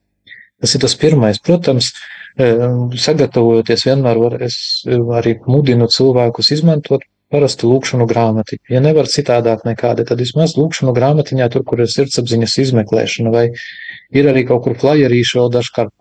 Tas 0.60 0.74
ir 0.76 0.80
tas 0.80 0.96
pirmais. 0.96 1.40
Protams, 1.40 1.92
uh, 1.92 2.90
sagatavojoties 2.96 3.86
vienmēr, 3.88 4.20
var, 4.20 4.36
es 4.44 4.84
arī 4.88 5.38
mudinu 5.48 5.88
cilvēkus 5.92 6.52
izmantot 6.56 7.04
parasti 7.30 7.68
lūkšanu 7.70 8.08
grāmatiņu. 8.10 8.64
Ja 8.74 8.80
nevar 8.82 9.06
citādāk 9.06 9.62
nekādi, 9.66 10.04
tad 10.08 10.18
vismaz 10.18 10.56
lūkšanu 10.58 10.94
grāmatiņā, 10.96 11.46
tur, 11.54 11.62
kur 11.68 11.82
ir 11.82 11.90
sirdsapziņas 11.90 12.56
izmeklēšana, 12.64 13.30
vai 13.30 13.44
ir 14.10 14.30
arī 14.32 14.42
kaut 14.48 14.64
kur 14.64 14.74
flyerīši 14.80 15.38
vēl 15.38 15.52
dažkārt 15.54 15.94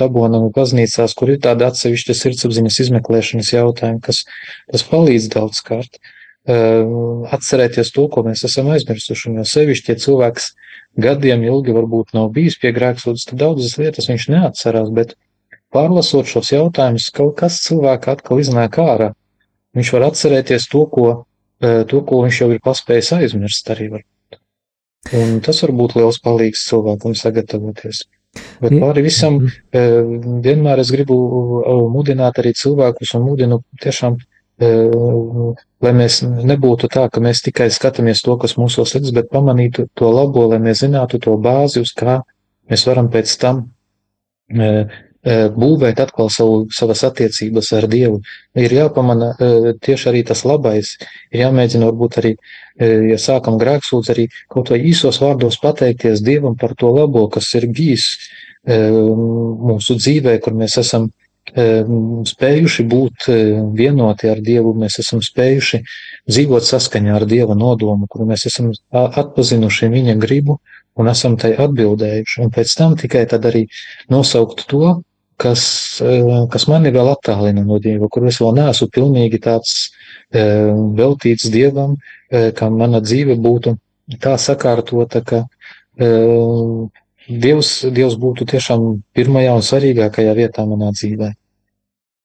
tabonam 0.00 0.48
baznīcās, 0.56 1.14
kur 1.14 1.30
ir 1.30 1.38
tāda 1.44 1.70
atsevišķa 1.70 2.18
sirdsapziņas 2.18 2.80
izmeklēšanas 2.86 3.52
jautājumi, 3.54 4.02
kas, 4.02 4.24
kas 4.72 4.86
palīdz 4.90 5.30
daudzkārt. 5.36 6.02
Atcerēties 6.44 7.88
to, 7.94 8.04
ko 8.12 8.20
mēs 8.26 8.44
esam 8.44 8.68
aizmirsuši, 8.74 9.30
jo 9.38 9.44
sevišķi, 9.48 9.94
ja 9.94 10.00
cilvēks 10.02 10.50
gadiem 11.00 11.44
ilgi 11.46 11.72
varbūt 11.72 12.12
nav 12.16 12.28
bijis 12.36 12.58
pie 12.60 12.74
grēksūdzes, 12.76 13.30
tad 13.30 13.40
daudzas 13.40 13.78
lietas 13.80 14.10
viņš 14.10 14.26
neatcerās, 14.34 14.90
bet 14.92 15.14
pārlasot 15.72 16.28
šos 16.28 16.52
jautājumus, 16.52 17.08
kaut 17.16 17.38
kas 17.40 17.62
cilvēka 17.64 18.18
atkal 18.18 18.42
iznāk 18.44 18.76
ārā 18.82 19.14
viņš 19.74 19.92
var 19.96 20.08
atcerēties 20.08 20.68
to, 20.72 20.84
ko, 20.90 21.06
e, 21.60 21.82
to, 21.90 22.02
ko 22.06 22.22
viņš 22.24 22.40
jau 22.42 22.50
ir 22.54 22.62
paspējis 22.64 23.12
aizmirst 23.18 23.70
arī. 23.74 23.90
Varbūt. 23.94 24.38
Un 25.20 25.40
tas 25.44 25.60
var 25.64 25.74
būt 25.76 25.96
liels 25.98 26.20
palīgs 26.24 26.66
cilvēkam 26.70 27.16
sagatavoties. 27.18 28.04
Bet 28.62 28.74
pāri 28.82 29.04
visam 29.04 29.38
mhm. 29.38 29.50
e, 29.70 29.82
vienmēr 30.44 30.82
es 30.82 30.90
gribu 30.94 31.16
mudināt 31.92 32.40
arī 32.42 32.54
cilvēkus 32.58 33.14
un 33.18 33.28
mudinu 33.28 33.60
tiešām, 33.82 34.18
lai 34.60 35.92
mēs 35.98 36.20
nebūtu 36.22 36.88
tā, 36.92 37.08
ka 37.10 37.20
mēs 37.20 37.42
tikai 37.42 37.70
skatāmies 37.74 38.22
to, 38.22 38.36
kas 38.38 38.54
mūsos 38.60 38.94
liks, 38.94 39.10
bet 39.16 39.32
pamanītu 39.32 39.88
to 39.98 40.10
labo, 40.14 40.46
lai 40.52 40.60
mēs 40.62 40.84
zinātu 40.84 41.18
to 41.22 41.34
bāzi, 41.42 41.82
uz 41.82 41.90
kā 41.96 42.20
mēs 42.70 42.86
varam 42.86 43.10
pēc 43.10 43.34
tam 43.42 43.66
būvēt 45.24 46.00
atkal 46.04 46.28
savu, 46.28 46.66
savas 46.68 47.00
attiecības 47.08 47.72
ar 47.78 47.86
Dievu. 47.88 48.20
Ir 48.60 48.72
jāpamana 48.76 49.32
tieši 49.80 50.10
arī 50.10 50.20
tas 50.28 50.44
labais, 50.44 50.98
ir 51.32 51.46
jāmēģina 51.46 51.88
varbūt 51.88 52.18
arī, 52.20 52.34
ja 53.08 53.16
sākam 53.18 53.56
grēksūdz, 53.58 54.10
arī 54.12 54.28
kaut 54.52 54.70
vai 54.70 54.82
īsos 54.84 55.18
vārdos 55.24 55.56
pateikties 55.62 56.20
Dievam 56.22 56.58
par 56.60 56.76
to 56.76 56.92
labo, 56.92 57.26
kas 57.32 57.48
ir 57.56 57.66
bijis 57.72 58.18
mūsu 58.68 59.96
dzīvē, 59.96 60.38
kur 60.44 60.54
mēs 60.60 60.76
esam 60.84 61.10
spējuši 61.52 62.84
būt 62.88 63.26
vienoti 63.76 64.30
ar 64.32 64.40
Dievu, 64.40 64.74
mēs 64.80 64.98
esam 65.02 65.20
spējuši 65.22 65.82
dzīvot 66.30 66.64
saskaņā 66.64 67.14
ar 67.18 67.26
Dieva 67.28 67.54
nodomu, 67.54 68.08
kuru 68.08 68.26
mēs 68.30 68.46
esam 68.48 68.72
atpazinuši 68.90 69.90
viņa 69.92 70.16
gribu 70.18 70.58
un 70.96 71.10
esam 71.10 71.36
tai 71.36 71.54
atbildējuši. 71.58 72.40
Un 72.44 72.50
pēc 72.54 72.74
tam 72.78 72.96
tikai 72.96 73.26
tad 73.30 73.44
arī 73.44 73.66
nosaukt 74.10 74.64
to, 74.70 75.02
kas, 75.36 76.00
eh, 76.00 76.46
kas 76.50 76.66
mani 76.70 76.92
vēl 76.94 77.12
attālina 77.12 77.64
no 77.66 77.78
Dieva, 77.78 78.08
kur 78.08 78.26
es 78.26 78.40
vēl 78.40 78.54
neesmu 78.60 78.88
pilnīgi 78.88 79.40
tāds 79.42 79.90
veltīts 80.34 81.50
Dievam, 81.50 81.96
eh, 82.30 82.50
ka 82.52 82.70
mana 82.70 83.00
dzīve 83.00 83.36
būtu 83.38 83.76
tā 84.18 84.34
sakārtota, 84.38 85.24
ka 85.24 85.46
Dievs, 87.28 87.78
Dievs 87.94 88.18
būtu 88.20 88.46
tiešām 88.50 88.84
pirmajā 89.16 89.54
un 89.56 89.64
svarīgākajā 89.64 90.34
vietā 90.36 90.66
manā 90.68 90.90
dzīvē. 90.92 91.30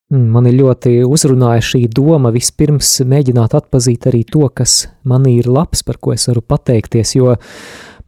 Mm, 0.10 0.26
mani 0.34 0.56
ļoti 0.58 0.96
uzrunāja 1.06 1.62
šī 1.62 1.84
doma 1.94 2.32
vispirms 2.34 2.96
mēģināt 3.08 3.54
atpazīt 3.60 4.10
arī 4.10 4.24
to, 4.26 4.48
kas 4.50 4.88
man 5.08 5.28
ir 5.30 5.48
labs, 5.48 5.84
par 5.86 6.00
ko 6.02 6.16
es 6.16 6.26
varu 6.32 6.42
pateikties, 6.42 7.14
jo, 7.16 7.36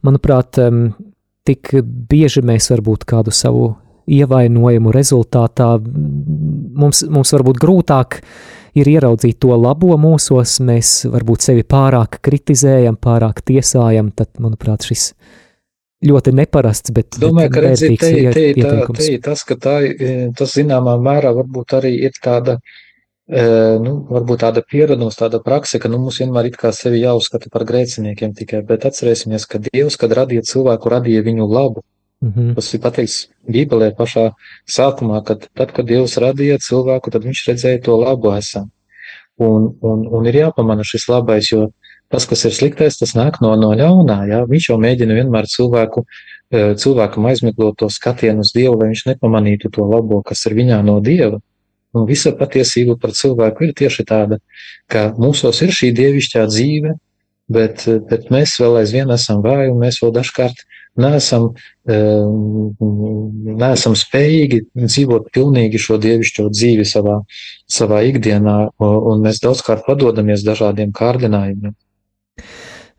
manuprāt, 0.02 0.58
tik 1.46 1.70
bieži 2.10 2.42
mēs 2.44 2.68
varbūt 2.74 3.06
kādu 3.08 3.34
savu 3.34 3.70
ievainojumu 4.10 4.92
rezultātā 4.94 5.76
mums, 5.78 7.04
mums 7.06 7.32
varbūt 7.36 7.60
grūtāk 7.62 8.18
ir 8.78 8.88
ieraudzīt 8.88 9.38
to 9.42 9.54
labo 9.54 9.94
mūsos, 10.00 10.58
mēs 10.64 11.04
varbūt 11.12 11.46
sevi 11.46 11.62
pārāk 11.62 12.18
kritizējam, 12.24 12.98
pārāk 12.98 13.44
tiesājam, 13.46 14.10
tad, 14.16 14.32
manuprāt, 14.42 14.88
šis 14.88 15.12
ļoti 16.02 16.32
neparasts, 16.34 16.92
bet 16.94 17.18
Domāju, 17.22 17.50
ka 17.54 17.64
redziet, 17.66 17.98
te, 18.00 18.12
te, 18.34 18.46
te, 18.54 18.62
tā, 18.62 18.86
te 18.98 19.18
tas, 19.22 19.44
ka 19.48 19.56
tā, 19.60 19.76
tas 20.38 20.54
zināmā 20.56 20.96
mērā 21.02 21.32
varbūt 21.36 21.76
arī 21.78 21.92
ir 22.08 22.16
tāda 22.22 22.58
nu, 23.80 23.94
varbūt 24.10 24.42
tāda 24.42 24.62
pieredums, 24.66 25.16
tāda 25.16 25.40
prakse, 25.40 25.78
ka 25.78 25.88
nu, 25.88 26.00
mums 26.02 26.18
vienmēr 26.20 26.50
ir 26.50 26.58
kā 26.58 26.72
sevi 26.74 27.00
jāuzskata 27.04 27.48
par 27.52 27.64
grēciniekiem 27.64 28.34
tikai, 28.34 28.62
bet 28.66 28.84
atcerēsimies, 28.84 29.46
ka 29.46 29.62
Dievs, 29.62 29.96
kad 29.96 30.12
radīja 30.12 30.42
cilvēku, 30.42 30.90
radīja 30.92 31.22
viņu 31.22 31.48
labu. 31.48 31.84
Mm 32.22 32.32
-hmm. 32.32 32.54
Tas 32.54 32.74
ir 32.74 32.80
pateikts 32.80 33.28
Bībelē 33.50 33.94
pašā 33.98 34.32
sākumā, 34.68 35.24
kad 35.24 35.48
tad, 35.54 35.72
kad 35.72 35.86
Dievs 35.86 36.18
radīja 36.18 36.58
cilvēku, 36.58 37.10
tad 37.10 37.24
viņš 37.24 37.48
redzēja 37.48 37.82
to 37.82 37.96
labu 37.96 38.34
esam. 38.36 38.70
Un, 39.38 39.74
un, 39.80 40.06
un 40.06 40.26
ir 40.26 40.34
jāpamana 40.34 40.84
šis 40.84 41.08
labais, 41.08 41.50
jo 41.52 41.70
tas, 42.12 42.26
kas 42.28 42.44
ir 42.48 42.54
sliktais, 42.56 42.98
tas 43.00 43.14
nāk 43.18 43.40
no, 43.44 43.54
no 43.58 43.72
ļaunā. 43.78 44.18
Jā? 44.30 44.42
Viņš 44.50 44.68
jau 44.70 44.78
mēģina 44.82 45.16
vienmēr 45.18 45.48
cilvēku, 45.50 46.04
cilvēkam 46.52 47.30
aizmiglot 47.30 47.78
to 47.80 47.88
skatienu 47.92 48.44
uz 48.44 48.52
Dievu, 48.54 48.76
lai 48.80 48.90
viņš 48.92 49.06
nepamanītu 49.14 49.72
to 49.72 49.86
labo, 49.88 50.20
kas 50.26 50.44
ir 50.48 50.56
viņā 50.58 50.82
no 50.84 50.98
Dieva. 51.04 51.40
Un 51.92 52.06
visa 52.08 52.32
patiesība 52.36 52.96
par 53.00 53.12
cilvēku 53.16 53.66
ir 53.66 53.72
tieši 53.76 54.04
tāda, 54.08 54.38
ka 54.88 55.10
mūsos 55.20 55.60
ir 55.64 55.72
šī 55.76 55.90
dievišķā 55.96 56.44
dzīve, 56.48 56.94
bet, 57.52 57.84
bet 58.08 58.30
mēs 58.32 58.54
vēl 58.60 58.78
aizvien 58.80 59.12
esam 59.12 59.42
vāji, 59.44 59.72
un 59.74 59.82
mēs 59.82 60.00
vēl 60.00 60.14
dažkārt 60.16 60.64
neesam, 61.02 61.50
neesam 63.62 63.96
spējīgi 63.96 64.62
dzīvot 64.76 65.28
pilnīgi 65.36 65.80
šo 65.80 65.98
dievišķo 66.00 66.48
dzīvi 66.52 66.88
savā, 66.88 67.20
savā 67.68 68.02
ikdienā, 68.08 68.56
un 68.80 69.24
mēs 69.24 69.40
daudzkārt 69.44 69.84
padodamies 69.88 70.44
dažādiem 70.48 70.92
kārdinājumiem. 70.96 71.76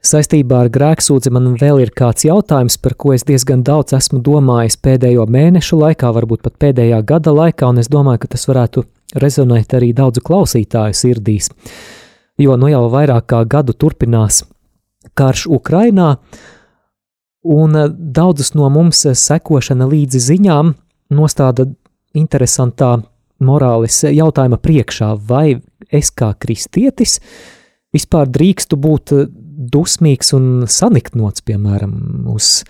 Saistībā 0.04 0.66
ar 0.66 0.68
grēksūdzi 0.68 1.32
man 1.32 1.54
vēl 1.56 1.78
ir 1.80 1.94
kāds 1.96 2.26
jautājums, 2.28 2.76
par 2.76 2.98
ko 3.00 3.14
es 3.16 3.24
diezgan 3.24 3.62
daudz 3.64 3.96
esmu 3.96 4.18
domājis 4.20 4.76
pēdējo 4.84 5.24
mēnešu 5.32 5.78
laikā, 5.80 6.10
varbūt 6.12 6.42
pat 6.44 6.58
pēdējā 6.60 6.98
gada 7.08 7.32
laikā, 7.32 7.70
un 7.72 7.80
es 7.80 7.88
domāju, 7.88 8.26
ka 8.26 8.34
tas 8.34 8.44
varētu 8.50 8.84
rezonēt 9.24 9.72
arī 9.78 9.94
daudzu 9.96 10.20
klausītāju 10.28 10.98
sirdīs. 11.00 11.48
Jo 12.36 12.58
nu 12.60 12.68
jau 12.68 12.82
vairāk 12.92 13.30
kā 13.32 13.40
gadu 13.48 13.72
turpinās 13.80 14.42
karš 15.16 15.46
Ukrainā, 15.56 16.18
un 17.48 17.80
daudzus 17.96 18.52
no 18.60 18.68
mums 18.76 19.06
sekošana 19.08 19.88
līdzi 19.88 20.20
ziņām 20.26 20.74
nostāda 21.16 21.70
interesantā 22.12 22.98
morāles 23.40 24.02
jautājuma 24.04 24.60
priekšā, 24.60 25.14
vai 25.16 25.62
es 25.88 26.12
kā 26.12 26.34
kristietis 26.36 27.22
vispār 27.96 28.28
drīkstu 28.28 28.76
būt 28.84 29.16
dusmīgs 29.74 30.34
un 30.38 30.66
saniknots, 30.70 31.44
piemēram, 31.46 31.96
uz 32.34 32.64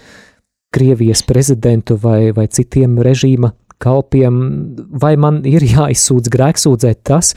Krievijas 0.74 1.22
prezidentu 1.22 2.00
vai, 2.02 2.32
vai 2.34 2.48
citiem 2.50 2.98
režīma 3.06 3.52
kalpiem, 3.84 4.40
vai 5.02 5.14
man 5.20 5.44
ir 5.46 5.66
jāizsūdz 5.76 6.32
grēksūdzēt 6.34 7.04
tas, 7.06 7.34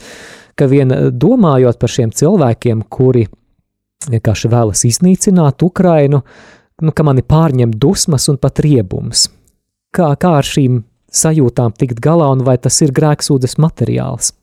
ka 0.57 0.65
vien 0.69 0.93
domājot 1.13 1.77
par 1.79 1.93
šiem 1.93 2.13
cilvēkiem, 2.17 2.85
kuri 2.89 3.27
vienkārši 4.07 4.51
vēlas 4.51 4.83
iznīcināt 4.87 5.63
Ukrainu, 5.65 6.23
nu, 6.81 6.93
ka 6.93 7.05
mani 7.05 7.23
pārņem 7.25 7.73
dusmas 7.77 8.27
un 8.31 8.39
pat 8.41 8.61
riebums. 8.63 9.27
Kā, 9.93 10.11
kā 10.19 10.37
ar 10.39 10.47
šīm 10.47 10.81
sajūtām 11.13 11.73
tikt 11.77 12.01
galā 12.03 12.29
un 12.33 12.43
vai 12.45 12.57
tas 12.61 12.77
ir 12.85 12.93
grēksūdzes 12.95 13.57
materiāls? 13.61 14.33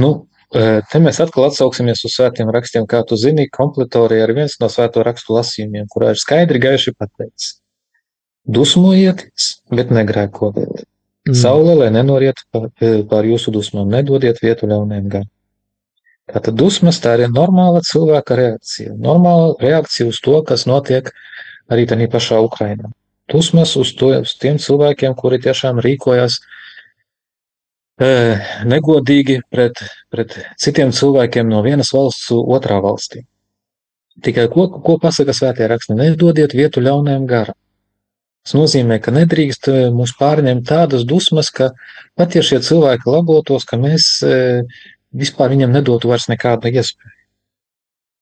Nu, 0.00 0.26
Te 0.54 1.00
mēs 1.02 1.18
atkal 1.18 1.48
atsauksimies 1.48 2.04
uz 2.06 2.12
svētiem 2.14 2.50
rakstiem, 2.54 2.84
kā 2.86 3.00
tu 3.08 3.16
zini, 3.18 3.48
kompletorija 3.50 4.28
ir 4.28 4.32
viens 4.36 4.54
no 4.62 4.68
svēto 4.70 5.02
rakstu 5.02 5.34
lasījumiem, 5.34 5.88
kurā 5.90 6.12
ir 6.14 6.20
skaidri 6.20 6.60
gaiši 6.62 6.94
pateikts. 6.94 7.56
Dusmojieties, 8.54 9.48
bet 9.74 9.90
negrēkojiet. 9.94 10.84
Mm. 11.26 11.36
Saule, 11.40 11.74
lai 11.80 11.90
nenoriet 11.90 12.44
pār 12.52 13.26
jūsu 13.26 13.50
dusmām, 13.54 13.90
nedodiet 13.90 14.38
vietu 14.44 14.70
ļauniem 14.70 15.10
gan. 15.10 15.26
Tātad 16.30 16.54
dusmas 16.56 17.02
tā 17.02 17.16
ir 17.18 17.32
normāla 17.34 17.82
cilvēka 17.84 18.38
reakcija. 18.38 18.94
Normāla 18.94 19.56
reakcija 19.60 20.06
uz 20.12 20.22
to, 20.22 20.38
kas 20.46 20.68
notiek 20.70 21.10
arī 21.72 21.88
tādā 21.90 22.06
pašā 22.12 22.38
Ukrainā. 22.44 22.92
Dusmas 23.32 23.74
uz, 23.80 23.90
to, 23.98 24.12
uz 24.22 24.36
tiem 24.38 24.60
cilvēkiem, 24.60 25.16
kuri 25.18 25.40
tiešām 25.42 25.80
rīkojas 25.82 26.38
uh, 26.38 26.50
negodīgi 28.00 29.40
pret, 29.50 29.78
pret 30.10 30.34
citiem 30.58 30.90
cilvēkiem 30.92 31.48
no 31.48 31.62
vienas 31.62 31.92
valsts 31.94 32.32
otrā 32.34 32.80
valstī. 32.82 33.22
Tikai 34.22 34.48
ko, 34.50 34.68
ko 34.82 34.98
pasaka 35.02 35.34
svētie 35.34 35.66
raksti? 35.70 35.94
Nedodiet 35.98 36.54
vietu 36.54 36.82
ļaunajam 36.82 37.26
garam. 37.26 37.58
Tas 38.44 38.54
nozīmē, 38.58 38.98
ka 39.00 39.14
nedrīkst 39.14 39.70
mūs 39.94 40.12
pārņemt 40.18 40.66
tādas 40.68 41.06
dusmas, 41.08 41.48
ka 41.50 41.70
pat 42.18 42.34
ja 42.36 42.42
šie 42.44 42.60
cilvēki 42.60 43.08
labotos, 43.08 43.64
ka 43.64 43.78
mēs 43.80 44.20
vispār 45.14 45.54
viņam 45.54 45.72
nedotu 45.72 46.10
vairs 46.10 46.28
nekādu 46.28 46.68
iespēju. 46.68 47.12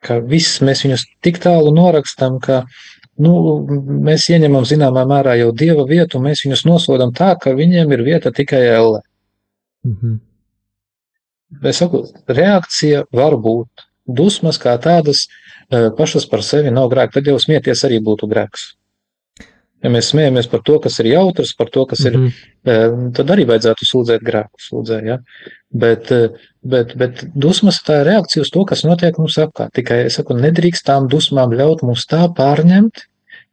Ka 0.03 0.19
viss 0.23 0.61
mēs 0.63 0.85
viņus 0.85 1.05
tik 1.23 1.41
tālu 1.43 1.73
norakstam, 1.75 2.39
ka 2.43 2.63
nu, 3.23 3.33
mēs 4.07 4.29
ieņemam 4.31 4.67
zināmā 4.69 5.05
mērā 5.11 5.37
jau 5.41 5.51
dieva 5.55 5.87
vietu, 5.89 6.19
un 6.19 6.29
mēs 6.29 6.45
viņus 6.47 6.65
nosodam 6.71 7.13
tā, 7.15 7.35
ka 7.39 7.55
viņiem 7.59 7.93
ir 7.93 8.05
vieta 8.07 8.33
tikai 8.35 8.63
ellē. 8.77 9.03
Mhm. 9.87 10.21
Es 11.69 11.83
saku, 11.83 12.05
reakcija 12.29 13.07
var 13.13 13.37
būt. 13.37 13.89
Dusmas 14.09 14.59
kā 14.59 14.73
tādas 14.83 15.27
e, 15.27 15.91
pašas 15.99 16.25
par 16.31 16.43
sevi 16.47 16.73
nav 16.75 16.89
grēks. 16.91 17.15
Tad 17.19 17.29
jau 17.29 17.39
smieties 17.41 17.85
arī 17.87 18.01
būtu 18.03 18.29
grēks. 18.31 18.73
Ja 19.83 19.91
mēs 19.91 20.13
smējamies 20.13 20.47
par 20.51 20.63
to, 20.63 20.79
kas 20.83 21.01
ir 21.03 21.11
jautrs, 21.11 21.53
par 21.59 21.71
to, 21.75 21.85
kas 21.91 22.05
mm 22.05 22.11
-hmm. 22.15 22.27
ir, 22.65 22.91
mhm. 22.91 23.13
tad 23.19 23.31
arī 23.35 23.47
vajadzētu 23.47 23.89
sūdzēt 23.91 24.23
grēku. 24.23 24.63
Sūdzē, 24.69 25.05
ja? 25.07 25.19
bet, 25.73 26.13
e, 26.13 26.29
bet, 26.63 26.97
bet 26.97 27.25
dusmas 27.35 27.83
tā 27.83 28.01
ir 28.01 28.07
reakcija 28.07 28.43
uz 28.43 28.51
to, 28.51 28.65
kas 28.65 28.85
notiek 28.85 29.19
mums 29.19 29.39
apkārt. 29.39 29.73
Tikai 29.75 30.05
es 30.07 30.15
saku, 30.15 30.35
nedrīkst 30.35 30.87
tām 30.87 31.09
dusmām 31.09 31.53
ļaut 31.53 31.83
mums 31.83 32.07
tā 32.07 32.29
pārņemt, 32.37 33.07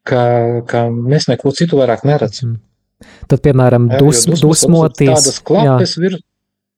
ka, 0.03 0.23
ka 0.67 0.89
mēs 0.89 1.27
neko 1.27 1.51
citu 1.51 1.77
vairāk 1.77 2.05
neredzam. 2.07 2.59
Tad, 3.29 3.39
piemēram, 3.45 3.87
dus, 3.99 4.25
jā, 4.27 4.39
dusmoties, 4.41 5.95
vir. 6.01 6.19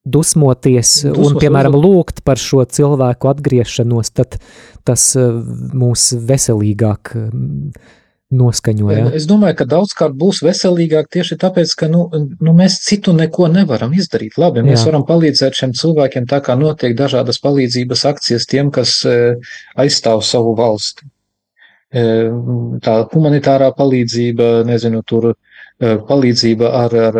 Dusmoties 0.02 0.92
un, 1.12 1.36
piemēram, 1.38 1.76
lūgt 1.78 2.24
par 2.26 2.42
šo 2.42 2.64
cilvēku 2.66 3.30
atgriešanos, 3.30 4.10
tad 4.18 4.40
tas 4.88 5.12
eh, 5.20 5.28
mūs 5.78 6.08
veselīgāk 6.26 7.12
eh, 7.20 7.28
noskaņoja. 8.32 9.12
Es 9.18 9.28
domāju, 9.30 9.60
ka 9.60 9.68
daudzkārt 9.70 10.16
būs 10.18 10.42
veselīgāk 10.46 11.10
tieši 11.14 11.38
tāpēc, 11.42 11.76
ka 11.78 11.90
nu, 11.92 12.08
nu, 12.18 12.54
mēs 12.58 12.80
citu 12.86 13.14
neko 13.14 13.50
nevaram 13.54 13.94
izdarīt. 13.94 14.40
Labi, 14.42 14.64
mēs 14.66 14.82
Jā. 14.82 14.90
varam 14.90 15.06
palīdzēt 15.06 15.62
šiem 15.62 15.76
cilvēkiem 15.78 16.30
tā 16.32 16.42
kā 16.46 16.58
notiek 16.58 16.98
dažādas 16.98 17.42
palīdzības 17.44 18.06
akcijas 18.14 18.50
tiem, 18.50 18.74
kas 18.74 19.02
eh, 19.06 19.54
aizstāv 19.86 20.26
savu 20.26 20.56
valsti. 20.58 21.10
Tā 21.92 22.92
humanitārā 23.12 23.68
palīdzība, 23.76 24.62
nezinu, 24.64 25.02
tur 25.04 25.34
palīdzība 25.82 26.72
ar, 26.78 26.96
ar, 27.10 27.16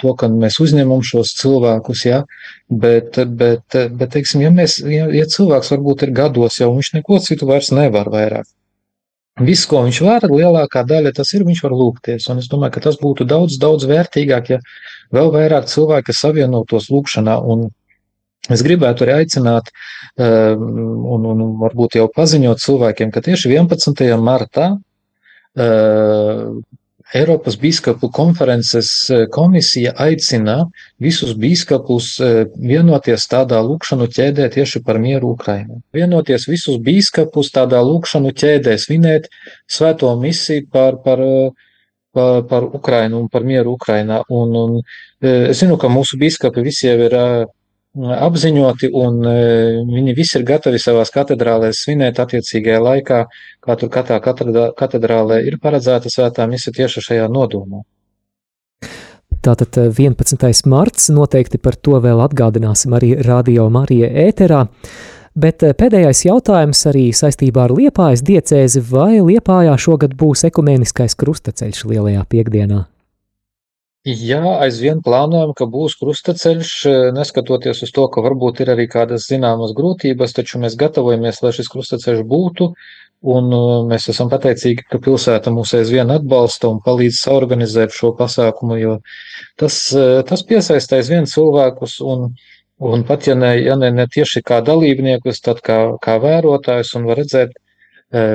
to, 0.00 0.14
ka 0.18 0.28
mēs 0.28 0.58
uzņemam 0.60 1.00
šos 1.06 1.32
cilvēkus, 1.38 2.04
ja, 2.06 2.22
bet, 2.68 3.16
bet, 3.40 3.76
bet 3.96 4.12
teiksim, 4.12 4.44
ja, 4.44 4.50
mēs, 4.52 4.78
ja, 4.84 5.06
ja 5.12 5.28
cilvēks 5.28 5.72
varbūt 5.72 6.04
ir 6.06 6.12
gados, 6.16 6.58
jau 6.60 6.72
viņš 6.74 6.92
neko 6.98 7.20
citu 7.24 7.48
vairs 7.48 7.72
nevar 7.72 8.10
vairāk. 8.12 8.48
Viss, 9.40 9.64
ko 9.64 9.80
viņš 9.86 9.98
var, 10.04 10.26
lielākā 10.28 10.82
daļa 10.84 11.14
tas 11.16 11.30
ir, 11.32 11.46
viņš 11.48 11.62
var 11.64 11.72
lūgties, 11.72 12.26
un 12.28 12.42
es 12.42 12.50
domāju, 12.52 12.74
ka 12.74 12.82
tas 12.84 12.98
būtu 13.00 13.24
daudz, 13.24 13.56
daudz 13.60 13.86
vērtīgāk, 13.88 14.50
ja 14.52 14.58
vēl 15.16 15.32
vairāk 15.32 15.70
cilvēki 15.72 16.12
savienotos 16.12 16.90
lūgšanā, 16.92 17.38
un 17.40 17.70
es 18.52 18.60
gribētu 18.66 19.06
arī 19.06 19.22
aicināt, 19.22 19.72
un, 20.20 21.24
un 21.32 21.42
varbūt 21.62 21.96
jau 21.96 22.10
paziņot 22.12 22.60
cilvēkiem, 22.60 23.14
ka 23.14 23.24
tieši 23.24 23.54
11. 23.56 24.04
martā 24.20 24.68
Eiropas 27.12 27.58
Bīskapu 27.60 28.08
konferences 28.12 28.88
e, 29.10 29.26
komisija 29.32 29.92
aicina 30.00 30.54
visus 31.02 31.34
bīskapus 31.36 32.06
e, 32.24 32.30
vienoties 32.56 33.26
tādā 33.28 33.60
lūkšanu 33.66 34.08
ķēdē 34.16 34.48
tieši 34.54 34.80
par 34.86 35.00
mieru 35.02 35.34
Ukrainā. 35.36 35.82
Vienoties 35.92 36.48
visus 36.48 36.80
bīskapus 36.80 37.52
tādā 37.52 37.82
lūkšanu 37.84 38.32
ķēdē, 38.32 38.78
svinēt 38.80 39.28
svēto 39.68 40.14
misiju 40.22 40.70
par, 40.72 41.02
par, 41.04 41.20
par, 42.16 42.46
par 42.48 42.68
Ukrainu 42.80 43.20
un 43.20 43.28
par 43.28 43.44
mieru 43.44 43.76
Ukrainā. 43.76 44.22
Un, 44.32 44.56
un 44.56 44.78
e, 44.80 45.52
es 45.52 45.60
zinu, 45.60 45.76
ka 45.76 45.92
mūsu 45.92 46.16
bīskapi 46.22 46.64
visi 46.64 46.88
jau 46.88 46.96
ir 47.10 47.18
apziņoti, 47.96 48.88
un 48.96 49.20
viņi 49.92 50.14
visi 50.16 50.38
ir 50.38 50.46
gatavi 50.48 50.80
savās 50.80 51.12
katedrālēs 51.12 51.82
svinēt 51.84 52.20
attiecīgajā 52.22 52.80
laikā, 52.80 53.22
kā 53.60 53.76
tur 53.76 53.90
katrā 53.92 54.20
katedrālē 54.22 55.42
ir 55.44 55.58
paredzēta 55.60 56.12
svētā 56.12 56.46
mise 56.48 56.72
tieši 56.72 57.04
šajā 57.08 57.28
nodomā. 57.28 57.82
Tātad 59.42 59.74
11. 59.74 60.66
marts 60.70 61.08
noteikti 61.10 61.58
par 61.58 61.74
to 61.74 61.98
vēl 62.00 62.22
atgādināsim 62.22 62.94
arī 62.94 63.16
Radio 63.26 63.66
Marija 63.74 64.08
ēterā. 64.28 64.68
Bet 65.32 65.64
pēdējais 65.64 66.26
jautājums 66.28 66.84
arī 66.86 67.06
saistībā 67.16 67.64
ar 67.64 67.72
Liepājas 67.74 68.22
diecēzi, 68.22 68.84
vai 68.92 69.18
Liepājā 69.24 69.74
šogad 69.80 70.14
būs 70.20 70.44
ekumēniskais 70.46 71.16
krustaceļš 71.18 71.86
lielajā 71.88 72.24
piekdienā? 72.28 72.84
Jā, 74.02 74.40
aizvien 74.64 74.98
plānojam, 74.98 75.52
ka 75.54 75.68
būs 75.70 75.94
krustaceļš, 76.00 76.70
neskatoties 77.14 77.84
uz 77.86 77.92
to, 77.94 78.08
ka 78.10 78.24
varbūt 78.24 78.64
ir 78.64 78.72
arī 78.72 78.88
kādas 78.90 79.28
zināmas 79.30 79.76
grūtības, 79.78 80.34
taču 80.34 80.58
mēs 80.58 80.74
gatavojamies, 80.80 81.38
lai 81.44 81.52
šis 81.54 81.70
krustaceļš 81.70 82.24
būtu, 82.26 82.66
un 83.34 83.54
mēs 83.92 84.08
esam 84.10 84.32
pateicīgi, 84.32 84.88
ka 84.90 84.98
pilsēta 85.04 85.52
mūs 85.54 85.76
aizvien 85.78 86.10
atbalsta 86.10 86.72
un 86.72 86.82
palīdz 86.82 87.20
organizēt 87.30 87.94
šo 87.94 88.10
pasākumu, 88.18 88.80
jo 88.82 88.98
tas, 89.62 89.78
tas 90.26 90.42
piesaista 90.50 90.98
aizvien 90.98 91.30
cilvēkus, 91.30 92.00
un, 92.02 92.32
un 92.82 93.06
pat 93.06 93.30
ja 93.30 93.38
ne, 93.38 93.54
ja 93.62 93.78
ne, 93.78 93.94
ne 93.94 94.10
tieši 94.10 94.42
kā 94.42 94.58
dalībniekus, 94.66 95.44
tad 95.46 95.62
kā, 95.62 95.78
kā 96.02 96.18
vērotājus, 96.26 96.96
un 96.98 97.06
var 97.06 97.22
redzēt 97.22 97.54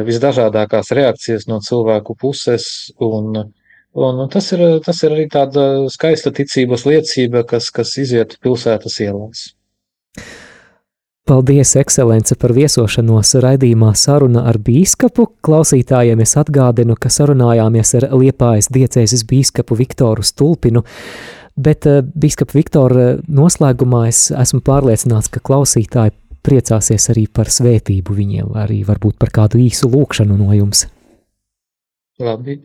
visdažādākās 0.07 0.95
reakcijas 0.95 1.49
no 1.51 1.59
cilvēku 1.59 2.15
puses, 2.23 2.93
un 3.03 3.51
Un 3.97 4.19
tas 4.29 4.51
ir, 4.53 4.61
tas 4.85 4.99
ir 5.01 5.13
arī 5.15 5.23
tāda 5.33 5.87
skaista 5.89 6.29
ticības 6.29 6.83
liecība, 6.85 7.41
kas, 7.49 7.71
kas 7.73 7.95
iziet 7.97 8.35
pilsētas 8.43 8.99
ielās. 9.01 9.47
Paldies, 11.27 11.73
ekscelence, 11.75 12.37
par 12.39 12.53
viesošanos 12.55 13.33
raidījumā 13.43 13.89
saruna 13.99 14.45
ar 14.47 14.61
bīskapu. 14.63 15.25
Klausītājiem 15.43 16.21
es 16.23 16.37
atgādinu, 16.39 16.95
ka 16.95 17.09
sarunājāmies 17.11 17.95
ar 17.99 18.07
Liepājas 18.13 18.69
diecēzes 18.71 19.25
bīskapu 19.27 19.75
Viktoru 19.81 20.23
Stulpinu, 20.23 20.85
bet 21.57 21.89
eh, 21.89 21.99
bīskapa 22.05 22.55
Viktora 22.55 23.09
noslēgumā 23.27 24.05
es 24.13 24.27
esmu 24.29 24.61
pārliecināts, 24.63 25.33
ka 25.33 25.43
klausītāji 25.43 26.15
priecāsies 26.47 27.09
arī 27.11 27.25
par 27.27 27.51
svētību 27.51 28.15
viņiem, 28.21 28.55
arī 28.63 28.83
varbūt 28.87 29.19
par 29.19 29.33
kādu 29.41 29.59
īsu 29.65 29.89
lūkšanu 29.91 30.37
no 30.39 30.53
jums. 30.55 30.85
Labi. 32.23 32.61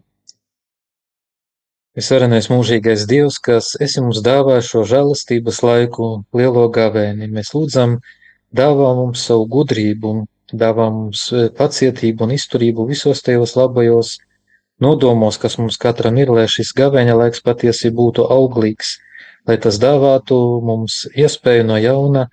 Visvarenais 1.92 2.46
mūžīgais 2.48 3.02
Dievs, 3.04 3.36
kas 3.46 3.74
esi 3.84 4.00
mums 4.00 4.22
dāvājis 4.24 4.68
šo 4.72 4.82
žēlastības 4.88 5.58
laiku, 5.60 6.06
lielo 6.32 6.62
gavēni, 6.72 7.28
mēs 7.28 7.50
lūdzam, 7.52 7.98
dāvā 8.60 8.94
mums 8.96 9.24
savu 9.28 9.44
gudrību, 9.52 10.12
dāvā 10.62 10.86
mums 10.94 11.26
e, 11.36 11.42
pacietību 11.58 12.24
un 12.24 12.32
izturību 12.38 12.86
visos 12.88 13.20
tajos 13.26 13.52
labajos 13.60 14.14
nodomos, 14.80 15.36
kas 15.42 15.58
mums 15.60 15.76
katram 15.84 16.16
ir, 16.22 16.32
lai 16.32 16.46
šis 16.48 16.72
gavēņa 16.80 17.18
laiks 17.20 17.44
patiesi 17.44 17.92
būtu 18.00 18.24
auglīgs, 18.38 18.96
lai 19.44 19.60
tas 19.60 19.76
dāvātu 19.82 20.40
mums 20.64 21.02
iespēju 21.12 21.68
no 21.68 21.76
jauna 21.76 22.26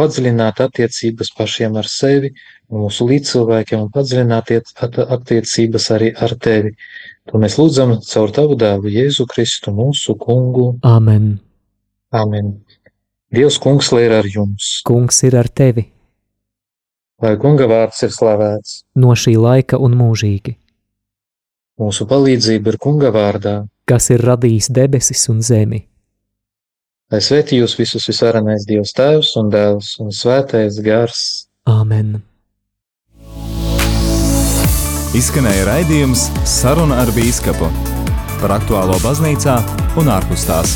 padziļināt 0.00 0.64
attiecības 0.64 1.34
pašiem 1.36 1.76
ar 1.76 1.88
sevi, 1.92 2.32
mūsu 2.72 3.04
līdzcilvēkiem 3.10 3.84
un 3.84 3.90
padziļināt 3.92 4.54
attiecības 4.80 5.90
arī 5.92 6.14
ar 6.16 6.32
tevi. 6.40 6.72
To 7.30 7.38
mēs 7.38 7.54
lūdzam 7.60 7.94
caur 8.02 8.32
tavu 8.34 8.56
dēlu 8.58 8.90
Jēzu 8.90 9.28
Kristu, 9.30 9.70
mūsu 9.74 10.16
kungu. 10.18 10.72
Āmen. 10.86 11.36
Āmen. 12.12 12.56
Dievs, 13.32 13.60
kungs, 13.62 13.92
lai 13.94 14.06
ir 14.08 14.16
ar 14.18 14.26
jums. 14.28 14.80
Kungs 14.84 15.22
ir 15.24 15.36
ar 15.38 15.48
tevi. 15.48 15.86
Lai 17.22 17.36
kunga 17.38 17.68
vārds 17.70 18.02
ir 18.02 18.10
slavēts. 18.10 18.82
No 18.98 19.14
šī 19.14 19.36
laika 19.38 19.78
un 19.78 19.94
mūžīgi. 19.96 20.56
Mūsu 21.80 22.08
palīdzība 22.10 22.74
ir 22.74 22.78
kunga 22.82 23.12
vārdā. 23.14 23.54
Kas 23.88 24.10
ir 24.10 24.24
radījis 24.26 24.68
debesis 24.74 25.22
un 25.30 25.40
zemi. 25.46 25.84
Lai 27.12 27.20
svētī 27.22 27.60
jūs 27.60 27.76
visus 27.78 28.08
visvarenais 28.10 28.66
Dievs 28.68 28.92
Tēvs 28.98 29.32
un 29.40 29.48
Dēls 29.52 29.94
un 30.02 30.12
Svētais 30.16 30.82
Gars. 30.84 31.22
Āmen. 31.68 32.18
Izskanēja 35.12 35.66
raidījums 35.68 36.22
Saruna 36.48 37.02
ar 37.02 37.10
Bīskapu 37.12 37.66
par 38.40 38.54
aktuālo 38.54 38.96
baznīcā 39.04 39.58
un 40.00 40.08
ārpus 40.08 40.46
tās. 40.48 40.72